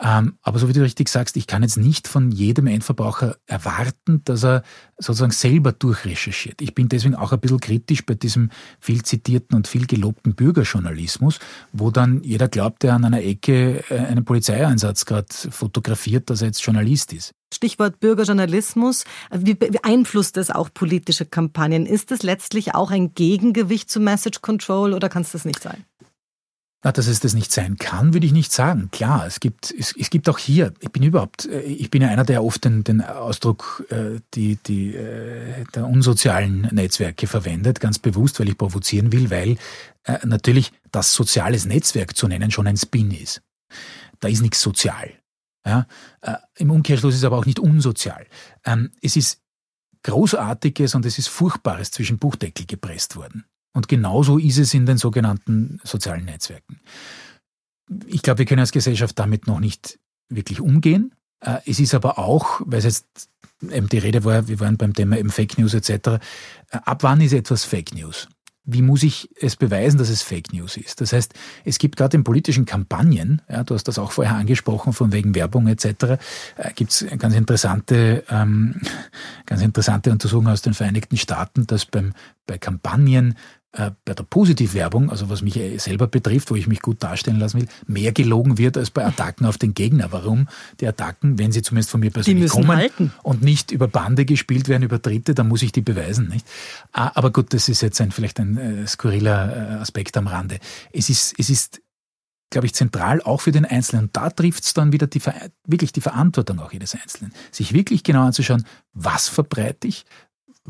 Ähm, 0.00 0.38
aber 0.42 0.58
so 0.58 0.68
wie 0.68 0.72
du 0.72 0.82
richtig 0.82 1.08
sagst, 1.08 1.36
ich 1.36 1.48
kann 1.48 1.62
jetzt 1.62 1.76
nicht 1.76 2.06
von 2.06 2.30
jedem 2.30 2.68
Endverbraucher 2.68 3.36
erwarten, 3.46 4.22
dass 4.24 4.44
er 4.44 4.62
sozusagen 4.96 5.32
selber 5.32 5.72
durchrecherchiert. 5.72 6.62
Ich 6.62 6.74
bin 6.74 6.88
deswegen 6.88 7.16
auch 7.16 7.32
ein 7.32 7.40
bisschen 7.40 7.58
kritisch 7.58 8.06
bei 8.06 8.14
diesem 8.14 8.50
viel 8.78 9.02
zitierten 9.02 9.56
und 9.56 9.66
viel 9.66 9.86
gelobten 9.86 10.34
Bürgerjournalismus, 10.34 11.40
wo 11.72 11.90
dann 11.90 12.22
jeder 12.22 12.46
glaubt, 12.48 12.84
der 12.84 12.94
an 12.94 13.04
einer 13.04 13.22
Ecke 13.22 13.82
äh, 13.90 13.98
einen 13.98 14.24
Polizeieinsatz 14.24 15.04
gerade 15.04 15.26
fotografiert, 15.50 16.30
dass 16.30 16.42
er 16.42 16.48
jetzt 16.48 16.64
Journalist 16.64 17.12
ist. 17.12 17.32
Stichwort 17.52 17.98
Bürgerjournalismus. 17.98 19.04
Wie 19.32 19.54
beeinflusst 19.54 20.36
das 20.36 20.50
auch 20.50 20.68
politische 20.72 21.24
Kampagnen? 21.24 21.86
Ist 21.86 22.10
das 22.10 22.22
letztlich 22.22 22.74
auch 22.74 22.90
ein 22.90 23.14
Gegengewicht 23.14 23.90
zu 23.90 24.00
Message 24.00 24.42
Control 24.42 24.92
oder 24.92 25.08
kann 25.08 25.22
es 25.22 25.32
das 25.32 25.44
nicht 25.44 25.62
sein? 25.62 25.84
Na, 26.84 26.92
dass 26.92 27.08
es 27.08 27.18
das 27.18 27.34
nicht 27.34 27.50
sein 27.50 27.76
kann, 27.76 28.14
würde 28.14 28.24
ich 28.24 28.32
nicht 28.32 28.52
sagen. 28.52 28.88
Klar, 28.92 29.26
es 29.26 29.40
gibt, 29.40 29.74
es, 29.76 29.92
es 29.98 30.10
gibt 30.10 30.28
auch 30.28 30.38
hier, 30.38 30.72
ich 30.78 30.90
bin 30.92 31.02
überhaupt, 31.02 31.46
äh, 31.46 31.62
ich 31.62 31.90
bin 31.90 32.02
ja 32.02 32.08
einer, 32.08 32.24
der 32.24 32.44
oft 32.44 32.64
den, 32.64 32.84
den 32.84 33.02
Ausdruck 33.02 33.84
äh, 33.90 34.20
die, 34.34 34.56
die, 34.64 34.94
äh, 34.94 35.64
der 35.74 35.86
unsozialen 35.86 36.68
Netzwerke 36.70 37.26
verwendet, 37.26 37.80
ganz 37.80 37.98
bewusst, 37.98 38.38
weil 38.38 38.48
ich 38.48 38.56
provozieren 38.56 39.10
will, 39.10 39.28
weil 39.30 39.56
äh, 40.04 40.24
natürlich 40.24 40.72
das 40.92 41.12
soziales 41.12 41.64
Netzwerk 41.64 42.16
zu 42.16 42.28
nennen 42.28 42.52
schon 42.52 42.68
ein 42.68 42.76
Spin 42.76 43.10
ist. 43.10 43.42
Da 44.20 44.28
ist 44.28 44.40
nichts 44.40 44.60
sozial. 44.60 45.10
Ja? 45.66 45.86
Äh, 46.20 46.34
Im 46.56 46.70
Umkehrschluss 46.70 47.14
ist 47.14 47.20
es 47.20 47.26
aber 47.26 47.38
auch 47.38 47.46
nicht 47.46 47.58
unsozial. 47.58 48.24
Ähm, 48.64 48.92
es 49.02 49.16
ist 49.16 49.40
Großartiges 50.04 50.94
und 50.94 51.04
es 51.06 51.18
ist 51.18 51.28
Furchtbares 51.28 51.90
zwischen 51.90 52.18
Buchdeckel 52.18 52.66
gepresst 52.66 53.16
worden. 53.16 53.44
Und 53.78 53.86
genauso 53.86 54.38
ist 54.38 54.58
es 54.58 54.74
in 54.74 54.86
den 54.86 54.98
sogenannten 54.98 55.78
sozialen 55.84 56.24
Netzwerken. 56.24 56.80
Ich 58.08 58.22
glaube, 58.22 58.38
wir 58.38 58.44
können 58.44 58.58
als 58.58 58.72
Gesellschaft 58.72 59.16
damit 59.16 59.46
noch 59.46 59.60
nicht 59.60 60.00
wirklich 60.28 60.60
umgehen. 60.60 61.14
Äh, 61.38 61.58
es 61.64 61.78
ist 61.78 61.94
aber 61.94 62.18
auch, 62.18 62.60
weil 62.64 62.80
es 62.80 62.84
jetzt 62.86 63.30
eben 63.70 63.88
die 63.88 63.98
Rede 63.98 64.24
war, 64.24 64.48
wir 64.48 64.58
waren 64.58 64.78
beim 64.78 64.94
Thema 64.94 65.16
eben 65.16 65.30
Fake 65.30 65.58
News 65.58 65.74
etc. 65.74 65.90
Äh, 65.90 66.18
ab 66.70 67.04
wann 67.04 67.20
ist 67.20 67.32
etwas 67.32 67.62
Fake 67.62 67.94
News? 67.94 68.26
Wie 68.64 68.82
muss 68.82 69.04
ich 69.04 69.30
es 69.40 69.54
beweisen, 69.54 69.96
dass 69.96 70.08
es 70.08 70.22
Fake 70.22 70.52
News 70.52 70.76
ist? 70.76 71.00
Das 71.00 71.12
heißt, 71.12 71.32
es 71.64 71.78
gibt 71.78 71.96
gerade 71.96 72.16
in 72.16 72.24
politischen 72.24 72.66
Kampagnen, 72.66 73.42
ja, 73.48 73.62
du 73.62 73.74
hast 73.74 73.84
das 73.84 74.00
auch 74.00 74.10
vorher 74.10 74.34
angesprochen, 74.34 74.92
von 74.92 75.12
wegen 75.12 75.36
Werbung 75.36 75.68
etc., 75.68 75.86
äh, 76.56 76.72
gibt 76.74 76.90
es 76.90 77.06
ganz 77.16 77.36
interessante, 77.36 78.24
ähm, 78.28 78.80
ganz 79.46 79.62
interessante 79.62 80.10
Untersuchungen 80.10 80.48
aus 80.48 80.62
den 80.62 80.74
Vereinigten 80.74 81.16
Staaten, 81.16 81.64
dass 81.68 81.86
beim, 81.86 82.12
bei 82.48 82.58
Kampagnen 82.58 83.36
bei 83.72 84.14
der 84.14 84.24
Positivwerbung, 84.24 85.10
also 85.10 85.28
was 85.28 85.42
mich 85.42 85.56
äh, 85.56 85.76
selber 85.78 86.06
betrifft, 86.06 86.50
wo 86.50 86.54
ich 86.56 86.66
mich 86.66 86.80
gut 86.80 87.02
darstellen 87.02 87.38
lassen 87.38 87.60
will, 87.60 87.68
mehr 87.86 88.12
gelogen 88.12 88.56
wird 88.56 88.78
als 88.78 88.90
bei 88.90 89.04
Attacken 89.04 89.46
auf 89.46 89.58
den 89.58 89.74
Gegner. 89.74 90.10
Warum? 90.10 90.48
Die 90.80 90.86
Attacken, 90.86 91.38
wenn 91.38 91.52
sie 91.52 91.60
zumindest 91.60 91.90
von 91.90 92.00
mir 92.00 92.10
persönlich 92.10 92.50
kommen 92.50 92.76
halten. 92.76 93.12
und 93.22 93.42
nicht 93.42 93.70
über 93.70 93.86
Bande 93.86 94.24
gespielt 94.24 94.68
werden, 94.68 94.84
über 94.84 94.98
Dritte, 94.98 95.34
dann 95.34 95.48
muss 95.48 95.62
ich 95.62 95.72
die 95.72 95.82
beweisen. 95.82 96.28
Nicht? 96.28 96.46
Ah, 96.92 97.12
aber 97.14 97.30
gut, 97.30 97.52
das 97.52 97.68
ist 97.68 97.82
jetzt 97.82 98.00
ein, 98.00 98.10
vielleicht 98.10 98.40
ein 98.40 98.56
äh, 98.56 98.86
skurriler 98.86 99.54
äh, 99.54 99.74
Aspekt 99.74 100.16
am 100.16 100.28
Rande. 100.28 100.58
Es 100.92 101.10
ist, 101.10 101.34
es 101.38 101.50
ist 101.50 101.82
glaube 102.50 102.66
ich, 102.66 102.74
zentral 102.74 103.20
auch 103.20 103.42
für 103.42 103.52
den 103.52 103.66
Einzelnen. 103.66 104.06
Und 104.06 104.16
da 104.16 104.30
trifft 104.30 104.64
es 104.64 104.72
dann 104.72 104.92
wieder 104.92 105.06
die, 105.06 105.20
wirklich 105.66 105.92
die 105.92 106.00
Verantwortung 106.00 106.58
auch 106.60 106.72
jedes 106.72 106.94
Einzelnen, 106.94 107.34
sich 107.50 107.74
wirklich 107.74 108.02
genau 108.02 108.24
anzuschauen, 108.24 108.64
was 108.94 109.28
verbreite 109.28 109.86
ich, 109.86 110.06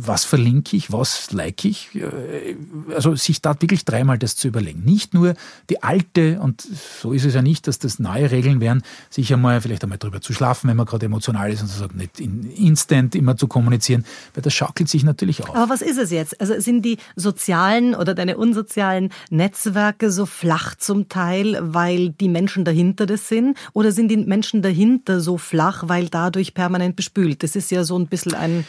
was 0.00 0.24
verlinke 0.24 0.76
ich, 0.76 0.92
was 0.92 1.32
like 1.32 1.64
ich. 1.64 1.94
Äh, 1.96 2.54
also 2.94 3.16
sich 3.16 3.42
da 3.42 3.60
wirklich 3.60 3.84
dreimal 3.84 4.16
das 4.16 4.36
zu 4.36 4.46
überlegen. 4.46 4.84
Nicht 4.84 5.12
nur 5.12 5.34
die 5.68 5.82
alte, 5.82 6.40
und 6.40 6.62
so 7.02 7.12
ist 7.12 7.24
es 7.24 7.34
ja 7.34 7.42
nicht, 7.42 7.66
dass 7.66 7.80
das 7.80 7.98
neue 7.98 8.30
Regeln 8.30 8.60
wären, 8.60 8.82
sich 9.10 9.32
einmal 9.32 9.60
vielleicht 9.60 9.82
einmal 9.82 9.98
drüber 9.98 10.20
zu 10.20 10.32
schlafen, 10.32 10.68
wenn 10.68 10.76
man 10.76 10.86
gerade 10.86 11.06
emotional 11.06 11.52
ist 11.52 11.62
und 11.62 11.66
so 11.66 11.80
sagt, 11.80 11.96
nicht 11.96 12.20
in 12.20 12.48
instant 12.52 13.16
immer 13.16 13.36
zu 13.36 13.48
kommunizieren, 13.48 14.04
weil 14.34 14.42
das 14.42 14.54
schaukelt 14.54 14.88
sich 14.88 15.02
natürlich 15.02 15.42
auch. 15.42 15.56
Aber 15.56 15.68
was 15.68 15.82
ist 15.82 15.98
es 15.98 16.12
jetzt? 16.12 16.40
Also 16.40 16.60
sind 16.60 16.82
die 16.82 16.98
sozialen 17.16 17.96
oder 17.96 18.14
deine 18.14 18.36
unsozialen 18.36 19.10
Netzwerke 19.30 20.12
so 20.12 20.26
flach 20.26 20.76
zum 20.76 21.08
Teil, 21.08 21.58
weil 21.60 22.10
die 22.10 22.28
Menschen 22.28 22.64
dahinter 22.64 23.06
das 23.06 23.26
sind? 23.26 23.58
Oder 23.72 23.90
sind 23.90 24.08
die 24.08 24.16
Menschen 24.16 24.62
dahinter 24.62 25.20
so 25.20 25.38
flach, 25.38 25.84
weil 25.88 26.08
dadurch 26.08 26.54
permanent 26.54 26.94
bespült? 26.94 27.42
Das 27.42 27.56
ist 27.56 27.72
ja 27.72 27.82
so 27.82 27.98
ein 27.98 28.06
bisschen 28.06 28.34
ein 28.34 28.64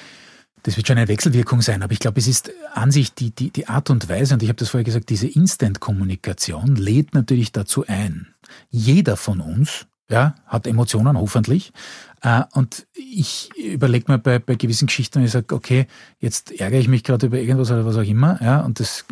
das 0.64 0.78
wird 0.78 0.88
schon 0.88 0.98
eine 0.98 1.08
Wechselwirkung 1.08 1.62
sein, 1.62 1.84
aber 1.84 1.94
ich 1.94 2.00
glaube, 2.00 2.20
es 2.20 2.28
ist 2.28 2.52
an 2.74 2.92
sich 2.92 3.14
die, 3.14 3.32
die, 3.32 3.52
die 3.52 3.68
Art 3.68 3.90
und 3.90 4.10
Weise, 4.10 4.34
und 4.34 4.44
ich 4.44 4.50
habe 4.50 4.58
das 4.58 4.70
vorher 4.70 4.84
gesagt, 4.84 5.10
diese 5.10 5.28
Instant-Kommunikation 5.28 6.76
lädt 6.76 7.14
natürlich 7.14 7.52
dazu 7.52 7.86
ein. 7.88 8.28
Jeder 8.70 9.18
von 9.18 9.42
uns 9.42 9.88
ja, 10.10 10.36
hat 10.48 10.66
Emotionen, 10.66 11.18
hoffentlich. 11.18 11.72
Äh, 12.22 12.44
und 12.54 12.88
ich 12.94 13.50
überlege 13.56 14.12
mir 14.12 14.18
bei, 14.18 14.40
bei 14.40 14.56
gewissen 14.56 14.88
Geschichten, 14.88 15.24
ich 15.24 15.32
sage, 15.32 15.56
okay, 15.56 15.88
jetzt 16.20 16.52
ärgere 16.52 16.80
ich 16.80 16.88
mich 16.88 17.04
gerade 17.04 17.28
über 17.28 17.40
irgendwas 17.40 17.72
oder 17.72 17.86
was 17.86 17.96
auch 17.96 18.04
immer, 18.04 18.42
ja, 18.42 18.62
und 18.62 18.80
das 18.80 19.06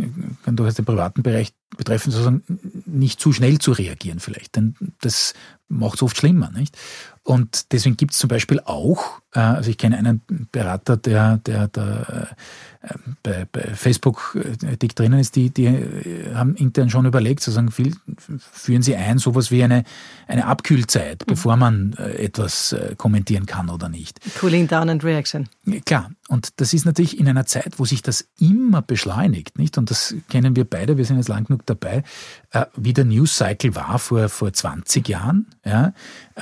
kann 0.43 0.55
durchaus 0.55 0.75
den 0.75 0.85
privaten 0.85 1.23
Bereich 1.23 1.53
betreffen, 1.77 2.11
sozusagen 2.11 2.43
nicht 2.85 3.19
zu 3.19 3.33
schnell 3.33 3.59
zu 3.59 3.71
reagieren 3.71 4.19
vielleicht, 4.19 4.55
denn 4.55 4.75
das 5.01 5.33
macht 5.67 5.95
es 5.95 6.03
oft 6.03 6.17
schlimmer, 6.17 6.51
nicht? 6.51 6.77
Und 7.23 7.73
deswegen 7.73 7.97
gibt 7.97 8.13
es 8.13 8.19
zum 8.19 8.29
Beispiel 8.29 8.61
auch, 8.61 9.19
äh, 9.33 9.39
also 9.39 9.69
ich 9.69 9.77
kenne 9.77 9.97
einen 9.97 10.21
Berater, 10.51 10.95
der, 10.97 11.37
der, 11.37 11.67
der 11.67 12.35
bei, 13.23 13.45
bei 13.51 13.61
Facebook 13.61 14.37
äh, 14.63 14.77
dick 14.77 14.95
drinnen 14.95 15.19
ist, 15.19 15.35
die, 15.35 15.49
die 15.49 15.69
haben 16.33 16.55
intern 16.55 16.89
schon 16.89 17.05
überlegt, 17.05 17.41
sozusagen 17.41 17.71
viel, 17.71 17.95
führen 18.37 18.81
sie 18.81 18.95
ein, 18.95 19.17
sowas 19.17 19.51
wie 19.51 19.63
eine, 19.63 19.83
eine 20.27 20.45
Abkühlzeit, 20.45 21.21
mhm. 21.21 21.31
bevor 21.31 21.57
man 21.57 21.93
etwas 21.93 22.75
kommentieren 22.97 23.45
kann 23.45 23.69
oder 23.69 23.89
nicht. 23.89 24.19
Cooling 24.39 24.67
down 24.67 24.89
and 24.89 25.03
reaction. 25.03 25.49
Klar, 25.85 26.11
und 26.27 26.59
das 26.59 26.73
ist 26.73 26.85
natürlich 26.85 27.19
in 27.19 27.27
einer 27.27 27.45
Zeit, 27.45 27.79
wo 27.79 27.85
sich 27.85 28.01
das 28.01 28.27
immer 28.39 28.81
beschleunigt, 28.81 29.57
nicht? 29.57 29.77
Und 29.77 29.89
das 29.89 30.15
kennen 30.29 30.55
wir 30.55 30.65
beide, 30.65 30.97
wir 30.97 31.05
sind 31.05 31.17
jetzt 31.17 31.29
lang 31.29 31.45
genug 31.45 31.65
dabei, 31.65 32.03
wie 32.75 32.93
der 32.93 33.05
News 33.05 33.37
Cycle 33.37 33.75
war 33.75 33.99
vor, 33.99 34.29
vor 34.29 34.51
20 34.51 35.07
Jahren, 35.07 35.47
ja. 35.65 35.93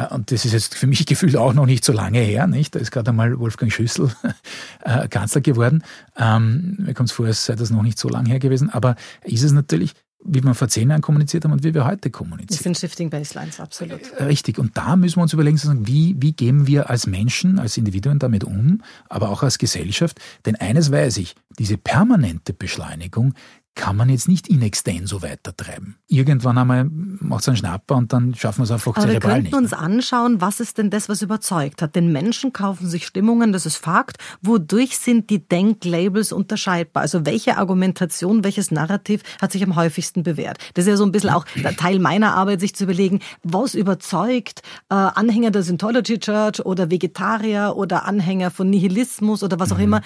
Und 0.10 0.32
das 0.32 0.46
ist 0.46 0.54
jetzt 0.54 0.76
für 0.76 0.88
mich 0.88 1.06
gefühlt 1.06 1.38
auch 1.38 1.54
noch 1.54 1.66
nicht 1.66 1.86
so 1.86 1.94
lange 1.94 2.20
her, 2.20 2.48
nicht? 2.48 2.76
Da 2.76 2.80
ist 2.80 2.92
gerade 2.92 3.12
einmal 3.12 3.40
Wolfgang 3.40 3.72
Schüssel 3.72 4.12
äh, 4.84 5.08
Kanzler 5.08 5.42
geworden. 5.42 5.84
Ähm, 6.18 6.76
mir 6.80 6.94
kommt 6.94 7.10
es 7.10 7.16
vor, 7.16 7.28
als 7.28 7.46
sei 7.46 7.56
das 7.56 7.70
noch 7.70 7.84
nicht 7.84 8.00
so 8.00 8.10
lange 8.10 8.30
her 8.30 8.40
gewesen, 8.40 8.70
aber 8.70 8.96
ist 9.24 9.44
es 9.44 9.52
natürlich, 9.52 9.94
wie 10.26 10.44
wir 10.44 10.54
vor 10.54 10.68
zehn 10.68 10.90
Jahren 10.90 11.02
kommuniziert 11.02 11.46
haben 11.46 11.52
und 11.52 11.64
wie 11.64 11.74
wir 11.74 11.86
heute 11.86 12.10
kommunizieren. 12.10 12.48
Das 12.48 12.60
sind 12.60 12.78
Shifting 12.78 13.10
Baselines, 13.10 13.60
absolut. 13.60 14.02
Äh, 14.18 14.24
richtig. 14.24 14.58
Und 14.60 14.76
da 14.78 14.96
müssen 14.96 15.18
wir 15.18 15.24
uns 15.24 15.34
überlegen, 15.34 15.60
wie, 15.88 16.16
wie 16.20 16.34
gehen 16.34 16.68
wir 16.68 16.90
als 16.90 17.08
Menschen, 17.08 17.60
als 17.60 17.78
Individuen 17.78 18.20
damit 18.20 18.44
um, 18.44 18.82
aber 19.08 19.30
auch 19.30 19.44
als 19.44 19.58
Gesellschaft. 19.58 20.20
Denn 20.46 20.56
eines 20.56 20.92
weiß 20.92 21.18
ich, 21.18 21.36
diese 21.58 21.78
permanente 21.78 22.54
Beschleunigung 22.54 23.34
kann 23.76 23.98
man 23.98 24.10
jetzt 24.10 24.28
nicht 24.28 24.48
in 24.48 24.62
extenso 24.62 25.22
weitertreiben. 25.22 25.98
Irgendwann 26.08 26.58
einmal 26.58 26.86
macht 26.90 27.42
es 27.42 27.50
einen 27.50 27.58
Schnapper 27.58 27.96
und 27.96 28.14
dann 28.14 28.34
schaffen 28.34 28.60
wir 28.60 28.64
es 28.64 28.72
einfach 28.72 28.96
Aber 28.96 29.10
wir 29.10 29.20
könnten 29.20 29.44
nicht. 29.44 29.54
uns 29.54 29.74
anschauen, 29.74 30.40
was 30.40 30.62
ist 30.62 30.78
denn 30.78 30.90
das, 30.90 31.10
was 31.10 31.22
überzeugt 31.22 31.82
hat. 31.82 31.96
Denn 31.96 32.12
Menschen 32.12 32.54
kaufen 32.54 32.88
sich 32.88 33.06
Stimmungen, 33.06 33.52
das 33.52 33.66
ist 33.66 33.76
Fakt. 33.76 34.18
Wodurch 34.42 34.98
sind 34.98 35.30
die 35.30 35.48
Denklabels 35.48 36.32
unterscheidbar? 36.32 37.04
Also 37.04 37.26
welche 37.26 37.58
Argumentation, 37.58 38.44
welches 38.46 38.72
Narrativ 38.72 39.22
hat 39.42 39.52
sich 39.52 39.64
am 39.64 39.76
häufigsten 39.76 40.24
bewährt? 40.24 40.58
Das 40.74 40.86
ist 40.86 40.90
ja 40.90 40.98
so 40.98 41.06
ein 41.06 41.12
bisschen 41.12 41.32
auch 41.32 41.46
Teil 41.78 42.00
meiner 42.00 42.34
Arbeit, 42.36 42.62
sich 42.62 42.76
zu 42.76 42.86
überlegen, 42.86 43.20
was 43.44 43.76
überzeugt 43.76 44.62
äh, 44.90 44.96
Anhänger 44.96 45.52
der 45.52 45.64
Scientology 45.64 46.20
Church 46.20 46.66
oder 46.66 46.90
Vegetarier 46.90 47.74
oder 47.76 48.06
Anhänger 48.06 48.52
von 48.52 48.70
Nihilismus 48.70 49.44
oder 49.44 49.60
was 49.60 49.74
auch 49.74 49.78
mhm. 49.78 49.84
immer. 49.84 50.02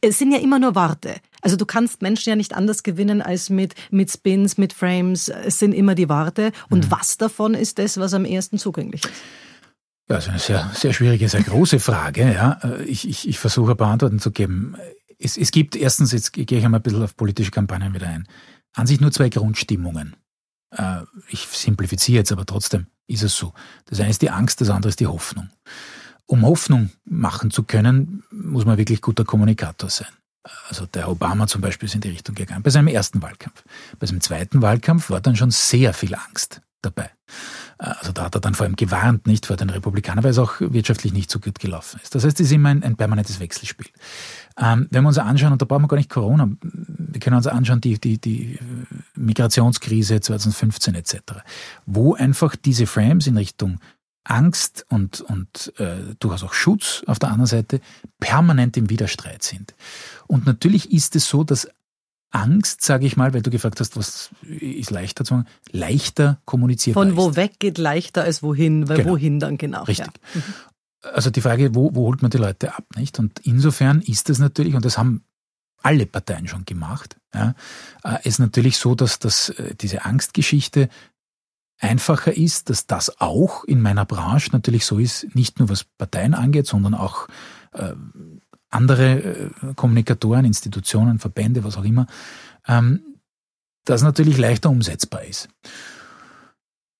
Es 0.00 0.18
sind 0.18 0.30
ja 0.30 0.38
immer 0.38 0.60
nur 0.60 0.76
Worte. 0.76 1.16
Also 1.40 1.56
du 1.56 1.66
kannst 1.66 2.02
Menschen 2.02 2.30
ja 2.30 2.36
nicht 2.36 2.54
anders 2.54 2.82
gewinnen 2.82 3.22
als 3.22 3.50
mit, 3.50 3.74
mit 3.90 4.10
Spins, 4.10 4.58
mit 4.58 4.72
Frames. 4.72 5.28
Es 5.28 5.58
sind 5.58 5.72
immer 5.72 5.94
die 5.94 6.08
Worte. 6.08 6.52
Und 6.68 6.86
mhm. 6.86 6.90
was 6.90 7.18
davon 7.18 7.54
ist 7.54 7.78
das, 7.78 7.98
was 7.98 8.14
am 8.14 8.24
ersten 8.24 8.58
zugänglich 8.58 9.04
ist? 9.04 9.12
Ja, 10.08 10.16
das 10.16 10.24
ist 10.24 10.30
eine 10.30 10.38
sehr, 10.40 10.70
sehr 10.74 10.92
schwierige, 10.92 11.28
sehr 11.28 11.42
große 11.42 11.78
Frage. 11.78 12.32
Ja. 12.32 12.60
Ich, 12.84 13.08
ich, 13.08 13.28
ich 13.28 13.38
versuche 13.38 13.72
ein 13.72 13.76
paar 13.76 13.92
Antworten 13.92 14.18
zu 14.18 14.32
geben. 14.32 14.76
Es, 15.18 15.36
es 15.36 15.52
gibt 15.52 15.76
erstens, 15.76 16.12
jetzt 16.12 16.32
gehe 16.32 16.44
ich 16.44 16.64
einmal 16.64 16.80
ein 16.80 16.82
bisschen 16.82 17.02
auf 17.02 17.16
politische 17.16 17.52
Kampagnen 17.52 17.94
wieder 17.94 18.08
ein, 18.08 18.26
an 18.74 18.86
sich 18.86 19.00
nur 19.00 19.12
zwei 19.12 19.28
Grundstimmungen. 19.28 20.16
Äh, 20.70 21.02
ich 21.28 21.46
simplifiziere 21.46 22.18
jetzt, 22.18 22.32
aber 22.32 22.44
trotzdem 22.44 22.86
ist 23.06 23.22
es 23.22 23.36
so. 23.36 23.52
Das 23.86 24.00
eine 24.00 24.10
ist 24.10 24.22
die 24.22 24.30
Angst, 24.30 24.60
das 24.60 24.70
andere 24.70 24.90
ist 24.90 25.00
die 25.00 25.06
Hoffnung. 25.06 25.48
Um 26.26 26.42
Hoffnung 26.42 26.90
machen 27.04 27.50
zu 27.50 27.62
können, 27.62 28.24
muss 28.30 28.64
man 28.64 28.78
wirklich 28.78 29.02
guter 29.02 29.24
Kommunikator 29.24 29.90
sein. 29.90 30.08
Also 30.68 30.86
der 30.86 31.08
Obama 31.08 31.46
zum 31.46 31.60
Beispiel 31.60 31.86
ist 31.88 31.94
in 31.94 32.00
die 32.00 32.08
Richtung 32.10 32.34
gegangen, 32.34 32.62
bei 32.62 32.70
seinem 32.70 32.88
ersten 32.88 33.20
Wahlkampf. 33.22 33.62
Bei 33.98 34.06
seinem 34.06 34.20
zweiten 34.20 34.62
Wahlkampf 34.62 35.10
war 35.10 35.20
dann 35.20 35.36
schon 35.36 35.50
sehr 35.50 35.92
viel 35.92 36.14
Angst 36.14 36.62
dabei. 36.82 37.10
Also 37.78 38.12
da 38.12 38.24
hat 38.24 38.34
er 38.34 38.40
dann 38.40 38.54
vor 38.54 38.66
allem 38.66 38.76
gewarnt, 38.76 39.26
nicht 39.26 39.46
vor 39.46 39.56
den 39.56 39.70
Republikanern, 39.70 40.24
weil 40.24 40.32
es 40.32 40.38
auch 40.38 40.60
wirtschaftlich 40.60 41.12
nicht 41.12 41.30
so 41.30 41.40
gut 41.40 41.58
gelaufen 41.58 42.00
ist. 42.02 42.14
Das 42.14 42.24
heißt, 42.24 42.40
es 42.40 42.46
ist 42.46 42.52
immer 42.52 42.70
ein, 42.70 42.82
ein 42.82 42.96
permanentes 42.96 43.40
Wechselspiel. 43.40 43.86
Ähm, 44.58 44.86
wenn 44.90 45.02
wir 45.02 45.08
uns 45.08 45.18
anschauen, 45.18 45.52
und 45.52 45.62
da 45.62 45.66
brauchen 45.66 45.82
wir 45.82 45.88
gar 45.88 45.96
nicht 45.96 46.10
Corona, 46.10 46.48
wir 46.62 47.20
können 47.20 47.36
uns 47.36 47.46
anschauen, 47.46 47.80
die, 47.80 47.98
die, 47.98 48.18
die 48.18 48.58
Migrationskrise 49.14 50.20
2015 50.20 50.94
etc., 50.94 51.16
wo 51.86 52.14
einfach 52.14 52.56
diese 52.56 52.86
Frames 52.86 53.26
in 53.26 53.36
Richtung 53.36 53.78
Angst 54.24 54.84
und, 54.88 55.20
und 55.22 55.72
äh, 55.78 56.14
durchaus 56.18 56.42
auch 56.42 56.52
Schutz 56.52 57.02
auf 57.06 57.18
der 57.18 57.30
anderen 57.30 57.46
Seite 57.46 57.80
permanent 58.18 58.76
im 58.76 58.90
Widerstreit 58.90 59.42
sind. 59.42 59.74
Und 60.26 60.46
natürlich 60.46 60.92
ist 60.92 61.16
es 61.16 61.28
so, 61.28 61.42
dass 61.42 61.68
Angst, 62.30 62.82
sage 62.82 63.06
ich 63.06 63.16
mal, 63.16 63.34
weil 63.34 63.42
du 63.42 63.50
gefragt 63.50 63.80
hast, 63.80 63.96
was 63.96 64.30
ist 64.42 64.90
leichter 64.90 65.24
zu 65.24 65.34
machen, 65.34 65.48
leichter 65.72 66.40
kommuniziert 66.44 66.94
Von 66.94 67.16
wo 67.16 67.34
weg 67.34 67.58
geht 67.58 67.78
leichter 67.78 68.22
als 68.22 68.42
wohin, 68.42 68.88
weil 68.88 68.98
genau. 68.98 69.12
wohin 69.12 69.40
dann 69.40 69.58
genau. 69.58 69.82
Richtig. 69.82 70.06
Ja. 70.06 70.40
Mhm. 70.40 70.54
Also 71.12 71.30
die 71.30 71.40
Frage, 71.40 71.74
wo, 71.74 71.94
wo 71.94 72.06
holt 72.06 72.22
man 72.22 72.30
die 72.30 72.38
Leute 72.38 72.74
ab, 72.76 72.84
nicht? 72.94 73.18
Und 73.18 73.40
insofern 73.40 74.00
ist 74.02 74.30
es 74.30 74.38
natürlich, 74.38 74.74
und 74.74 74.84
das 74.84 74.98
haben 74.98 75.24
alle 75.82 76.06
Parteien 76.06 76.46
schon 76.46 76.66
gemacht, 76.66 77.16
ja, 77.34 77.54
äh, 78.04 78.18
ist 78.28 78.38
natürlich 78.38 78.76
so, 78.76 78.94
dass, 78.94 79.18
dass 79.18 79.48
äh, 79.48 79.74
diese 79.74 80.04
Angstgeschichte 80.04 80.88
einfacher 81.80 82.36
ist, 82.36 82.70
dass 82.70 82.86
das 82.86 83.20
auch 83.20 83.64
in 83.64 83.80
meiner 83.80 84.04
Branche 84.04 84.50
natürlich 84.52 84.84
so 84.84 84.98
ist, 84.98 85.34
nicht 85.34 85.58
nur 85.58 85.68
was 85.68 85.84
Parteien 85.84 86.34
angeht, 86.34 86.66
sondern 86.66 86.94
auch 86.94 87.26
äh, 87.72 87.94
andere 88.68 89.22
äh, 89.22 89.50
Kommunikatoren, 89.74 90.44
Institutionen, 90.44 91.18
Verbände, 91.18 91.64
was 91.64 91.76
auch 91.76 91.84
immer, 91.84 92.06
ähm, 92.68 93.00
das 93.84 94.02
natürlich 94.02 94.38
leichter 94.38 94.70
umsetzbar 94.70 95.24
ist. 95.24 95.48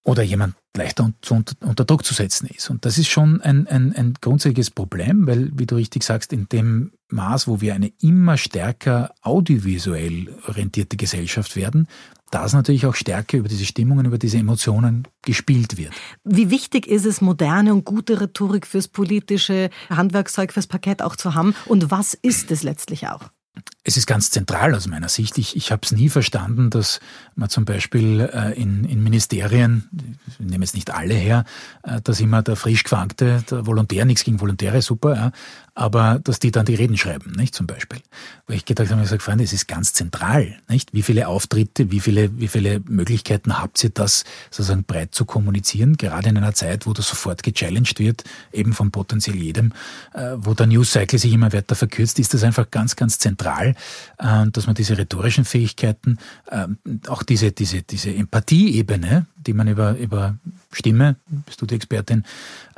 Oder 0.02 0.22
jemand 0.22 0.54
leichter 0.74 1.12
unter 1.28 1.84
Druck 1.84 2.04
zu 2.04 2.14
setzen 2.14 2.46
ist. 2.46 2.70
Und 2.70 2.86
das 2.86 2.96
ist 2.96 3.08
schon 3.08 3.42
ein, 3.42 3.66
ein, 3.66 3.94
ein 3.94 4.14
grundsätzliches 4.20 4.70
Problem, 4.70 5.26
weil, 5.26 5.50
wie 5.54 5.66
du 5.66 5.76
richtig 5.76 6.04
sagst, 6.04 6.32
in 6.32 6.48
dem 6.48 6.92
Maß, 7.08 7.48
wo 7.48 7.60
wir 7.60 7.74
eine 7.74 7.92
immer 8.00 8.38
stärker 8.38 9.12
audiovisuell 9.20 10.34
orientierte 10.46 10.96
Gesellschaft 10.96 11.54
werden, 11.54 11.86
dass 12.30 12.52
natürlich 12.52 12.86
auch 12.86 12.94
stärker 12.94 13.38
über 13.38 13.48
diese 13.48 13.64
Stimmungen, 13.64 14.06
über 14.06 14.18
diese 14.18 14.38
Emotionen 14.38 15.06
gespielt 15.22 15.76
wird. 15.76 15.92
Wie 16.24 16.50
wichtig 16.50 16.86
ist 16.86 17.06
es, 17.06 17.20
moderne 17.20 17.72
und 17.72 17.84
gute 17.84 18.20
Rhetorik 18.20 18.66
fürs 18.66 18.88
politische 18.88 19.70
Handwerkszeug, 19.88 20.52
fürs 20.52 20.66
Parkett 20.66 21.02
auch 21.02 21.16
zu 21.16 21.34
haben? 21.34 21.54
Und 21.66 21.90
was 21.90 22.14
ist 22.14 22.50
es 22.50 22.62
letztlich 22.62 23.08
auch? 23.08 23.30
Es 23.82 23.96
ist 23.96 24.06
ganz 24.06 24.30
zentral 24.30 24.74
aus 24.74 24.86
meiner 24.86 25.08
Sicht. 25.08 25.38
Ich, 25.38 25.56
ich 25.56 25.72
habe 25.72 25.80
es 25.84 25.90
nie 25.90 26.08
verstanden, 26.08 26.70
dass 26.70 27.00
man 27.34 27.48
zum 27.48 27.64
Beispiel 27.64 28.20
äh, 28.20 28.52
in, 28.52 28.84
in 28.84 29.02
Ministerien, 29.02 29.88
ich 30.28 30.38
nehme 30.38 30.64
jetzt 30.64 30.74
nicht 30.74 30.90
alle 30.90 31.14
her, 31.14 31.44
äh, 31.82 32.00
dass 32.02 32.20
immer 32.20 32.42
der 32.42 32.56
frisch 32.56 32.84
gefangte, 32.84 33.42
der 33.50 33.66
Volontär, 33.66 34.04
nichts 34.04 34.22
gegen 34.22 34.40
Volontäre, 34.40 34.82
super, 34.82 35.16
ja, 35.16 35.32
aber 35.74 36.20
dass 36.22 36.38
die 36.38 36.50
dann 36.50 36.66
die 36.66 36.74
Reden 36.74 36.98
schreiben, 36.98 37.32
nicht 37.32 37.54
zum 37.54 37.66
Beispiel. 37.66 38.00
Wo 38.46 38.52
ich 38.52 38.66
gedacht 38.66 38.90
habe, 38.90 39.00
ich 39.00 39.06
gesagt, 39.06 39.22
Freunde, 39.22 39.44
es 39.44 39.52
ist 39.52 39.66
ganz 39.66 39.94
zentral, 39.94 40.58
nicht? 40.68 40.92
Wie 40.92 41.02
viele 41.02 41.26
Auftritte, 41.26 41.90
wie 41.90 42.00
viele, 42.00 42.38
wie 42.38 42.48
viele 42.48 42.80
Möglichkeiten 42.86 43.58
habt 43.58 43.82
ihr, 43.82 43.90
das 43.90 44.24
sozusagen 44.50 44.84
breit 44.84 45.14
zu 45.14 45.24
kommunizieren, 45.24 45.96
gerade 45.96 46.28
in 46.28 46.36
einer 46.36 46.54
Zeit, 46.54 46.86
wo 46.86 46.92
das 46.92 47.08
sofort 47.08 47.42
gechallenged 47.42 47.98
wird, 47.98 48.24
eben 48.52 48.74
von 48.74 48.90
potenziell 48.90 49.36
jedem, 49.36 49.72
äh, 50.12 50.32
wo 50.36 50.52
der 50.54 50.66
News 50.66 50.92
Cycle 50.92 51.18
sich 51.18 51.32
immer 51.32 51.52
weiter 51.52 51.74
verkürzt, 51.74 52.18
ist 52.18 52.34
das 52.34 52.44
einfach 52.44 52.70
ganz, 52.70 52.94
ganz 52.94 53.18
zentral, 53.18 53.39
äh, 53.46 53.74
dass 54.50 54.66
man 54.66 54.74
diese 54.74 54.96
rhetorischen 54.96 55.44
Fähigkeiten, 55.44 56.18
äh, 56.46 56.66
auch 57.08 57.22
diese, 57.22 57.52
diese, 57.52 57.82
diese 57.82 58.14
Empathieebene, 58.14 59.26
die 59.36 59.52
man 59.52 59.68
über, 59.68 59.96
über 59.96 60.36
Stimme, 60.72 61.16
bist 61.46 61.60
du 61.60 61.66
die 61.66 61.74
Expertin, 61.74 62.24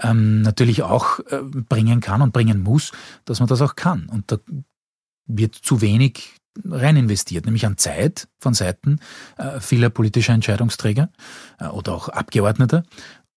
ähm, 0.02 0.42
natürlich 0.42 0.82
auch 0.82 1.20
äh, 1.30 1.40
bringen 1.42 2.00
kann 2.00 2.22
und 2.22 2.32
bringen 2.32 2.62
muss, 2.62 2.92
dass 3.24 3.40
man 3.40 3.48
das 3.48 3.62
auch 3.62 3.76
kann. 3.76 4.06
Und 4.06 4.30
da 4.32 4.38
wird 5.26 5.54
zu 5.54 5.80
wenig 5.80 6.36
rein 6.64 6.96
investiert, 6.96 7.46
nämlich 7.46 7.66
an 7.66 7.78
Zeit 7.78 8.28
von 8.38 8.54
Seiten 8.54 9.00
äh, 9.38 9.60
vieler 9.60 9.90
politischer 9.90 10.34
Entscheidungsträger 10.34 11.08
äh, 11.58 11.66
oder 11.66 11.94
auch 11.94 12.08
Abgeordneter 12.08 12.84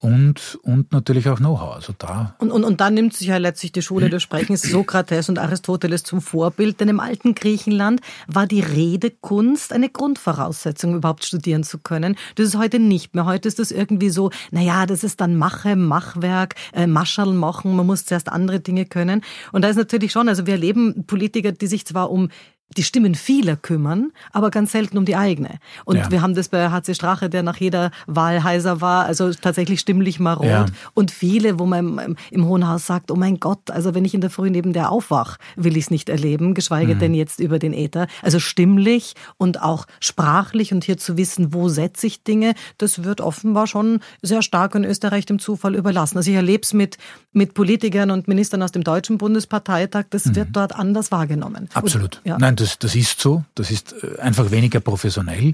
und, 0.05 0.59
und 0.61 0.91
natürlich 0.91 1.27
auch 1.29 1.37
Know-how. 1.37 1.75
Also 1.75 1.93
da 1.97 2.35
und, 2.37 2.51
und, 2.51 2.63
und 2.63 2.79
da 2.79 2.91
nimmt 2.91 3.13
sich 3.13 3.27
ja 3.27 3.37
letztlich 3.37 3.71
die 3.71 3.81
Schule 3.81 4.09
des 4.09 4.21
Sprechens 4.21 4.61
Sokrates 4.61 5.29
und 5.29 5.39
Aristoteles 5.39 6.03
zum 6.03 6.21
Vorbild, 6.21 6.79
denn 6.79 6.89
im 6.89 6.99
alten 6.99 7.33
Griechenland 7.33 8.01
war 8.27 8.45
die 8.45 8.59
Redekunst 8.59 9.73
eine 9.73 9.89
Grundvoraussetzung, 9.89 10.95
überhaupt 10.95 11.25
studieren 11.25 11.63
zu 11.63 11.79
können. 11.79 12.15
Das 12.35 12.45
ist 12.47 12.57
heute 12.57 12.77
nicht 12.77 13.15
mehr. 13.15 13.25
Heute 13.25 13.47
ist 13.47 13.57
das 13.57 13.71
irgendwie 13.71 14.09
so, 14.09 14.29
naja, 14.51 14.85
das 14.85 15.03
ist 15.03 15.21
dann 15.21 15.35
Mache, 15.37 15.75
Machwerk, 15.75 16.53
äh, 16.73 16.85
Mascherl 16.85 17.33
machen, 17.33 17.75
man 17.75 17.87
muss 17.87 18.05
zuerst 18.05 18.29
andere 18.29 18.59
Dinge 18.59 18.85
können. 18.85 19.21
Und 19.51 19.63
da 19.63 19.69
ist 19.69 19.77
natürlich 19.77 20.11
schon, 20.11 20.29
also 20.29 20.45
wir 20.45 20.53
erleben 20.53 21.05
Politiker, 21.07 21.51
die 21.51 21.67
sich 21.67 21.85
zwar 21.85 22.11
um 22.11 22.29
die 22.77 22.83
Stimmen 22.83 23.15
vieler 23.15 23.55
kümmern, 23.55 24.11
aber 24.31 24.49
ganz 24.49 24.71
selten 24.71 24.97
um 24.97 25.05
die 25.05 25.15
eigene. 25.15 25.59
Und 25.85 25.97
ja. 25.97 26.11
wir 26.11 26.21
haben 26.21 26.33
das 26.33 26.49
bei 26.49 26.69
HC 26.69 26.95
Strache, 26.95 27.29
der 27.29 27.43
nach 27.43 27.57
jeder 27.57 27.91
Wahl 28.07 28.43
heiser 28.43 28.81
war, 28.81 29.05
also 29.05 29.31
tatsächlich 29.33 29.79
stimmlich 29.79 30.19
marot. 30.19 30.45
Ja. 30.47 30.65
Und 30.93 31.11
viele, 31.11 31.59
wo 31.59 31.65
man 31.65 31.99
im, 31.99 32.15
im, 32.31 32.45
Hohen 32.45 32.67
Haus 32.67 32.85
sagt, 32.85 33.11
oh 33.11 33.15
mein 33.15 33.39
Gott, 33.39 33.69
also 33.69 33.93
wenn 33.93 34.03
ich 34.03 34.13
in 34.13 34.21
der 34.21 34.29
Früh 34.29 34.49
neben 34.49 34.73
der 34.73 34.91
aufwach, 34.91 35.37
will 35.55 35.77
ich 35.77 35.85
es 35.85 35.91
nicht 35.91 36.09
erleben, 36.09 36.53
geschweige 36.53 36.95
mhm. 36.95 36.99
denn 36.99 37.13
jetzt 37.13 37.39
über 37.39 37.59
den 37.59 37.73
Äther. 37.73 38.07
Also 38.21 38.39
stimmlich 38.39 39.13
und 39.37 39.61
auch 39.61 39.85
sprachlich 39.99 40.73
und 40.73 40.83
hier 40.83 40.97
zu 40.97 41.17
wissen, 41.17 41.53
wo 41.53 41.69
setze 41.69 42.07
ich 42.07 42.23
Dinge, 42.23 42.55
das 42.77 43.03
wird 43.03 43.21
offenbar 43.21 43.67
schon 43.67 43.99
sehr 44.21 44.41
stark 44.41 44.75
in 44.75 44.83
Österreich 44.83 45.25
dem 45.25 45.39
Zufall 45.39 45.75
überlassen. 45.75 46.17
Also 46.17 46.31
ich 46.31 46.35
erlebe 46.35 46.63
es 46.63 46.73
mit, 46.73 46.97
mit 47.31 47.53
Politikern 47.53 48.11
und 48.11 48.27
Ministern 48.27 48.61
aus 48.63 48.71
dem 48.71 48.83
Deutschen 48.83 49.17
Bundesparteitag, 49.17 50.05
das 50.09 50.25
mhm. 50.25 50.35
wird 50.35 50.47
dort 50.53 50.75
anders 50.75 51.11
wahrgenommen. 51.11 51.69
Absolut. 51.73 52.17
Und, 52.17 52.25
ja. 52.25 52.37
Nein, 52.37 52.54
das, 52.55 52.79
das 52.79 52.95
ist 52.95 53.19
so. 53.19 53.43
Das 53.55 53.71
ist 53.71 53.93
äh, 54.03 54.19
einfach 54.19 54.51
weniger 54.51 54.79
professionell. 54.79 55.53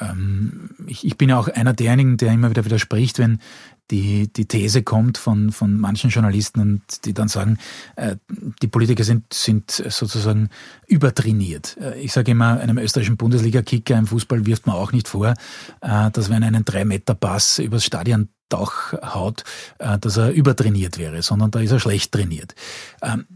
Ähm, 0.00 0.70
ich, 0.86 1.06
ich 1.06 1.16
bin 1.16 1.32
auch 1.32 1.48
einer 1.48 1.72
derjenigen, 1.72 2.16
der 2.16 2.32
immer 2.32 2.50
wieder 2.50 2.64
widerspricht, 2.64 3.18
wenn 3.18 3.38
die, 3.90 4.30
die 4.32 4.46
These 4.46 4.82
kommt 4.82 5.16
von, 5.16 5.50
von 5.50 5.78
manchen 5.78 6.10
Journalisten 6.10 6.60
und 6.60 7.04
die 7.04 7.14
dann 7.14 7.28
sagen, 7.28 7.58
äh, 7.96 8.16
die 8.62 8.68
Politiker 8.68 9.04
sind, 9.04 9.32
sind 9.32 9.70
sozusagen 9.70 10.50
übertrainiert. 10.86 11.76
Äh, 11.80 12.00
ich 12.00 12.12
sage 12.12 12.32
immer, 12.32 12.60
einem 12.60 12.78
österreichischen 12.78 13.16
Bundesliga-Kicker 13.16 13.96
im 13.96 14.06
Fußball 14.06 14.46
wirft 14.46 14.66
man 14.66 14.76
auch 14.76 14.92
nicht 14.92 15.08
vor, 15.08 15.34
äh, 15.80 16.10
dass 16.10 16.28
wenn 16.28 16.42
einen 16.42 16.64
3-Meter-Pass 16.64 17.58
übers 17.60 17.84
Stadion 17.84 18.28
Dach 18.48 18.94
haut, 19.14 19.44
äh, 19.78 19.98
dass 19.98 20.16
er 20.16 20.32
übertrainiert 20.32 20.98
wäre, 20.98 21.22
sondern 21.22 21.50
da 21.50 21.60
ist 21.60 21.72
er 21.72 21.80
schlecht 21.80 22.12
trainiert. 22.12 22.54
Ähm, 23.02 23.26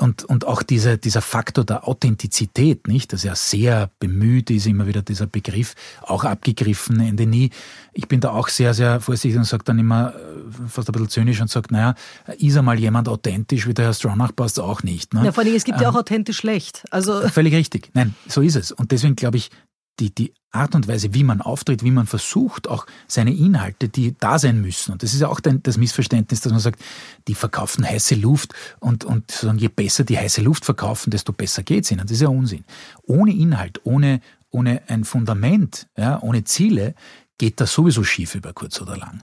und, 0.00 0.24
und 0.24 0.46
auch 0.46 0.62
dieser, 0.62 0.96
dieser 0.96 1.20
Faktor 1.20 1.64
der 1.64 1.86
Authentizität, 1.86 2.88
nicht, 2.88 3.12
dass 3.12 3.24
er 3.24 3.36
sehr 3.36 3.90
bemüht 3.98 4.50
ist, 4.50 4.66
immer 4.66 4.86
wieder 4.86 5.02
dieser 5.02 5.26
Begriff, 5.26 5.74
auch 6.02 6.24
abgegriffen, 6.24 7.00
Ende 7.00 7.26
nie. 7.26 7.50
Ich 7.92 8.08
bin 8.08 8.20
da 8.20 8.30
auch 8.30 8.48
sehr, 8.48 8.72
sehr 8.74 9.00
vorsichtig 9.00 9.38
und 9.38 9.44
sage 9.44 9.64
dann 9.64 9.78
immer 9.78 10.14
äh, 10.14 10.68
fast 10.68 10.88
ein 10.88 10.92
bisschen 10.92 11.08
zynisch 11.08 11.40
und 11.40 11.50
sage, 11.50 11.68
naja, 11.70 11.94
ist 12.38 12.56
einmal 12.56 12.78
jemand 12.78 13.08
authentisch, 13.08 13.66
wie 13.66 13.74
der 13.74 13.86
Herr 13.86 13.94
Stronach 13.94 14.34
passt 14.34 14.58
auch 14.58 14.82
nicht. 14.82 15.12
Ne? 15.12 15.24
Ja, 15.24 15.32
vor 15.32 15.44
allem, 15.44 15.54
es 15.54 15.64
gibt 15.64 15.78
ähm, 15.78 15.84
ja 15.84 15.90
auch 15.90 15.96
authentisch 15.96 16.38
schlecht. 16.38 16.84
Also 16.90 17.20
völlig 17.28 17.54
richtig. 17.54 17.90
Nein, 17.94 18.14
so 18.26 18.40
ist 18.40 18.56
es. 18.56 18.72
Und 18.72 18.92
deswegen 18.92 19.16
glaube 19.16 19.36
ich, 19.36 19.50
die, 20.00 20.14
die 20.14 20.34
Art 20.50 20.74
und 20.74 20.88
Weise, 20.88 21.14
wie 21.14 21.22
man 21.22 21.40
auftritt, 21.40 21.84
wie 21.84 21.90
man 21.90 22.06
versucht, 22.06 22.68
auch 22.68 22.86
seine 23.06 23.32
Inhalte, 23.32 23.88
die 23.88 24.16
da 24.18 24.38
sein 24.38 24.60
müssen. 24.60 24.92
Und 24.92 25.02
das 25.02 25.14
ist 25.14 25.20
ja 25.20 25.28
auch 25.28 25.40
das 25.40 25.76
Missverständnis, 25.76 26.40
dass 26.40 26.50
man 26.50 26.60
sagt, 26.60 26.82
die 27.28 27.34
verkaufen 27.34 27.88
heiße 27.88 28.16
Luft 28.16 28.52
und, 28.80 29.04
und 29.04 29.44
je 29.56 29.68
besser 29.68 30.04
die 30.04 30.18
heiße 30.18 30.42
Luft 30.42 30.64
verkaufen, 30.64 31.10
desto 31.10 31.32
besser 31.32 31.62
geht 31.62 31.84
es 31.84 31.90
ihnen. 31.90 32.02
Das 32.02 32.10
ist 32.10 32.22
ja 32.22 32.28
Unsinn. 32.28 32.64
Ohne 33.02 33.32
Inhalt, 33.32 33.80
ohne, 33.84 34.20
ohne 34.50 34.82
ein 34.88 35.04
Fundament, 35.04 35.86
ja, 35.96 36.20
ohne 36.20 36.42
Ziele, 36.42 36.94
geht 37.38 37.60
das 37.60 37.72
sowieso 37.72 38.02
schief 38.02 38.34
über 38.34 38.52
kurz 38.52 38.80
oder 38.80 38.96
lang. 38.96 39.22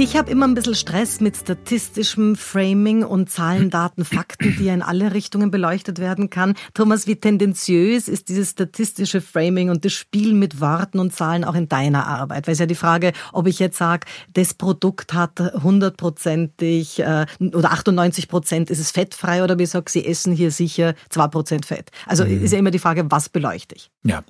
Ich 0.00 0.16
habe 0.16 0.30
immer 0.30 0.48
ein 0.48 0.54
bisschen 0.54 0.74
Stress 0.74 1.20
mit 1.20 1.36
statistischem 1.36 2.34
Framing 2.34 3.04
und 3.04 3.28
Zahlen, 3.28 3.68
Daten, 3.70 4.06
Fakten, 4.06 4.56
die 4.58 4.64
ja 4.64 4.72
in 4.72 4.80
alle 4.80 5.12
Richtungen 5.12 5.50
beleuchtet 5.50 5.98
werden 5.98 6.30
kann. 6.30 6.54
Thomas, 6.72 7.06
wie 7.06 7.16
tendenziös 7.16 8.08
ist 8.08 8.30
dieses 8.30 8.52
statistische 8.52 9.20
Framing 9.20 9.68
und 9.68 9.84
das 9.84 9.92
Spiel 9.92 10.32
mit 10.32 10.58
Worten 10.58 11.00
und 11.00 11.14
Zahlen 11.14 11.44
auch 11.44 11.54
in 11.54 11.68
deiner 11.68 12.06
Arbeit? 12.06 12.46
Weil 12.46 12.54
es 12.54 12.60
ja 12.60 12.64
die 12.64 12.74
Frage, 12.74 13.12
ob 13.34 13.46
ich 13.46 13.58
jetzt 13.58 13.76
sage, 13.76 14.06
das 14.32 14.54
Produkt 14.54 15.12
hat 15.12 15.38
hundertprozentig 15.62 17.00
äh, 17.00 17.26
oder 17.38 17.70
98 17.70 18.28
Prozent 18.28 18.70
ist 18.70 18.78
es 18.78 18.92
fettfrei 18.92 19.44
oder 19.44 19.58
wie 19.58 19.64
ich 19.64 19.70
sage, 19.70 19.90
sie 19.90 20.06
essen 20.06 20.32
hier 20.32 20.50
sicher 20.50 20.94
zwei 21.10 21.28
Prozent 21.28 21.66
Fett. 21.66 21.90
Also 22.06 22.24
mhm. 22.24 22.42
ist 22.42 22.52
ja 22.52 22.58
immer 22.58 22.70
die 22.70 22.78
Frage, 22.78 23.04
was 23.10 23.28
beleuchte 23.28 23.74
ich? 23.74 23.90
Ja, 24.02 24.24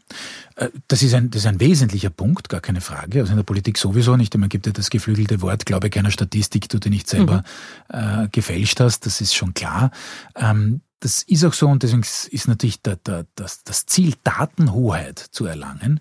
äh, 0.56 0.68
das 0.88 1.02
ist, 1.02 1.14
ein, 1.14 1.30
das 1.30 1.42
ist 1.42 1.46
ein 1.46 1.60
wesentlicher 1.60 2.10
Punkt, 2.10 2.48
gar 2.48 2.60
keine 2.60 2.80
Frage. 2.80 3.20
Also 3.20 3.30
in 3.30 3.36
der 3.36 3.44
Politik 3.44 3.78
sowieso 3.78 4.16
nicht. 4.16 4.36
Man 4.36 4.48
gibt 4.48 4.66
ja 4.66 4.72
das 4.72 4.90
geflügelte 4.90 5.40
Wort, 5.42 5.59
glaube 5.66 5.90
keiner 5.90 6.10
Statistik, 6.10 6.68
die 6.68 6.80
du 6.80 6.88
nicht 6.88 7.08
selber 7.08 7.44
mhm. 7.92 8.24
äh, 8.24 8.28
gefälscht 8.30 8.80
hast. 8.80 9.06
Das 9.06 9.20
ist 9.20 9.34
schon 9.34 9.54
klar. 9.54 9.90
Ähm, 10.36 10.80
das 11.00 11.22
ist 11.22 11.44
auch 11.44 11.54
so 11.54 11.66
und 11.66 11.82
deswegen 11.82 12.02
ist 12.02 12.46
natürlich 12.46 12.82
der, 12.82 12.96
der, 12.96 13.26
das, 13.34 13.64
das 13.64 13.86
Ziel, 13.86 14.14
Datenhoheit 14.22 15.18
zu 15.18 15.46
erlangen, 15.46 16.00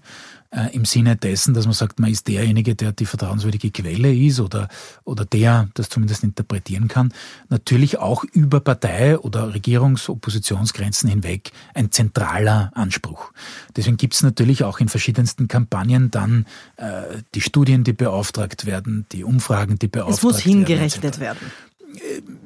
äh, 0.52 0.74
im 0.76 0.86
Sinne 0.86 1.16
dessen, 1.16 1.54
dass 1.54 1.66
man 1.66 1.74
sagt, 1.74 2.00
man 2.00 2.10
ist 2.10 2.28
derjenige, 2.28 2.76
der 2.76 2.91
die 2.91 3.06
vertrauenswürdige 3.06 3.72
Quelle 3.72 4.14
ist 4.14 4.39
oder, 4.39 4.68
oder 5.04 5.26
der 5.26 5.70
das 5.74 5.89
zumindest 5.89 6.24
interpretieren 6.24 6.88
kann, 6.88 7.14
natürlich 7.50 8.00
auch 8.00 8.24
über 8.24 8.60
Partei- 8.60 9.18
oder 9.18 9.54
Regierungs-Oppositionsgrenzen 9.54 11.10
hinweg 11.10 11.52
ein 11.74 11.91
zentraler 11.91 12.72
Anspruch. 12.74 13.32
Deswegen 13.76 13.97
gibt 13.97 14.16
es 14.16 14.24
natürlich 14.24 14.64
auch 14.64 14.80
in 14.80 14.89
verschiedensten 14.89 15.47
Kampagnen 15.47 16.12
dann 16.12 16.45
äh, 16.78 17.04
die 17.36 17.41
Studien, 17.41 17.84
die 17.84 17.93
beauftragt 17.93 18.66
werden, 18.66 19.06
die 19.12 19.24
Umfragen, 19.24 19.78
die 19.78 19.88
beauftragt 19.88 20.24
werden. 20.24 20.30
Es 20.30 20.36
muss 20.36 20.39
hingerechnet 20.39 21.20
werden. 21.20 21.39
werden 21.41 22.39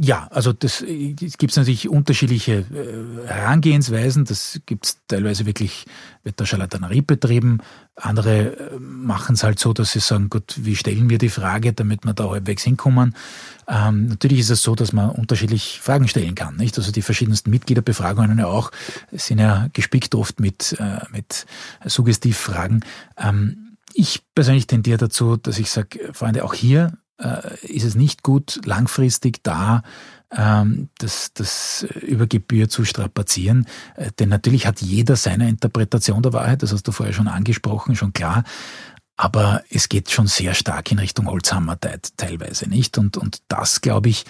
ja, 0.00 0.28
also 0.30 0.52
das, 0.52 0.84
das 0.84 1.38
gibt 1.38 1.50
es 1.52 1.56
natürlich 1.56 1.88
unterschiedliche 1.88 2.64
äh, 2.72 3.28
Herangehensweisen. 3.28 4.24
Das 4.24 4.60
gibt 4.66 4.86
es 4.86 4.98
teilweise 5.08 5.46
wirklich, 5.46 5.86
wird 6.22 6.40
da 6.40 6.46
Charlatanerie 6.46 7.02
betrieben. 7.02 7.58
Andere 7.94 8.56
äh, 8.56 8.78
machen 8.78 9.34
es 9.34 9.42
halt 9.42 9.58
so, 9.58 9.72
dass 9.72 9.92
sie 9.92 10.00
sagen, 10.00 10.28
gut, 10.28 10.54
wie 10.58 10.76
stellen 10.76 11.08
wir 11.08 11.18
die 11.18 11.28
Frage, 11.28 11.72
damit 11.72 12.04
wir 12.04 12.14
da 12.14 12.30
halbwegs 12.30 12.62
hinkommen. 12.64 13.14
Ähm, 13.68 14.08
natürlich 14.08 14.40
ist 14.40 14.50
es 14.50 14.62
so, 14.62 14.74
dass 14.74 14.92
man 14.92 15.10
unterschiedlich 15.10 15.80
Fragen 15.80 16.08
stellen 16.08 16.34
kann. 16.34 16.56
Nicht? 16.56 16.76
Also 16.78 16.92
die 16.92 17.02
verschiedensten 17.02 17.50
Mitgliederbefragungen 17.50 18.38
ja 18.38 18.46
auch 18.46 18.72
sind 19.12 19.38
ja 19.38 19.68
gespickt 19.72 20.14
oft 20.14 20.40
mit, 20.40 20.76
äh, 20.78 21.00
mit 21.10 21.46
Suggestivfragen. 21.84 22.84
Ähm, 23.16 23.76
ich 23.94 24.22
persönlich 24.34 24.66
tendiere 24.66 24.98
dazu, 24.98 25.36
dass 25.36 25.58
ich 25.58 25.70
sage, 25.70 26.12
Freunde, 26.12 26.44
auch 26.44 26.54
hier 26.54 26.92
ist 27.62 27.84
es 27.84 27.94
nicht 27.94 28.22
gut, 28.22 28.60
langfristig 28.64 29.42
da 29.42 29.82
ähm, 30.30 30.88
das, 30.98 31.32
das 31.34 31.86
über 32.02 32.26
Gebühr 32.26 32.68
zu 32.68 32.84
strapazieren. 32.84 33.66
Äh, 33.96 34.10
denn 34.18 34.28
natürlich 34.28 34.66
hat 34.66 34.80
jeder 34.80 35.16
seine 35.16 35.48
Interpretation 35.48 36.22
der 36.22 36.32
Wahrheit, 36.32 36.62
das 36.62 36.72
hast 36.72 36.86
du 36.86 36.92
vorher 36.92 37.14
schon 37.14 37.28
angesprochen, 37.28 37.96
schon 37.96 38.12
klar. 38.12 38.44
Aber 39.16 39.62
es 39.70 39.88
geht 39.88 40.10
schon 40.10 40.26
sehr 40.26 40.52
stark 40.52 40.92
in 40.92 40.98
Richtung 40.98 41.26
Holzhammer 41.26 41.78
teilweise, 42.16 42.68
nicht? 42.68 42.98
Und, 42.98 43.16
und 43.16 43.38
das, 43.48 43.80
glaube 43.80 44.10
ich, 44.10 44.26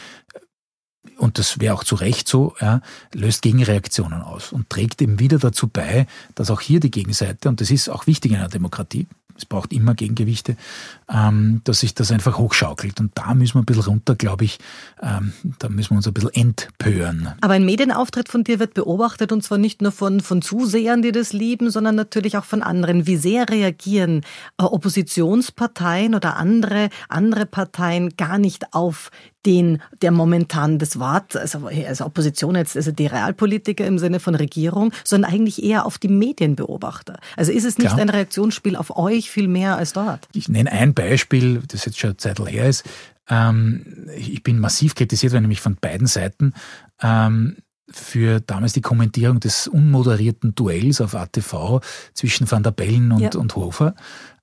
und 1.19 1.39
das 1.39 1.61
wäre 1.61 1.75
auch 1.75 1.85
zu 1.85 1.95
Recht 1.95 2.29
so, 2.29 2.55
ja, 2.61 2.81
löst 3.13 3.43
Gegenreaktionen 3.43 4.23
aus 4.23 4.53
und 4.53 4.71
trägt 4.71 5.01
eben 5.03 5.19
wieder 5.19 5.39
dazu 5.39 5.69
bei, 5.69 6.07
dass 6.35 6.51
auch 6.51 6.61
hier 6.61 6.81
die 6.81 6.91
Gegenseite, 6.91 7.49
und 7.49 7.61
das 7.61 7.71
ist 7.71 7.89
auch 7.89 8.07
wichtig 8.07 8.33
in 8.33 8.39
einer 8.39 8.49
Demokratie, 8.49 9.07
es 9.39 9.45
braucht 9.45 9.73
immer 9.73 9.95
Gegengewichte, 9.95 10.57
ähm, 11.13 11.61
dass 11.65 11.81
sich 11.81 11.95
das 11.95 12.11
einfach 12.11 12.39
hochschaukelt. 12.39 13.01
Und 13.01 13.13
da 13.15 13.35
müssen 13.35 13.55
wir 13.55 13.63
ein 13.63 13.67
bisschen 13.67 13.85
runter, 13.85 14.15
glaube 14.15 14.45
ich, 14.45 14.59
ähm, 15.03 15.33
da 15.59 15.69
müssen 15.69 15.91
wir 15.91 15.97
uns 15.99 16.07
ein 16.07 16.15
bisschen 16.15 16.35
entpören. 16.35 17.35
Aber 17.41 17.55
ein 17.55 17.65
Medienauftritt 17.65 18.29
von 18.29 18.45
dir 18.45 18.59
wird 18.59 18.75
beobachtet 18.75 19.33
und 19.33 19.43
zwar 19.43 19.59
nicht 19.59 19.83
nur 19.83 19.93
von, 19.93 20.21
von 20.21 20.43
Zusehern, 20.43 21.03
die 21.03 21.13
das 21.13 21.33
lieben, 21.33 21.71
sondern 21.71 21.95
natürlich 21.95 22.37
auch 22.37 22.45
von 22.45 22.63
anderen. 22.63 23.07
Wie 23.07 23.17
sehr 23.17 23.49
reagieren 23.49 24.23
äh, 24.59 24.65
Oppositionsparteien 24.65 26.15
oder 26.15 26.37
andere, 26.37 26.89
andere 27.09 27.47
Parteien 27.47 28.17
gar 28.17 28.39
nicht 28.39 28.73
auf 28.73 29.11
den, 29.47 29.81
der 30.03 30.11
momentan 30.11 30.79
das 30.79 30.99
Wort, 30.99 31.37
also, 31.37 31.69
also 31.69 32.05
Opposition 32.05 32.57
jetzt, 32.57 32.77
also 32.77 32.91
die 32.91 33.07
Realpolitiker 33.07 33.87
im 33.87 33.99
Sinne 33.99 34.21
von 34.21 34.35
Regierung, 34.35 34.93
sondern 35.05 35.33
eigentlich 35.33 35.63
eher 35.63 35.87
auf 35.87 35.99
die 35.99 36.09
Medienbeobachter. 36.09 37.19
Also 37.37 37.53
ist 37.53 37.65
es 37.65 37.79
nicht 37.79 37.89
Klar. 37.89 38.01
ein 38.01 38.09
Reaktionsspiel 38.09 38.77
auf 38.77 38.97
euch 38.97 39.31
viel 39.31 39.49
mehr 39.49 39.77
als 39.77 39.93
dort? 39.93 40.29
Ich 40.35 40.49
nenne 40.49 40.73
ein 40.73 40.93
Beispiel, 40.93 41.63
das 41.69 41.85
jetzt 41.85 41.99
schon 41.99 42.11
eine 42.11 42.17
Zeit 42.17 42.41
her 42.41 42.69
ist. 42.69 42.85
Ähm, 43.29 44.09
ich 44.17 44.43
bin 44.43 44.59
massiv 44.59 44.95
kritisiert 44.95 45.33
worden, 45.33 45.43
nämlich 45.43 45.61
von 45.61 45.77
beiden 45.77 46.07
Seiten. 46.07 46.53
Ähm, 47.01 47.57
für 47.89 48.41
damals 48.41 48.73
die 48.73 48.81
Kommentierung 48.81 49.39
des 49.39 49.69
unmoderierten 49.69 50.57
Duells 50.57 51.01
auf 51.01 51.15
ATV 51.15 51.81
zwischen 52.15 52.51
Van 52.51 52.65
der 52.65 52.73
Bellen 52.73 53.13
und, 53.13 53.21
ja. 53.21 53.41
und 53.41 53.55
Hofer, 53.55 53.95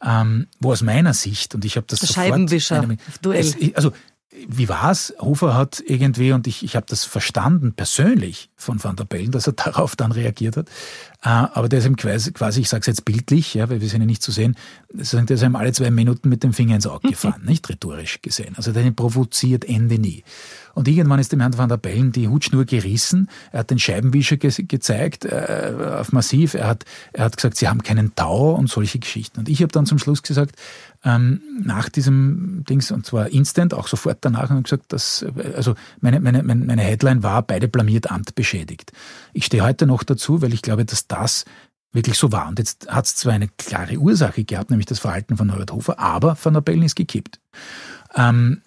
ähm, 0.01 0.47
wo 0.61 0.71
aus 0.71 0.81
meiner 0.81 1.13
Sicht, 1.13 1.53
und 1.53 1.65
ich 1.65 1.75
habe 1.75 1.85
das, 1.89 1.99
das 1.99 2.09
sofort... 2.09 2.27
Scheibenwischer-Duell. 2.27 3.73
Also 3.75 3.91
wie 4.47 4.69
war's? 4.69 5.13
Hofer 5.19 5.55
hat 5.55 5.83
irgendwie, 5.85 6.31
und 6.31 6.47
ich, 6.47 6.63
ich 6.63 6.75
habe 6.75 6.85
das 6.87 7.05
verstanden 7.05 7.73
persönlich 7.73 8.49
von 8.55 8.83
Van 8.83 8.95
der 8.95 9.05
Bellen, 9.05 9.31
dass 9.31 9.47
er 9.47 9.53
darauf 9.53 9.95
dann 9.95 10.11
reagiert 10.11 10.57
hat, 10.57 10.67
äh, 11.23 11.29
aber 11.29 11.69
der 11.69 11.79
ist 11.79 11.85
ihm 11.85 11.95
quasi, 11.95 12.31
quasi 12.31 12.61
ich 12.61 12.69
sage 12.69 12.81
es 12.81 12.87
jetzt 12.87 13.05
bildlich, 13.05 13.53
ja, 13.53 13.69
weil 13.69 13.81
wir 13.81 13.89
sind 13.89 14.01
ja 14.01 14.07
nicht 14.07 14.23
zu 14.23 14.31
sehen, 14.31 14.55
der 14.91 15.01
ist 15.01 15.43
ihm 15.43 15.55
alle 15.55 15.71
zwei 15.71 15.91
Minuten 15.91 16.29
mit 16.29 16.43
dem 16.43 16.53
Finger 16.53 16.75
ins 16.75 16.87
Auge 16.87 17.07
gefahren, 17.09 17.43
nicht 17.45 17.69
rhetorisch 17.69 18.21
gesehen. 18.21 18.55
Also 18.57 18.71
der 18.71 18.89
provoziert 18.91 19.65
Ende 19.65 19.99
nie. 19.99 20.23
Und 20.73 20.87
irgendwann 20.87 21.19
ist 21.19 21.31
dem 21.31 21.39
Herrn 21.39 21.57
van 21.57 21.69
der 21.69 21.77
Bellen 21.77 22.11
die 22.11 22.27
Hutschnur 22.27 22.65
gerissen. 22.65 23.29
Er 23.51 23.59
hat 23.59 23.69
den 23.69 23.79
Scheibenwischer 23.79 24.37
ge 24.37 24.51
gezeigt 24.67 25.25
äh, 25.25 25.73
auf 25.99 26.11
Massiv. 26.11 26.55
Er 26.55 26.67
hat, 26.67 26.85
er 27.13 27.25
hat 27.25 27.37
gesagt, 27.37 27.57
sie 27.57 27.67
haben 27.67 27.83
keinen 27.83 28.15
Tau 28.15 28.53
und 28.53 28.69
solche 28.69 28.99
Geschichten. 28.99 29.39
Und 29.39 29.49
ich 29.49 29.61
habe 29.61 29.71
dann 29.71 29.85
zum 29.85 29.99
Schluss 29.99 30.23
gesagt, 30.23 30.55
ähm, 31.03 31.41
nach 31.61 31.89
diesem 31.89 32.63
Dings, 32.67 32.91
und 32.91 33.05
zwar 33.05 33.29
instant, 33.29 33.73
auch 33.73 33.87
sofort 33.87 34.19
danach, 34.21 34.49
und 34.49 34.63
gesagt, 34.63 34.91
dass, 34.93 35.25
also 35.55 35.75
meine, 35.99 36.19
meine, 36.19 36.41
meine 36.43 36.81
Headline 36.81 37.23
war, 37.23 37.43
beide 37.43 37.67
blamiert, 37.67 38.09
Amt 38.09 38.35
beschädigt. 38.35 38.91
Ich 39.33 39.45
stehe 39.45 39.63
heute 39.63 39.85
noch 39.85 40.03
dazu, 40.03 40.41
weil 40.41 40.53
ich 40.53 40.61
glaube, 40.61 40.85
dass 40.85 41.07
das 41.07 41.45
wirklich 41.91 42.17
so 42.17 42.31
war. 42.31 42.47
Und 42.47 42.59
jetzt 42.59 42.87
hat 42.89 43.05
es 43.05 43.15
zwar 43.15 43.33
eine 43.33 43.47
klare 43.47 43.97
Ursache 43.97 44.43
gehabt, 44.43 44.71
nämlich 44.71 44.87
das 44.87 44.99
Verhalten 44.99 45.37
von 45.37 45.47
Norbert 45.47 45.71
Hofer, 45.71 45.99
aber 45.99 46.37
Van 46.41 46.53
der 46.53 46.61
Bellen 46.61 46.83
ist 46.83 46.95
gekippt. 46.95 47.39
Ähm, 48.15 48.61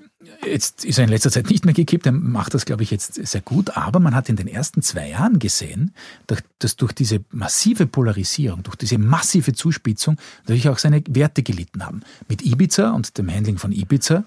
Jetzt 0.47 0.85
ist 0.85 0.99
er 0.99 1.05
in 1.05 1.11
letzter 1.11 1.31
Zeit 1.31 1.51
nicht 1.51 1.65
mehr 1.65 1.75
gekippt, 1.75 2.07
er 2.07 2.13
macht 2.13 2.55
das, 2.55 2.65
glaube 2.65 2.83
ich, 2.83 2.91
jetzt 2.91 3.15
sehr 3.15 3.41
gut, 3.41 3.77
aber 3.77 4.01
man 4.01 4.15
hat 4.15 4.29
in 4.29 4.37
den 4.37 4.47
ersten 4.47 4.81
zwei 4.81 5.11
Jahren 5.11 5.39
gesehen, 5.39 5.93
dass 6.59 6.77
durch 6.77 6.93
diese 6.93 7.21
massive 7.31 7.87
Polarisierung, 7.87 8.63
durch 8.63 8.77
diese 8.77 8.99
massive 8.99 9.53
Zuspitzung 9.53 10.17
natürlich 10.45 10.69
auch 10.69 10.79
seine 10.79 11.03
Werte 11.09 11.43
gelitten 11.43 11.85
haben. 11.85 12.01
Mit 12.29 12.43
Ibiza 12.43 12.91
und 12.91 13.19
dem 13.19 13.31
Handling 13.31 13.59
von 13.59 13.73
Ibiza 13.73 14.25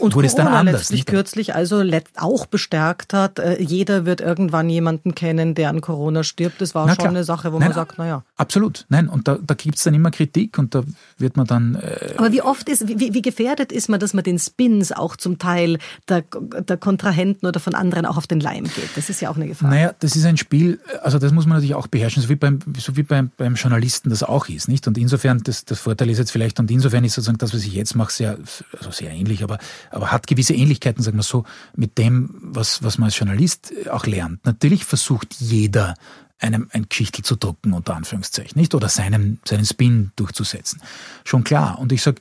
und 0.00 0.14
wurde 0.14 0.26
Corona 0.26 0.26
es 0.26 0.34
dann 0.34 0.48
anders. 0.48 0.74
letztlich 0.74 1.00
nicht? 1.00 1.08
kürzlich 1.08 1.54
also 1.54 1.82
auch 2.16 2.46
bestärkt 2.46 3.12
hat, 3.12 3.38
äh, 3.38 3.60
jeder 3.60 4.06
wird 4.06 4.20
irgendwann 4.20 4.68
jemanden 4.68 5.14
kennen, 5.14 5.54
der 5.54 5.70
an 5.70 5.80
Corona 5.80 6.22
stirbt. 6.22 6.60
Das 6.60 6.74
war 6.74 6.86
Na 6.86 6.92
schon 6.92 7.02
klar. 7.02 7.10
eine 7.10 7.24
Sache, 7.24 7.52
wo 7.52 7.58
Nein, 7.58 7.68
man 7.68 7.74
sagt, 7.74 7.98
naja. 7.98 8.22
Absolut. 8.36 8.86
Nein, 8.88 9.08
und 9.08 9.28
da, 9.28 9.38
da 9.44 9.54
gibt 9.54 9.76
es 9.76 9.84
dann 9.84 9.94
immer 9.94 10.10
Kritik 10.10 10.58
und 10.58 10.74
da 10.74 10.82
wird 11.18 11.36
man 11.36 11.46
dann... 11.46 11.76
Äh 11.76 12.14
Aber 12.16 12.32
wie 12.32 12.42
oft 12.42 12.68
ist, 12.68 12.88
wie, 12.88 13.14
wie 13.14 13.22
gefährdet 13.22 13.72
ist 13.72 13.88
man, 13.88 14.00
dass 14.00 14.14
man 14.14 14.24
den 14.24 14.38
Spins 14.38 14.92
auch 14.92 15.16
zum 15.16 15.38
Teil 15.38 15.78
der, 16.08 16.22
der 16.22 16.76
Kontrahenten 16.76 17.46
oder 17.46 17.60
von 17.60 17.74
anderen 17.74 18.06
auch 18.06 18.16
auf 18.16 18.26
den 18.26 18.40
Leim 18.40 18.64
geht? 18.64 18.90
Das 18.96 19.08
ist 19.10 19.20
ja 19.20 19.30
auch 19.30 19.36
eine 19.36 19.46
Gefahr. 19.46 19.70
Naja, 19.70 19.94
das 19.98 20.16
ist 20.16 20.24
ein 20.24 20.36
Spiel, 20.36 20.80
also 21.02 21.18
das 21.18 21.32
muss 21.32 21.46
man 21.46 21.56
natürlich 21.56 21.74
auch 21.74 21.86
beherrschen, 21.86 22.22
so 22.22 22.28
wie 22.28 22.36
beim, 22.36 22.58
so 22.78 22.96
wie 22.96 23.02
beim, 23.02 23.30
beim 23.36 23.54
Journalisten 23.54 24.10
das 24.10 24.22
auch 24.22 24.48
ist. 24.48 24.68
nicht? 24.68 24.86
Und 24.86 24.98
insofern, 24.98 25.42
das, 25.42 25.64
das 25.64 25.80
Vorteil 25.80 26.10
ist 26.10 26.18
jetzt 26.18 26.30
vielleicht, 26.30 26.60
und 26.60 26.70
insofern 26.70 27.04
ist 27.04 27.14
sozusagen 27.14 27.38
das, 27.38 27.54
was 27.54 27.64
ich 27.64 27.74
jetzt 27.74 27.94
mache, 27.94 28.12
sehr, 28.12 28.38
also 28.78 28.90
sehr 28.90 29.10
ähnlich, 29.10 29.42
aber 29.42 29.58
aber 29.90 30.12
hat 30.12 30.26
gewisse 30.26 30.54
Ähnlichkeiten, 30.54 31.02
sagen 31.02 31.16
wir 31.16 31.22
so, 31.22 31.44
mit 31.74 31.98
dem, 31.98 32.30
was, 32.40 32.82
was 32.82 32.98
man 32.98 33.06
als 33.06 33.18
Journalist 33.18 33.72
auch 33.90 34.06
lernt. 34.06 34.44
Natürlich 34.44 34.84
versucht 34.84 35.34
jeder, 35.38 35.94
einem 36.38 36.68
ein 36.72 36.86
Geschichtel 36.88 37.24
zu 37.24 37.36
drucken, 37.36 37.72
unter 37.72 37.96
Anführungszeichen, 37.96 38.58
nicht? 38.60 38.74
Oder 38.74 38.88
seinen, 38.88 39.40
seinen 39.44 39.64
Spin 39.64 40.12
durchzusetzen. 40.16 40.82
Schon 41.24 41.44
klar. 41.44 41.78
Und 41.78 41.92
ich 41.92 42.02
sage, 42.02 42.20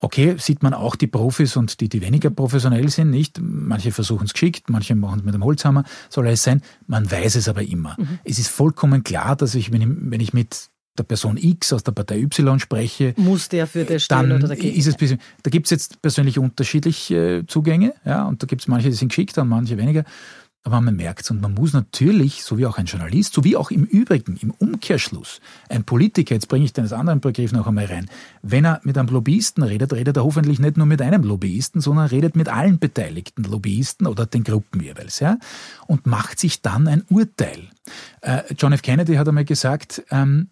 okay, 0.00 0.36
sieht 0.38 0.62
man 0.62 0.74
auch 0.74 0.96
die 0.96 1.06
Profis 1.06 1.56
und 1.56 1.80
die, 1.80 1.88
die 1.88 2.02
weniger 2.02 2.30
professionell 2.30 2.88
sind, 2.88 3.10
nicht? 3.10 3.40
Manche 3.40 3.92
versuchen 3.92 4.26
es 4.26 4.32
geschickt, 4.32 4.70
manche 4.70 4.94
machen 4.94 5.20
es 5.20 5.24
mit 5.24 5.34
dem 5.34 5.44
Holzhammer, 5.44 5.84
soll 6.10 6.26
alles 6.26 6.42
sein. 6.42 6.62
Man 6.86 7.10
weiß 7.10 7.36
es 7.36 7.48
aber 7.48 7.62
immer. 7.62 7.96
Mhm. 7.98 8.18
Es 8.24 8.38
ist 8.38 8.48
vollkommen 8.48 9.04
klar, 9.04 9.36
dass 9.36 9.54
ich, 9.54 9.72
wenn 9.72 9.80
ich, 9.80 9.88
wenn 9.90 10.20
ich 10.20 10.32
mit 10.32 10.70
der 10.98 11.04
Person 11.04 11.36
X 11.36 11.72
aus 11.72 11.82
der 11.82 11.92
Partei 11.92 12.20
Y 12.20 12.58
spreche, 12.58 13.14
muss 13.16 13.48
der 13.48 13.66
für 13.66 13.84
das 13.84 14.04
stehen 14.04 14.32
oder 14.32 14.48
dagegen? 14.48 14.76
Ist 14.76 14.86
es 14.86 14.96
bisschen, 14.96 15.20
da 15.42 15.50
gibt 15.50 15.66
es 15.66 15.70
jetzt 15.70 16.00
persönlich 16.02 16.38
unterschiedliche 16.38 17.38
äh, 17.38 17.46
Zugänge, 17.46 17.94
ja, 18.04 18.24
und 18.24 18.42
da 18.42 18.46
gibt 18.46 18.62
es 18.62 18.68
manche, 18.68 18.88
die 18.88 18.94
sind 18.94 19.08
geschickt 19.08 19.36
und 19.38 19.48
manche 19.48 19.76
weniger. 19.76 20.04
Aber 20.66 20.80
man 20.80 20.96
merkt 20.96 21.24
es 21.24 21.30
und 21.30 21.42
man 21.42 21.52
muss 21.52 21.74
natürlich, 21.74 22.42
so 22.42 22.56
wie 22.56 22.64
auch 22.64 22.78
ein 22.78 22.86
Journalist, 22.86 23.34
so 23.34 23.44
wie 23.44 23.54
auch 23.54 23.70
im 23.70 23.84
Übrigen, 23.84 24.38
im 24.38 24.50
Umkehrschluss, 24.50 25.42
ein 25.68 25.84
Politiker, 25.84 26.34
jetzt 26.34 26.48
bringe 26.48 26.64
ich 26.64 26.72
den 26.72 26.90
anderen 26.90 27.20
Begriff 27.20 27.52
noch 27.52 27.66
einmal 27.66 27.84
rein, 27.84 28.08
wenn 28.40 28.64
er 28.64 28.80
mit 28.82 28.96
einem 28.96 29.08
Lobbyisten 29.08 29.62
redet, 29.62 29.92
redet 29.92 30.16
er 30.16 30.24
hoffentlich 30.24 30.60
nicht 30.60 30.78
nur 30.78 30.86
mit 30.86 31.02
einem 31.02 31.22
Lobbyisten, 31.22 31.82
sondern 31.82 32.06
redet 32.06 32.34
mit 32.34 32.48
allen 32.48 32.78
beteiligten 32.78 33.44
Lobbyisten 33.44 34.06
oder 34.06 34.24
den 34.24 34.42
Gruppen 34.42 34.80
jeweils, 34.80 35.20
ja, 35.20 35.36
und 35.86 36.06
macht 36.06 36.40
sich 36.40 36.62
dann 36.62 36.88
ein 36.88 37.04
Urteil. 37.10 37.68
Äh, 38.22 38.42
John 38.58 38.72
F. 38.72 38.80
Kennedy 38.80 39.16
hat 39.16 39.28
einmal 39.28 39.44
gesagt, 39.44 40.02
ähm, 40.10 40.48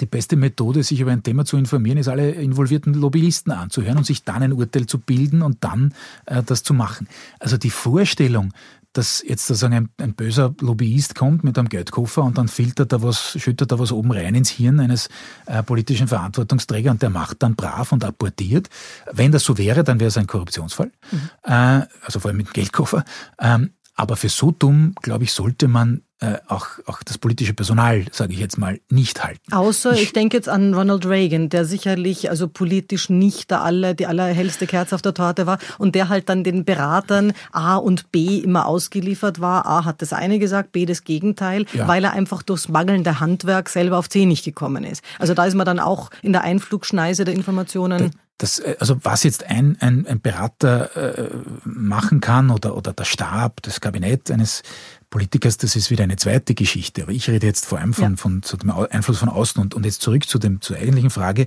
die 0.00 0.06
beste 0.06 0.36
Methode, 0.36 0.82
sich 0.82 1.00
über 1.00 1.12
ein 1.12 1.22
Thema 1.22 1.44
zu 1.44 1.56
informieren, 1.56 1.98
ist 1.98 2.08
alle 2.08 2.32
involvierten 2.32 2.94
Lobbyisten 2.94 3.52
anzuhören 3.52 3.98
und 3.98 4.04
sich 4.04 4.24
dann 4.24 4.42
ein 4.42 4.52
Urteil 4.52 4.86
zu 4.86 4.98
bilden 4.98 5.42
und 5.42 5.64
dann 5.64 5.94
äh, 6.26 6.42
das 6.42 6.62
zu 6.62 6.74
machen. 6.74 7.08
Also 7.38 7.56
die 7.56 7.70
Vorstellung, 7.70 8.52
dass 8.92 9.22
jetzt 9.26 9.46
sozusagen 9.46 9.74
ein, 9.74 9.88
ein, 9.98 10.14
böser 10.14 10.54
Lobbyist 10.60 11.14
kommt 11.14 11.44
mit 11.44 11.58
einem 11.58 11.68
Geldkoffer 11.68 12.22
und 12.22 12.38
dann 12.38 12.48
filtert 12.48 12.92
er 12.92 13.02
was, 13.02 13.38
schüttet 13.38 13.70
er 13.70 13.78
was 13.78 13.92
oben 13.92 14.12
rein 14.12 14.34
ins 14.34 14.50
Hirn 14.50 14.80
eines 14.80 15.08
äh, 15.46 15.62
politischen 15.62 16.08
Verantwortungsträgers 16.08 16.92
und 16.92 17.02
der 17.02 17.10
macht 17.10 17.42
dann 17.42 17.54
brav 17.54 17.92
und 17.92 18.04
apportiert. 18.04 18.68
Wenn 19.12 19.30
das 19.30 19.44
so 19.44 19.58
wäre, 19.58 19.84
dann 19.84 20.00
wäre 20.00 20.08
es 20.08 20.16
ein 20.16 20.26
Korruptionsfall, 20.26 20.90
mhm. 21.12 21.30
äh, 21.44 21.86
also 22.02 22.20
vor 22.20 22.30
allem 22.30 22.38
mit 22.38 22.48
dem 22.48 22.52
Geldkoffer. 22.52 23.04
Ähm, 23.38 23.70
Aber 23.94 24.16
für 24.16 24.28
so 24.28 24.52
dumm, 24.52 24.94
glaube 25.02 25.24
ich, 25.24 25.32
sollte 25.32 25.68
man 25.68 26.02
äh, 26.20 26.38
auch, 26.48 26.66
auch 26.86 27.02
das 27.04 27.16
politische 27.16 27.54
Personal, 27.54 28.04
sage 28.10 28.32
ich 28.32 28.40
jetzt 28.40 28.58
mal, 28.58 28.80
nicht 28.90 29.22
halten. 29.22 29.52
Außer, 29.52 29.92
ich, 29.92 30.02
ich, 30.02 30.12
denke 30.12 30.36
jetzt 30.36 30.48
an 30.48 30.74
Ronald 30.74 31.06
Reagan, 31.06 31.48
der 31.48 31.64
sicherlich 31.64 32.28
also 32.28 32.48
politisch 32.48 33.08
nicht 33.08 33.52
der 33.52 33.62
aller, 33.62 33.94
die 33.94 34.06
allerhellste 34.06 34.66
Kerze 34.66 34.96
auf 34.96 35.02
der 35.02 35.14
Torte 35.14 35.46
war 35.46 35.58
und 35.78 35.94
der 35.94 36.08
halt 36.08 36.28
dann 36.28 36.42
den 36.42 36.64
Beratern 36.64 37.32
A 37.52 37.76
und 37.76 38.10
B 38.10 38.38
immer 38.38 38.66
ausgeliefert 38.66 39.40
war. 39.40 39.66
A 39.66 39.84
hat 39.84 40.02
das 40.02 40.12
eine 40.12 40.40
gesagt, 40.40 40.72
B 40.72 40.86
das 40.86 41.04
Gegenteil, 41.04 41.66
ja. 41.72 41.86
weil 41.86 42.02
er 42.02 42.14
einfach 42.14 42.42
durchs 42.42 42.68
mangelnde 42.68 43.20
Handwerk 43.20 43.68
selber 43.68 43.98
auf 43.98 44.08
C 44.08 44.26
nicht 44.26 44.44
gekommen 44.44 44.82
ist. 44.82 45.04
Also 45.20 45.34
da 45.34 45.44
ist 45.44 45.54
man 45.54 45.66
dann 45.66 45.78
auch 45.78 46.10
in 46.22 46.32
der 46.32 46.42
Einflugschneise 46.42 47.24
der 47.24 47.34
Informationen. 47.34 48.10
Das, 48.38 48.60
äh, 48.60 48.76
also 48.78 48.96
was 49.02 49.24
jetzt 49.24 49.44
ein, 49.44 49.76
ein, 49.80 50.06
ein 50.06 50.20
Berater 50.20 50.96
äh, 50.96 51.30
machen 51.64 52.20
kann 52.20 52.50
oder, 52.50 52.76
oder 52.76 52.92
der 52.92 53.04
Stab, 53.04 53.62
das 53.62 53.80
Kabinett 53.80 54.30
eines 54.30 54.62
Politikers, 55.10 55.56
das 55.56 55.76
ist 55.76 55.90
wieder 55.90 56.04
eine 56.04 56.16
zweite 56.16 56.54
Geschichte. 56.54 57.02
Aber 57.02 57.12
ich 57.12 57.28
rede 57.28 57.46
jetzt 57.46 57.66
vor 57.66 57.78
allem 57.78 57.94
von, 57.94 58.12
ja. 58.12 58.16
von, 58.16 58.42
von 58.42 58.58
dem 58.58 58.70
Einfluss 58.70 59.18
von 59.18 59.28
außen 59.28 59.60
und, 59.60 59.74
und 59.74 59.84
jetzt 59.84 60.02
zurück 60.02 60.28
zu 60.28 60.38
dem, 60.38 60.60
zur 60.60 60.76
eigentlichen 60.76 61.10
Frage. 61.10 61.46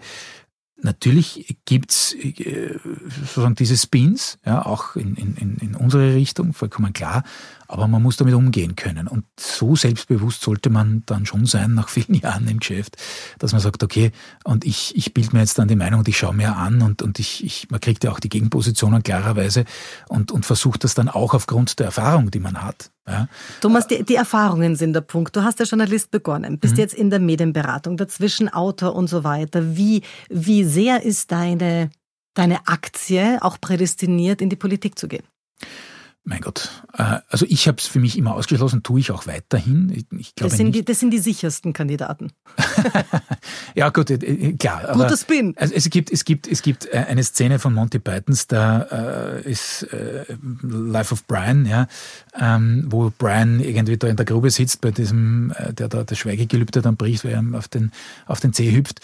Natürlich 0.83 1.57
gibt's 1.65 2.13
äh, 2.13 2.79
sozusagen 3.19 3.55
diese 3.55 3.77
Spins, 3.77 4.39
ja, 4.45 4.65
auch 4.65 4.95
in, 4.95 5.15
in, 5.15 5.57
in 5.57 5.75
unsere 5.75 6.15
Richtung, 6.15 6.53
vollkommen 6.53 6.91
klar. 6.91 7.23
Aber 7.71 7.87
man 7.87 8.03
muss 8.03 8.17
damit 8.17 8.33
umgehen 8.33 8.75
können. 8.75 9.07
Und 9.07 9.23
so 9.39 9.77
selbstbewusst 9.77 10.41
sollte 10.41 10.69
man 10.69 11.03
dann 11.05 11.25
schon 11.25 11.45
sein 11.45 11.73
nach 11.73 11.87
vielen 11.87 12.15
Jahren 12.21 12.47
im 12.49 12.59
Geschäft, 12.59 12.97
dass 13.39 13.53
man 13.53 13.61
sagt, 13.61 13.81
okay, 13.81 14.11
und 14.43 14.65
ich, 14.65 14.93
ich 14.97 15.13
bilde 15.13 15.31
mir 15.33 15.39
jetzt 15.39 15.57
dann 15.57 15.69
die 15.69 15.77
Meinung 15.77 15.99
und 15.99 16.07
ich 16.09 16.17
schaue 16.17 16.33
mir 16.33 16.57
an 16.57 16.81
und, 16.81 17.01
und 17.01 17.17
ich, 17.17 17.45
ich, 17.45 17.69
man 17.69 17.79
kriegt 17.79 18.03
ja 18.03 18.11
auch 18.11 18.19
die 18.19 18.27
Gegenpositionen 18.27 19.03
klarerweise 19.03 19.63
und, 20.09 20.33
und 20.33 20.45
versucht 20.45 20.83
das 20.83 20.95
dann 20.95 21.07
auch 21.07 21.33
aufgrund 21.33 21.79
der 21.79 21.85
Erfahrung, 21.85 22.29
die 22.29 22.41
man 22.41 22.61
hat. 22.61 22.91
Ja. 23.07 23.29
Thomas, 23.61 23.87
die, 23.87 24.03
die 24.03 24.15
Erfahrungen 24.15 24.75
sind 24.75 24.91
der 24.91 25.01
Punkt. 25.01 25.33
Du 25.35 25.43
hast 25.43 25.59
ja 25.59 25.65
Journalist 25.65 26.11
begonnen, 26.11 26.59
bist 26.59 26.73
mhm. 26.73 26.79
jetzt 26.79 26.93
in 26.93 27.09
der 27.09 27.19
Medienberatung, 27.19 27.95
dazwischen 27.95 28.49
Autor 28.49 28.95
und 28.95 29.07
so 29.07 29.23
weiter. 29.23 29.77
Wie, 29.77 30.01
wie 30.29 30.65
sehr 30.65 31.03
ist 31.03 31.31
deine, 31.31 31.89
deine 32.33 32.67
Aktie 32.67 33.39
auch 33.41 33.61
prädestiniert, 33.61 34.41
in 34.41 34.49
die 34.49 34.57
Politik 34.57 34.99
zu 34.99 35.07
gehen? 35.07 35.23
Mein 36.23 36.41
Gott. 36.41 36.69
Äh, 36.95 37.19
also 37.29 37.47
ich 37.49 37.67
habe 37.67 37.77
es 37.79 37.87
für 37.87 37.99
mich 37.99 38.15
immer 38.15 38.35
ausgeschlossen, 38.35 38.83
tue 38.83 38.99
ich 38.99 39.11
auch 39.11 39.25
weiterhin. 39.25 40.05
Ich 40.11 40.35
glaube 40.35 40.51
das, 40.51 40.57
sind 40.57 40.73
die, 40.73 40.85
das 40.85 40.99
sind 40.99 41.09
die 41.09 41.17
sichersten 41.17 41.73
Kandidaten. 41.73 42.31
ja 43.75 43.89
gut, 43.89 44.11
äh, 44.11 44.53
klar. 44.53 44.91
Guter 44.93 45.17
Spin. 45.17 45.55
Also 45.57 45.73
es 45.73 45.89
gibt, 45.89 46.11
es 46.11 46.23
gibt, 46.23 46.47
es 46.47 46.61
gibt 46.61 46.85
äh, 46.85 47.05
eine 47.07 47.23
Szene 47.23 47.57
von 47.57 47.73
Monty 47.73 47.97
Pythons, 47.97 48.45
da 48.45 48.81
ist 49.43 49.87
Life 50.61 51.13
of 51.13 51.25
Brian, 51.25 51.65
ja, 51.65 51.87
ähm, 52.39 52.85
wo 52.89 53.11
Brian 53.17 53.59
irgendwie 53.59 53.97
da 53.97 54.07
in 54.07 54.15
der 54.15 54.25
Grube 54.25 54.49
sitzt 54.51 54.81
bei 54.81 54.91
diesem, 54.91 55.53
der 55.71 55.87
da 55.87 56.03
das 56.03 56.17
Schweigegelübde 56.17 56.81
dann 56.81 56.97
bricht, 56.97 57.23
weil 57.25 57.31
er 57.31 57.57
auf 57.57 57.67
den, 57.67 57.91
auf 58.27 58.39
den 58.39 58.53
Zeh 58.53 58.71
hüpft. 58.71 59.01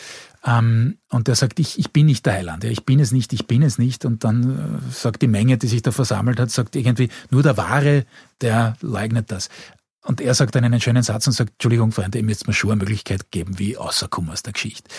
Ähm, 0.48 0.98
und 1.10 1.28
der 1.28 1.36
sagt, 1.36 1.60
ich, 1.60 1.78
ich 1.78 1.92
bin 1.92 2.06
nicht 2.06 2.26
der 2.26 2.34
Heiland, 2.34 2.64
ja, 2.64 2.70
ich 2.70 2.86
bin 2.86 3.00
es 3.00 3.12
nicht, 3.12 3.34
ich 3.34 3.48
bin 3.48 3.62
es 3.62 3.78
nicht. 3.78 4.06
Und 4.06 4.24
dann 4.24 4.82
äh, 4.88 4.92
sagt 4.92 5.22
die 5.22 5.28
Menge, 5.28 5.58
die 5.58 5.68
sich 5.68 5.82
da 5.82 5.92
versammelt 5.92 6.40
hat, 6.40 6.50
sagt 6.50 6.76
irgendwie, 6.76 7.10
nur 7.30 7.44
der 7.44 7.58
Wahre, 7.58 8.06
der 8.42 8.78
leugnet 8.82 9.30
das. 9.32 9.50
Und 10.08 10.22
er 10.22 10.34
sagt 10.34 10.56
dann 10.56 10.64
einen 10.64 10.80
schönen 10.80 11.04
Satz 11.04 11.28
und 11.28 11.34
sagt, 11.34 11.52
Entschuldigung, 11.56 11.92
Freunde, 11.92 12.20
ihr 12.20 12.24
müsst 12.24 12.48
mir 12.48 12.54
schon 12.54 12.72
eine 12.72 12.80
Möglichkeit 12.80 13.30
geben, 13.30 13.60
wie 13.60 13.76
außerkommen 13.76 14.32
aus 14.32 14.42
der 14.42 14.54
Geschichte. 14.54 14.90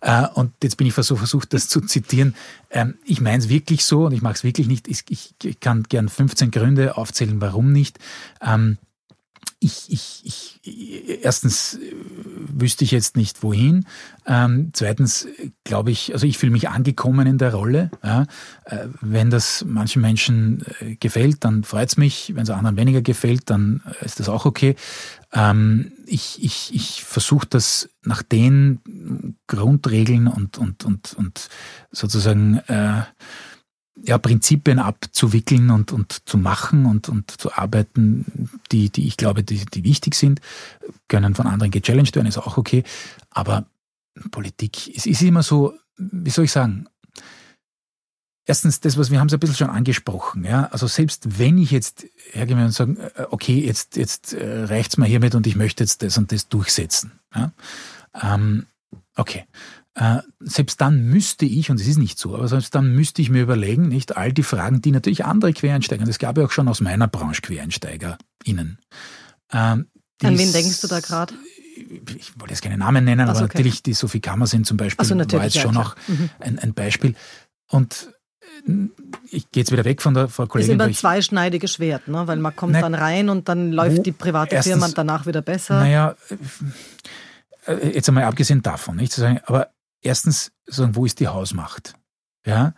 Äh, 0.00 0.26
und 0.34 0.52
jetzt 0.62 0.78
bin 0.78 0.86
ich 0.86 0.94
so 0.94 1.16
versucht, 1.16 1.52
das 1.52 1.68
zu 1.68 1.82
zitieren. 1.82 2.34
Ähm, 2.70 2.94
ich 3.04 3.20
meine 3.20 3.38
es 3.38 3.50
wirklich 3.50 3.84
so 3.84 4.06
und 4.06 4.12
ich 4.12 4.22
mache 4.22 4.34
es 4.34 4.44
wirklich 4.44 4.66
nicht. 4.66 4.88
Ich, 4.88 5.04
ich, 5.10 5.60
kann 5.60 5.82
gern 5.82 6.08
15 6.08 6.50
Gründe 6.50 6.96
aufzählen, 6.96 7.42
warum 7.42 7.72
nicht. 7.72 7.98
Ähm, 8.40 8.78
ich, 9.64 9.86
ich, 9.88 10.60
ich, 10.62 11.22
erstens 11.22 11.74
äh, 11.74 11.92
wüsste 12.52 12.84
ich 12.84 12.90
jetzt 12.90 13.16
nicht 13.16 13.42
wohin. 13.42 13.86
Ähm, 14.26 14.70
zweitens 14.74 15.26
glaube 15.64 15.90
ich, 15.90 16.12
also 16.12 16.26
ich 16.26 16.36
fühle 16.36 16.52
mich 16.52 16.68
angekommen 16.68 17.26
in 17.26 17.38
der 17.38 17.54
Rolle. 17.54 17.90
Ja. 18.02 18.26
Äh, 18.66 18.88
wenn 19.00 19.30
das 19.30 19.64
manchen 19.66 20.02
Menschen 20.02 20.64
äh, 20.80 20.96
gefällt, 20.96 21.44
dann 21.44 21.64
freut 21.64 21.88
es 21.88 21.96
mich. 21.96 22.32
Wenn 22.34 22.42
es 22.42 22.50
anderen 22.50 22.76
weniger 22.76 23.00
gefällt, 23.00 23.48
dann 23.48 23.82
äh, 24.00 24.04
ist 24.04 24.20
das 24.20 24.28
auch 24.28 24.44
okay. 24.44 24.76
Ähm, 25.32 25.92
ich 26.06 26.42
ich, 26.42 26.74
ich 26.74 27.02
versuche 27.02 27.46
das 27.48 27.88
nach 28.02 28.22
den 28.22 28.80
Grundregeln 29.46 30.28
und, 30.28 30.58
und, 30.58 30.84
und, 30.84 31.14
und 31.14 31.48
sozusagen 31.90 32.58
äh, 32.68 33.02
ja, 34.02 34.18
Prinzipien 34.18 34.78
abzuwickeln 34.78 35.70
und, 35.70 35.92
und 35.92 36.28
zu 36.28 36.36
machen 36.36 36.86
und, 36.86 37.08
und 37.08 37.30
zu 37.30 37.52
arbeiten, 37.52 38.50
die, 38.72 38.90
die 38.90 39.06
ich 39.06 39.16
glaube, 39.16 39.44
die, 39.44 39.64
die 39.64 39.84
wichtig 39.84 40.14
sind, 40.14 40.40
können 41.08 41.34
von 41.34 41.46
anderen 41.46 41.70
gechallenged 41.70 42.16
werden, 42.16 42.26
ist 42.26 42.38
auch 42.38 42.56
okay. 42.56 42.82
Aber 43.30 43.66
Politik, 44.30 44.94
es 44.94 45.06
ist 45.06 45.22
immer 45.22 45.42
so, 45.42 45.74
wie 45.96 46.30
soll 46.30 46.46
ich 46.46 46.52
sagen, 46.52 46.88
Erstens, 48.46 48.80
das, 48.80 48.98
was 48.98 49.10
wir 49.10 49.20
haben 49.20 49.28
es 49.28 49.32
ein 49.32 49.40
bisschen 49.40 49.56
schon 49.56 49.70
angesprochen, 49.70 50.44
ja. 50.44 50.66
Also 50.66 50.86
selbst 50.86 51.38
wenn 51.38 51.56
ich 51.56 51.70
jetzt 51.70 52.04
hergehe 52.32 52.56
und 52.56 52.72
sage, 52.72 53.10
äh, 53.16 53.24
okay, 53.30 53.58
jetzt, 53.58 53.96
jetzt 53.96 54.34
äh, 54.34 54.64
reicht's 54.64 54.98
mir 54.98 55.06
hiermit 55.06 55.34
und 55.34 55.46
ich 55.46 55.56
möchte 55.56 55.82
jetzt 55.82 56.02
das 56.02 56.18
und 56.18 56.30
das 56.30 56.48
durchsetzen. 56.48 57.12
Ja? 57.34 57.52
Ähm, 58.20 58.66
okay. 59.16 59.46
Äh, 59.96 60.18
selbst 60.40 60.80
dann 60.80 61.04
müsste 61.04 61.46
ich, 61.46 61.70
und 61.70 61.78
es 61.78 61.86
ist 61.86 61.98
nicht 61.98 62.18
so, 62.18 62.34
aber 62.34 62.48
selbst 62.48 62.74
dann 62.74 62.94
müsste 62.94 63.22
ich 63.22 63.30
mir 63.30 63.42
überlegen, 63.42 63.88
nicht 63.88 64.16
all 64.16 64.32
die 64.32 64.42
Fragen, 64.42 64.82
die 64.82 64.90
natürlich 64.90 65.24
andere 65.24 65.52
Quereinsteiger, 65.52 66.06
es 66.08 66.18
gab 66.18 66.36
ja 66.36 66.44
auch 66.44 66.50
schon 66.50 66.66
aus 66.66 66.80
meiner 66.80 67.06
Branche 67.06 67.42
QuereinsteigerInnen. 67.42 68.78
Ähm, 69.52 69.86
An 70.22 70.38
wen 70.38 70.52
denkst 70.52 70.80
du 70.80 70.88
da 70.88 70.98
gerade? 70.98 71.34
Ich 72.16 72.38
wollte 72.38 72.54
jetzt 72.54 72.62
keine 72.62 72.76
Namen 72.76 73.04
nennen, 73.04 73.28
also, 73.28 73.40
aber 73.40 73.46
okay. 73.46 73.58
natürlich 73.58 73.82
die 73.84 73.94
Sophie 73.94 74.20
Kammersinn 74.20 74.64
zum 74.64 74.76
Beispiel 74.76 75.06
so, 75.06 75.16
war 75.16 75.44
jetzt 75.44 75.58
schon 75.58 75.76
auch 75.76 75.94
mhm. 76.08 76.30
ein, 76.40 76.58
ein 76.58 76.74
Beispiel. 76.74 77.14
Und 77.68 78.08
äh, 78.66 78.88
ich 79.30 79.50
gehe 79.52 79.60
jetzt 79.60 79.70
wieder 79.70 79.84
weg 79.84 80.02
von 80.02 80.14
der 80.14 80.28
Frau 80.28 80.46
Kollegin. 80.46 80.76
Das 80.76 80.88
ist 80.88 80.90
immer 80.90 80.90
ein 80.90 80.94
zweischneidiges 80.94 81.72
Schwert, 81.74 82.08
ne? 82.08 82.26
weil 82.26 82.38
man 82.38 82.54
kommt 82.56 82.72
na, 82.72 82.80
dann 82.80 82.94
rein 82.94 83.28
und 83.28 83.48
dann 83.48 83.70
läuft 83.70 84.06
die 84.06 84.12
private 84.12 84.56
erstens, 84.56 84.72
Firma 84.72 84.88
danach 84.92 85.26
wieder 85.26 85.42
besser. 85.42 85.78
Naja, 85.78 86.16
äh, 87.66 87.90
jetzt 87.94 88.08
einmal 88.08 88.24
abgesehen 88.24 88.62
davon, 88.62 88.96
nicht 88.96 89.12
zu 89.12 89.20
sagen, 89.20 89.40
aber 89.46 89.68
erstens 90.04 90.52
sagen, 90.66 90.94
wo 90.94 91.04
ist 91.04 91.20
die 91.20 91.28
Hausmacht? 91.28 91.94
Ja, 92.46 92.74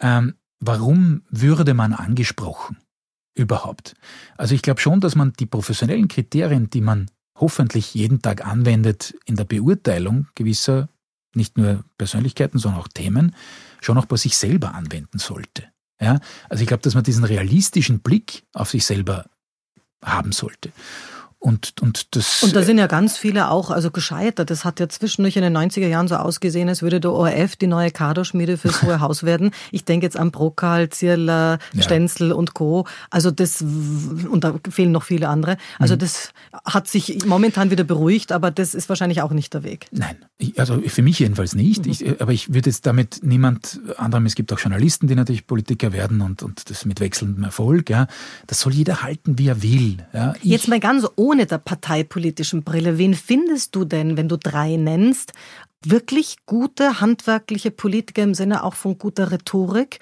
ähm, 0.00 0.34
warum 0.60 1.22
würde 1.30 1.74
man 1.74 1.92
angesprochen 1.92 2.78
überhaupt? 3.34 3.94
Also 4.36 4.54
ich 4.54 4.62
glaube 4.62 4.80
schon, 4.80 5.00
dass 5.00 5.14
man 5.14 5.32
die 5.34 5.46
professionellen 5.46 6.08
Kriterien, 6.08 6.70
die 6.70 6.80
man 6.80 7.10
hoffentlich 7.36 7.94
jeden 7.94 8.22
Tag 8.22 8.46
anwendet 8.46 9.14
in 9.24 9.36
der 9.36 9.44
Beurteilung 9.44 10.28
gewisser 10.34 10.88
nicht 11.34 11.56
nur 11.56 11.84
Persönlichkeiten, 11.98 12.58
sondern 12.58 12.80
auch 12.80 12.88
Themen, 12.88 13.34
schon 13.80 13.98
auch 13.98 14.06
bei 14.06 14.16
sich 14.16 14.36
selber 14.36 14.74
anwenden 14.74 15.18
sollte. 15.18 15.64
Ja, 16.00 16.20
also 16.48 16.62
ich 16.62 16.68
glaube, 16.68 16.82
dass 16.82 16.94
man 16.94 17.04
diesen 17.04 17.24
realistischen 17.24 18.00
Blick 18.00 18.44
auf 18.52 18.70
sich 18.70 18.84
selber 18.84 19.26
haben 20.02 20.32
sollte. 20.32 20.72
Und, 21.44 21.74
und, 21.82 22.16
das, 22.16 22.42
und 22.42 22.56
da 22.56 22.62
sind 22.62 22.78
ja 22.78 22.86
ganz 22.86 23.18
viele 23.18 23.50
auch 23.50 23.70
also 23.70 23.90
gescheitert. 23.90 24.48
Das 24.48 24.64
hat 24.64 24.80
ja 24.80 24.88
zwischendurch 24.88 25.36
in 25.36 25.42
den 25.42 25.54
90er 25.54 25.86
Jahren 25.86 26.08
so 26.08 26.14
ausgesehen, 26.14 26.70
als 26.70 26.80
würde 26.80 27.00
der 27.00 27.12
ORF 27.12 27.56
die 27.56 27.66
neue 27.66 27.90
Kaderschmiede 27.90 28.56
fürs 28.56 28.82
Hohe 28.82 29.00
Haus 29.00 29.24
werden. 29.24 29.50
Ich 29.70 29.84
denke 29.84 30.06
jetzt 30.06 30.16
an 30.16 30.30
Brokal, 30.30 30.88
Zierler, 30.88 31.58
ja. 31.74 31.82
Stenzel 31.82 32.32
und 32.32 32.54
Co. 32.54 32.86
Also 33.10 33.30
das, 33.30 33.60
und 33.60 34.42
da 34.42 34.54
fehlen 34.70 34.90
noch 34.90 35.02
viele 35.02 35.28
andere. 35.28 35.58
Also 35.78 35.96
mhm. 35.96 35.98
das 35.98 36.30
hat 36.64 36.88
sich 36.88 37.26
momentan 37.26 37.70
wieder 37.70 37.84
beruhigt, 37.84 38.32
aber 38.32 38.50
das 38.50 38.74
ist 38.74 38.88
wahrscheinlich 38.88 39.20
auch 39.20 39.32
nicht 39.32 39.52
der 39.52 39.64
Weg. 39.64 39.88
Nein, 39.90 40.16
also 40.56 40.80
für 40.80 41.02
mich 41.02 41.18
jedenfalls 41.18 41.54
nicht. 41.54 41.84
Mhm. 41.84 41.92
Ich, 41.92 42.22
aber 42.22 42.32
ich 42.32 42.54
würde 42.54 42.70
jetzt 42.70 42.86
damit 42.86 43.20
niemand 43.22 43.80
anderem, 43.98 44.24
es 44.24 44.34
gibt 44.34 44.50
auch 44.50 44.58
Journalisten, 44.58 45.08
die 45.08 45.14
natürlich 45.14 45.46
Politiker 45.46 45.92
werden 45.92 46.22
und, 46.22 46.42
und 46.42 46.70
das 46.70 46.86
mit 46.86 47.00
wechselndem 47.00 47.44
Erfolg. 47.44 47.90
Ja. 47.90 48.06
Das 48.46 48.60
soll 48.60 48.72
jeder 48.72 49.02
halten, 49.02 49.38
wie 49.38 49.48
er 49.48 49.62
will. 49.62 49.98
Ja. 50.14 50.32
Ich, 50.40 50.44
jetzt 50.44 50.68
mal 50.68 50.80
ganz 50.80 51.06
ohne 51.16 51.33
ohne 51.34 51.46
der 51.46 51.58
parteipolitischen 51.58 52.62
Brille. 52.62 52.96
Wen 52.96 53.14
findest 53.14 53.74
du 53.74 53.84
denn, 53.84 54.16
wenn 54.16 54.28
du 54.28 54.38
drei 54.38 54.76
nennst, 54.76 55.32
wirklich 55.84 56.36
gute 56.46 57.00
handwerkliche 57.00 57.72
Politiker 57.72 58.22
im 58.22 58.34
Sinne 58.34 58.62
auch 58.62 58.74
von 58.74 58.98
guter 58.98 59.32
Rhetorik. 59.32 59.98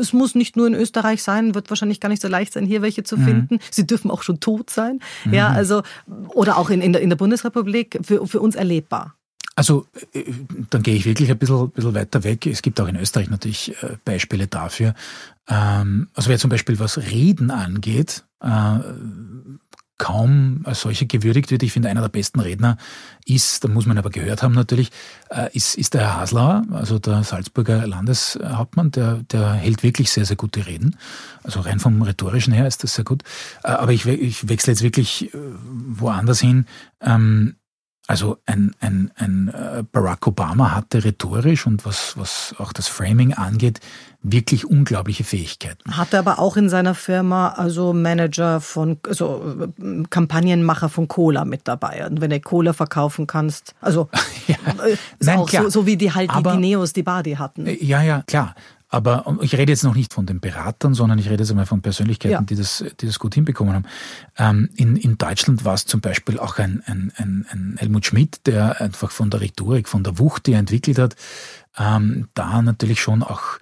Es 0.00 0.14
muss 0.14 0.34
nicht 0.34 0.56
nur 0.56 0.66
in 0.66 0.74
Österreich 0.74 1.22
sein, 1.22 1.54
wird 1.54 1.68
wahrscheinlich 1.68 2.00
gar 2.00 2.08
nicht 2.08 2.22
so 2.22 2.28
leicht 2.28 2.54
sein, 2.54 2.64
hier 2.64 2.80
welche 2.80 3.04
zu 3.04 3.18
mhm. 3.18 3.24
finden. 3.24 3.58
Sie 3.70 3.86
dürfen 3.86 4.10
auch 4.10 4.22
schon 4.22 4.40
tot 4.40 4.70
sein. 4.70 5.00
Mhm. 5.26 5.34
Ja, 5.34 5.48
also, 5.48 5.82
oder 6.28 6.56
auch 6.56 6.70
in, 6.70 6.80
in, 6.80 6.94
der, 6.94 7.02
in 7.02 7.10
der 7.10 7.16
Bundesrepublik 7.16 8.00
für, 8.02 8.26
für 8.26 8.40
uns 8.40 8.54
erlebbar. 8.54 9.14
Also, 9.54 9.86
äh, 10.14 10.24
dann 10.70 10.82
gehe 10.82 10.94
ich 10.94 11.04
wirklich 11.04 11.30
ein 11.30 11.38
bisschen, 11.38 11.70
bisschen 11.70 11.94
weiter 11.94 12.24
weg. 12.24 12.46
Es 12.46 12.62
gibt 12.62 12.80
auch 12.80 12.88
in 12.88 12.96
Österreich 12.96 13.28
natürlich 13.28 13.76
äh, 13.82 13.96
Beispiele 14.06 14.46
dafür. 14.46 14.94
Ähm, 15.48 16.08
also, 16.14 16.30
wer 16.30 16.38
zum 16.38 16.48
Beispiel 16.48 16.78
was 16.78 16.96
Reden 16.96 17.50
angeht, 17.50 18.24
äh, 18.40 18.78
kaum 19.98 20.62
als 20.64 20.80
solcher 20.80 21.06
gewürdigt 21.06 21.50
wird. 21.50 21.62
Ich 21.62 21.72
finde, 21.72 21.88
einer 21.88 22.00
der 22.00 22.08
besten 22.08 22.40
Redner 22.40 22.76
ist, 23.24 23.62
da 23.62 23.68
muss 23.68 23.86
man 23.86 23.98
aber 23.98 24.10
gehört 24.10 24.42
haben 24.42 24.54
natürlich, 24.54 24.90
äh, 25.30 25.48
ist, 25.52 25.76
ist 25.76 25.94
der 25.94 26.00
Herr 26.00 26.20
Haslauer, 26.20 26.64
also 26.72 26.98
der 26.98 27.22
Salzburger 27.22 27.86
Landeshauptmann, 27.86 28.90
der, 28.90 29.22
der 29.30 29.52
hält 29.52 29.82
wirklich 29.82 30.10
sehr, 30.10 30.24
sehr 30.24 30.36
gute 30.36 30.66
Reden. 30.66 30.96
Also 31.44 31.60
rein 31.60 31.78
vom 31.78 32.02
Rhetorischen 32.02 32.52
her 32.52 32.66
ist 32.66 32.82
das 32.82 32.94
sehr 32.94 33.04
gut. 33.04 33.22
Äh, 33.62 33.68
aber 33.68 33.92
ich, 33.92 34.06
ich 34.06 34.48
wechsle 34.48 34.72
jetzt 34.72 34.82
wirklich 34.82 35.32
äh, 35.32 35.38
woanders 35.38 36.40
hin. 36.40 36.66
Ähm, 37.00 37.56
also 38.08 38.38
ein, 38.46 38.74
ein, 38.80 39.12
ein 39.16 39.48
äh, 39.48 39.84
Barack 39.90 40.26
Obama 40.26 40.72
hatte 40.72 41.04
rhetorisch 41.04 41.66
und 41.66 41.86
was, 41.86 42.16
was 42.16 42.54
auch 42.58 42.72
das 42.72 42.88
Framing 42.88 43.32
angeht, 43.32 43.78
wirklich 44.22 44.66
unglaubliche 44.66 45.22
Fähigkeiten. 45.24 45.96
Hatte 45.96 46.18
aber 46.18 46.38
auch 46.38 46.56
in 46.56 46.68
seiner 46.68 46.94
Firma 46.94 47.50
also 47.50 47.92
Manager 47.92 48.60
von, 48.60 48.98
also 49.06 49.70
äh, 49.80 50.02
Kampagnenmacher 50.10 50.88
von 50.88 51.06
Cola 51.06 51.44
mit 51.44 51.62
dabei. 51.64 52.06
Und 52.06 52.20
wenn 52.20 52.30
du 52.30 52.40
Cola 52.40 52.72
verkaufen 52.72 53.26
kannst, 53.26 53.74
also 53.80 54.08
ja. 54.48 54.56
Äh, 54.84 54.96
Nein, 55.20 55.38
auch. 55.38 55.48
So, 55.48 55.68
so 55.68 55.86
wie 55.86 55.96
die 55.96 56.12
halt 56.12 56.30
die, 56.36 56.42
die 56.42 56.56
Neos 56.56 56.92
die 56.92 57.04
Badi 57.04 57.34
hatten. 57.34 57.66
Ja, 57.80 58.02
ja, 58.02 58.22
klar. 58.26 58.54
Aber 58.92 59.38
ich 59.40 59.56
rede 59.56 59.72
jetzt 59.72 59.84
noch 59.84 59.94
nicht 59.94 60.12
von 60.12 60.26
den 60.26 60.38
Beratern, 60.38 60.92
sondern 60.92 61.18
ich 61.18 61.30
rede 61.30 61.42
jetzt 61.42 61.48
einmal 61.48 61.64
von 61.64 61.80
Persönlichkeiten, 61.80 62.32
ja. 62.34 62.42
die, 62.42 62.56
das, 62.56 62.84
die 63.00 63.06
das 63.06 63.18
gut 63.18 63.34
hinbekommen 63.34 63.72
haben. 63.72 63.86
Ähm, 64.36 64.68
in, 64.76 64.96
in 64.96 65.16
Deutschland 65.16 65.64
war 65.64 65.72
es 65.72 65.86
zum 65.86 66.02
Beispiel 66.02 66.38
auch 66.38 66.58
ein, 66.58 66.82
ein, 66.84 67.10
ein, 67.16 67.46
ein 67.48 67.76
Helmut 67.78 68.04
Schmidt, 68.04 68.46
der 68.46 68.82
einfach 68.82 69.10
von 69.10 69.30
der 69.30 69.40
Rhetorik, 69.40 69.88
von 69.88 70.04
der 70.04 70.18
Wucht, 70.18 70.46
die 70.46 70.52
er 70.52 70.58
entwickelt 70.58 70.98
hat, 70.98 71.16
ähm, 71.78 72.28
da 72.34 72.60
natürlich 72.60 73.00
schon 73.00 73.22
auch 73.22 73.58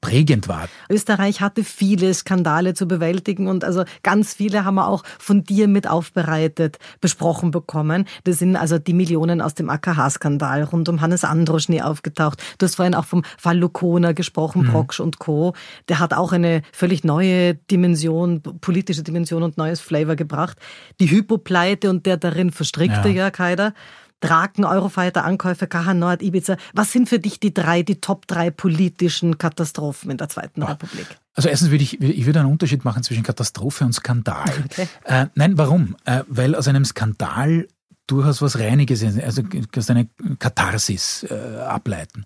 prägend 0.00 0.48
war. 0.48 0.68
Österreich 0.90 1.40
hatte 1.40 1.64
viele 1.64 2.12
Skandale 2.14 2.74
zu 2.74 2.86
bewältigen 2.86 3.48
und 3.48 3.64
also 3.64 3.84
ganz 4.02 4.34
viele 4.34 4.64
haben 4.64 4.76
wir 4.76 4.88
auch 4.88 5.04
von 5.18 5.44
dir 5.44 5.68
mit 5.68 5.88
aufbereitet, 5.88 6.78
besprochen 7.00 7.50
bekommen. 7.50 8.06
Das 8.24 8.38
sind 8.38 8.56
also 8.56 8.78
die 8.78 8.94
Millionen 8.94 9.40
aus 9.40 9.54
dem 9.54 9.70
AKH-Skandal 9.70 10.64
rund 10.64 10.88
um 10.88 11.00
Hannes 11.00 11.24
Androschny 11.24 11.82
aufgetaucht. 11.82 12.42
Du 12.58 12.66
hast 12.66 12.76
vorhin 12.76 12.94
auch 12.94 13.04
vom 13.04 13.22
Fall 13.36 13.58
Lukona 13.58 14.12
gesprochen, 14.12 14.62
mhm. 14.62 14.70
Proksch 14.70 15.00
und 15.00 15.18
Co. 15.18 15.54
Der 15.88 15.98
hat 15.98 16.14
auch 16.14 16.32
eine 16.32 16.62
völlig 16.72 17.04
neue 17.04 17.54
Dimension, 17.54 18.42
politische 18.60 19.02
Dimension 19.02 19.42
und 19.42 19.56
neues 19.56 19.80
Flavor 19.80 20.16
gebracht. 20.16 20.58
Die 21.00 21.10
Hypopleite 21.10 21.90
und 21.90 22.06
der 22.06 22.16
darin 22.16 22.50
verstrickte 22.50 23.08
ja. 23.08 23.24
Jörg 23.24 23.38
Haider. 23.38 23.74
Draken, 24.20 24.64
Eurofighter, 24.64 25.24
Ankäufe, 25.24 25.66
KH 25.66 25.94
Nord, 25.94 26.22
Ibiza. 26.22 26.56
Was 26.74 26.92
sind 26.92 27.08
für 27.08 27.18
dich 27.18 27.40
die 27.40 27.54
drei, 27.54 27.82
die 27.82 28.00
Top 28.00 28.26
drei 28.26 28.50
politischen 28.50 29.38
Katastrophen 29.38 30.10
in 30.10 30.16
der 30.16 30.28
Zweiten 30.28 30.60
Boah. 30.60 30.70
Republik? 30.70 31.06
Also 31.34 31.48
erstens 31.48 31.70
würde 31.70 31.84
ich, 31.84 32.00
ich 32.00 32.26
würde 32.26 32.40
einen 32.40 32.50
Unterschied 32.50 32.84
machen 32.84 33.02
zwischen 33.04 33.22
Katastrophe 33.22 33.84
und 33.84 33.92
Skandal. 33.92 34.50
Okay. 34.64 34.88
Äh, 35.04 35.26
nein, 35.34 35.56
warum? 35.56 35.96
Äh, 36.04 36.24
weil 36.26 36.54
aus 36.56 36.66
einem 36.66 36.84
Skandal 36.84 37.68
durchaus 38.08 38.42
was 38.42 38.58
Reiniges, 38.58 39.04
also 39.04 39.42
kannst 39.70 39.90
eine 39.90 40.08
Katharsis 40.38 41.24
äh, 41.30 41.34
ableiten. 41.60 42.24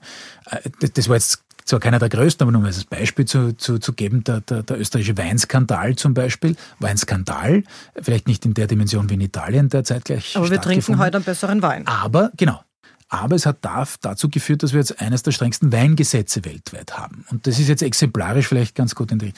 Äh, 0.51 0.71
das, 0.81 0.93
das 0.93 1.09
war 1.09 1.17
jetzt 1.17 1.43
zwar 1.65 1.81
keiner 1.81 1.99
der 1.99 2.09
größten, 2.09 2.45
aber 2.45 2.53
nur 2.53 2.61
um 2.61 2.67
als 2.67 2.85
Beispiel 2.85 3.25
zu, 3.25 3.57
zu, 3.57 3.79
zu 3.79 3.93
geben, 3.93 4.25
der, 4.25 4.41
der, 4.41 4.63
der 4.63 4.81
österreichische 4.81 5.17
Weinskandal 5.17 5.97
zum 5.97 6.15
Beispiel 6.15 6.57
war 6.81 6.91
ein 6.91 6.97
Skandal, 6.97 7.65
vielleicht 8.01 8.27
nicht 8.27 8.45
in 8.45 8.55
der 8.55 8.67
Dimension 8.67 9.11
wie 9.11 9.15
in 9.15 9.21
Italien 9.21 9.69
derzeit 9.69 10.05
gleich. 10.05 10.37
Aber 10.37 10.51
wir 10.51 10.61
trinken 10.61 10.99
heute 10.99 11.19
einen 11.19 11.25
besseren 11.25 11.63
Wein. 11.63 11.87
Aber, 11.87 12.33
genau. 12.37 12.61
Aber 13.09 13.37
es 13.37 13.45
hat 13.45 13.59
dazu 13.63 14.31
geführt, 14.31 14.63
dass 14.63 14.73
wir 14.73 14.81
jetzt 14.81 14.99
eines 14.99 15.23
der 15.23 15.33
strengsten 15.33 15.71
Weingesetze 15.71 16.47
weltweit 16.47 16.97
haben. 16.97 17.27
Und 17.31 17.47
das 17.47 17.59
ist 17.59 17.69
jetzt 17.69 17.83
exemplarisch 17.83 18.49
vielleicht 18.49 18.75
ganz 18.75 18.95
gut 18.95 19.13
in 19.13 19.21
äh, 19.21 19.27
äh, 19.27 19.33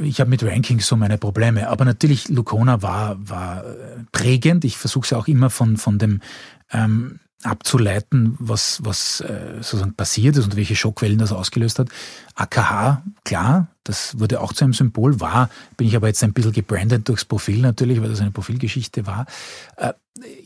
ich 0.00 0.20
habe 0.20 0.30
mit 0.30 0.42
Rankings 0.42 0.86
so 0.86 0.96
meine 0.96 1.18
Probleme, 1.18 1.68
aber 1.68 1.84
natürlich 1.84 2.28
Lucona 2.28 2.82
war, 2.82 3.16
war 3.18 3.64
äh, 3.64 4.04
prägend. 4.12 4.64
Ich 4.64 4.76
versuche 4.76 5.06
es 5.06 5.12
auch 5.12 5.28
immer 5.28 5.50
von, 5.50 5.76
von 5.76 5.98
dem 5.98 6.20
ähm, 6.72 7.20
abzuleiten, 7.42 8.36
was, 8.38 8.80
was 8.82 9.20
äh, 9.20 9.56
sozusagen 9.56 9.94
passiert 9.94 10.36
ist 10.36 10.44
und 10.46 10.56
welche 10.56 10.76
Schockwellen 10.76 11.18
das 11.18 11.32
ausgelöst 11.32 11.78
hat. 11.78 11.88
AKH, 12.36 13.02
klar, 13.24 13.68
das 13.82 14.18
wurde 14.20 14.40
auch 14.40 14.52
zu 14.52 14.64
einem 14.64 14.74
Symbol, 14.74 15.20
war, 15.20 15.48
bin 15.76 15.86
ich 15.86 15.96
aber 15.96 16.06
jetzt 16.08 16.22
ein 16.22 16.34
bisschen 16.34 16.52
gebrandet 16.52 17.08
durchs 17.08 17.24
Profil 17.24 17.60
natürlich, 17.60 18.00
weil 18.02 18.10
das 18.10 18.20
eine 18.20 18.30
Profilgeschichte 18.30 19.06
war. 19.06 19.26
Äh, 19.76 19.94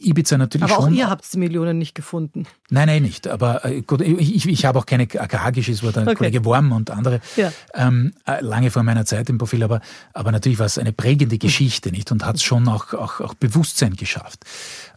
Ibiza 0.01 0.39
natürlich 0.39 0.65
aber 0.65 0.75
schon. 0.75 0.85
Aber 0.85 0.93
auch 0.93 0.99
ihr 0.99 1.11
habt 1.11 1.33
die 1.33 1.39
Millionen 1.39 1.79
nicht 1.79 1.95
gefunden. 1.95 2.47
Nein, 2.71 2.87
nein, 2.87 3.03
nicht. 3.03 3.27
Aber 3.27 3.65
äh, 3.65 3.83
gut, 3.83 4.03
ich, 4.03 4.47
ich, 4.47 4.65
habe 4.65 4.79
auch 4.79 4.87
keine 4.87 5.05
AKH-Geschichte, 5.05 5.87
es 5.87 5.95
war 5.95 6.03
okay. 6.03 6.15
Kollege 6.15 6.45
Worm 6.45 6.73
und 6.73 6.91
andere 6.91 7.21
ja. 7.37 7.53
ähm, 7.75 8.15
äh, 8.27 8.41
lange 8.41 8.71
vor 8.71 8.85
meiner 8.85 9.05
Zeit 9.05 9.29
im 9.29 9.39
Profil, 9.39 9.63
aber, 9.65 9.81
aber 10.13 10.33
natürlich 10.33 10.59
war 10.59 10.67
es 10.67 10.79
eine 10.79 10.93
prägende 10.93 11.39
Geschichte, 11.39 11.91
nicht? 11.91 12.13
Und 12.13 12.25
hat 12.25 12.37
es 12.37 12.43
schon 12.43 12.69
auch, 12.69 12.95
auch, 12.95 13.21
auch 13.21 13.35
Bewusstsein 13.35 13.97
geschafft. 13.97 14.45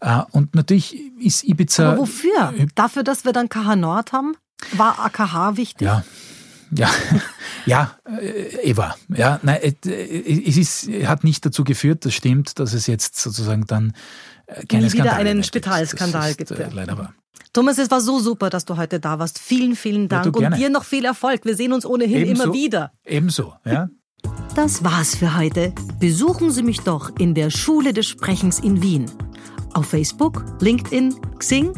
Äh, 0.01 0.21
und 0.31 0.53
natürlich 0.53 0.95
ist 1.19 1.43
Ibiza. 1.43 1.93
Aber 1.93 2.01
wofür? 2.01 2.53
Dafür, 2.75 3.03
dass 3.03 3.25
wir 3.25 3.33
dann 3.33 3.49
KH 3.49 3.75
Nord 3.75 4.11
haben? 4.11 4.35
War 4.73 4.99
AKH 4.99 5.57
wichtig? 5.57 5.87
Ja. 5.87 6.03
Ja, 6.77 6.89
ja, 7.65 7.97
äh, 8.05 8.69
Eva. 8.69 8.95
Ja, 9.09 9.39
nein, 9.43 9.59
äh, 9.61 10.43
es 10.47 10.57
ist, 10.57 10.89
hat 11.05 11.23
nicht 11.23 11.45
dazu 11.45 11.63
geführt, 11.63 12.05
das 12.05 12.13
stimmt, 12.13 12.59
dass 12.59 12.73
es 12.73 12.87
jetzt 12.87 13.17
sozusagen 13.17 13.65
dann 13.67 13.93
äh, 14.47 14.65
keine 14.65 14.87
Nie 14.87 14.93
wieder 14.93 15.13
einen 15.13 15.43
Spitalskandal 15.43 16.35
gibt. 16.35 16.51
Äh, 16.51 16.69
leider 16.71 16.97
wahr. 16.97 17.13
Thomas, 17.51 17.77
es 17.77 17.91
war 17.91 18.01
so 18.01 18.19
super, 18.19 18.49
dass 18.49 18.65
du 18.65 18.77
heute 18.77 18.99
da 18.99 19.19
warst. 19.19 19.39
Vielen, 19.39 19.75
vielen 19.75 20.07
Dank 20.07 20.39
ja, 20.39 20.49
und 20.49 20.57
dir 20.57 20.69
noch 20.69 20.85
viel 20.85 21.05
Erfolg. 21.05 21.45
Wir 21.45 21.55
sehen 21.55 21.71
uns 21.71 21.85
ohnehin 21.85 22.25
Ebenso, 22.25 22.43
immer 22.43 22.53
wieder. 22.53 22.91
Ebenso, 23.05 23.53
ja. 23.65 23.89
Das 24.55 24.83
war's 24.83 25.15
für 25.15 25.35
heute. 25.35 25.73
Besuchen 25.99 26.51
Sie 26.51 26.61
mich 26.61 26.79
doch 26.81 27.11
in 27.17 27.33
der 27.33 27.49
Schule 27.49 27.91
des 27.91 28.05
Sprechens 28.05 28.59
in 28.59 28.83
Wien. 28.83 29.09
Auf 29.73 29.87
Facebook, 29.87 30.45
LinkedIn, 30.61 31.15
Xing, 31.39 31.73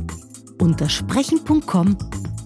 unter 0.60 0.90
sprechen.com 0.90 1.98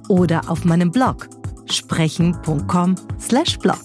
oder 0.07 0.47
auf 0.47 0.65
meinem 0.65 0.91
Blog 0.91 1.27
sprechen.com/blog. 1.71 3.79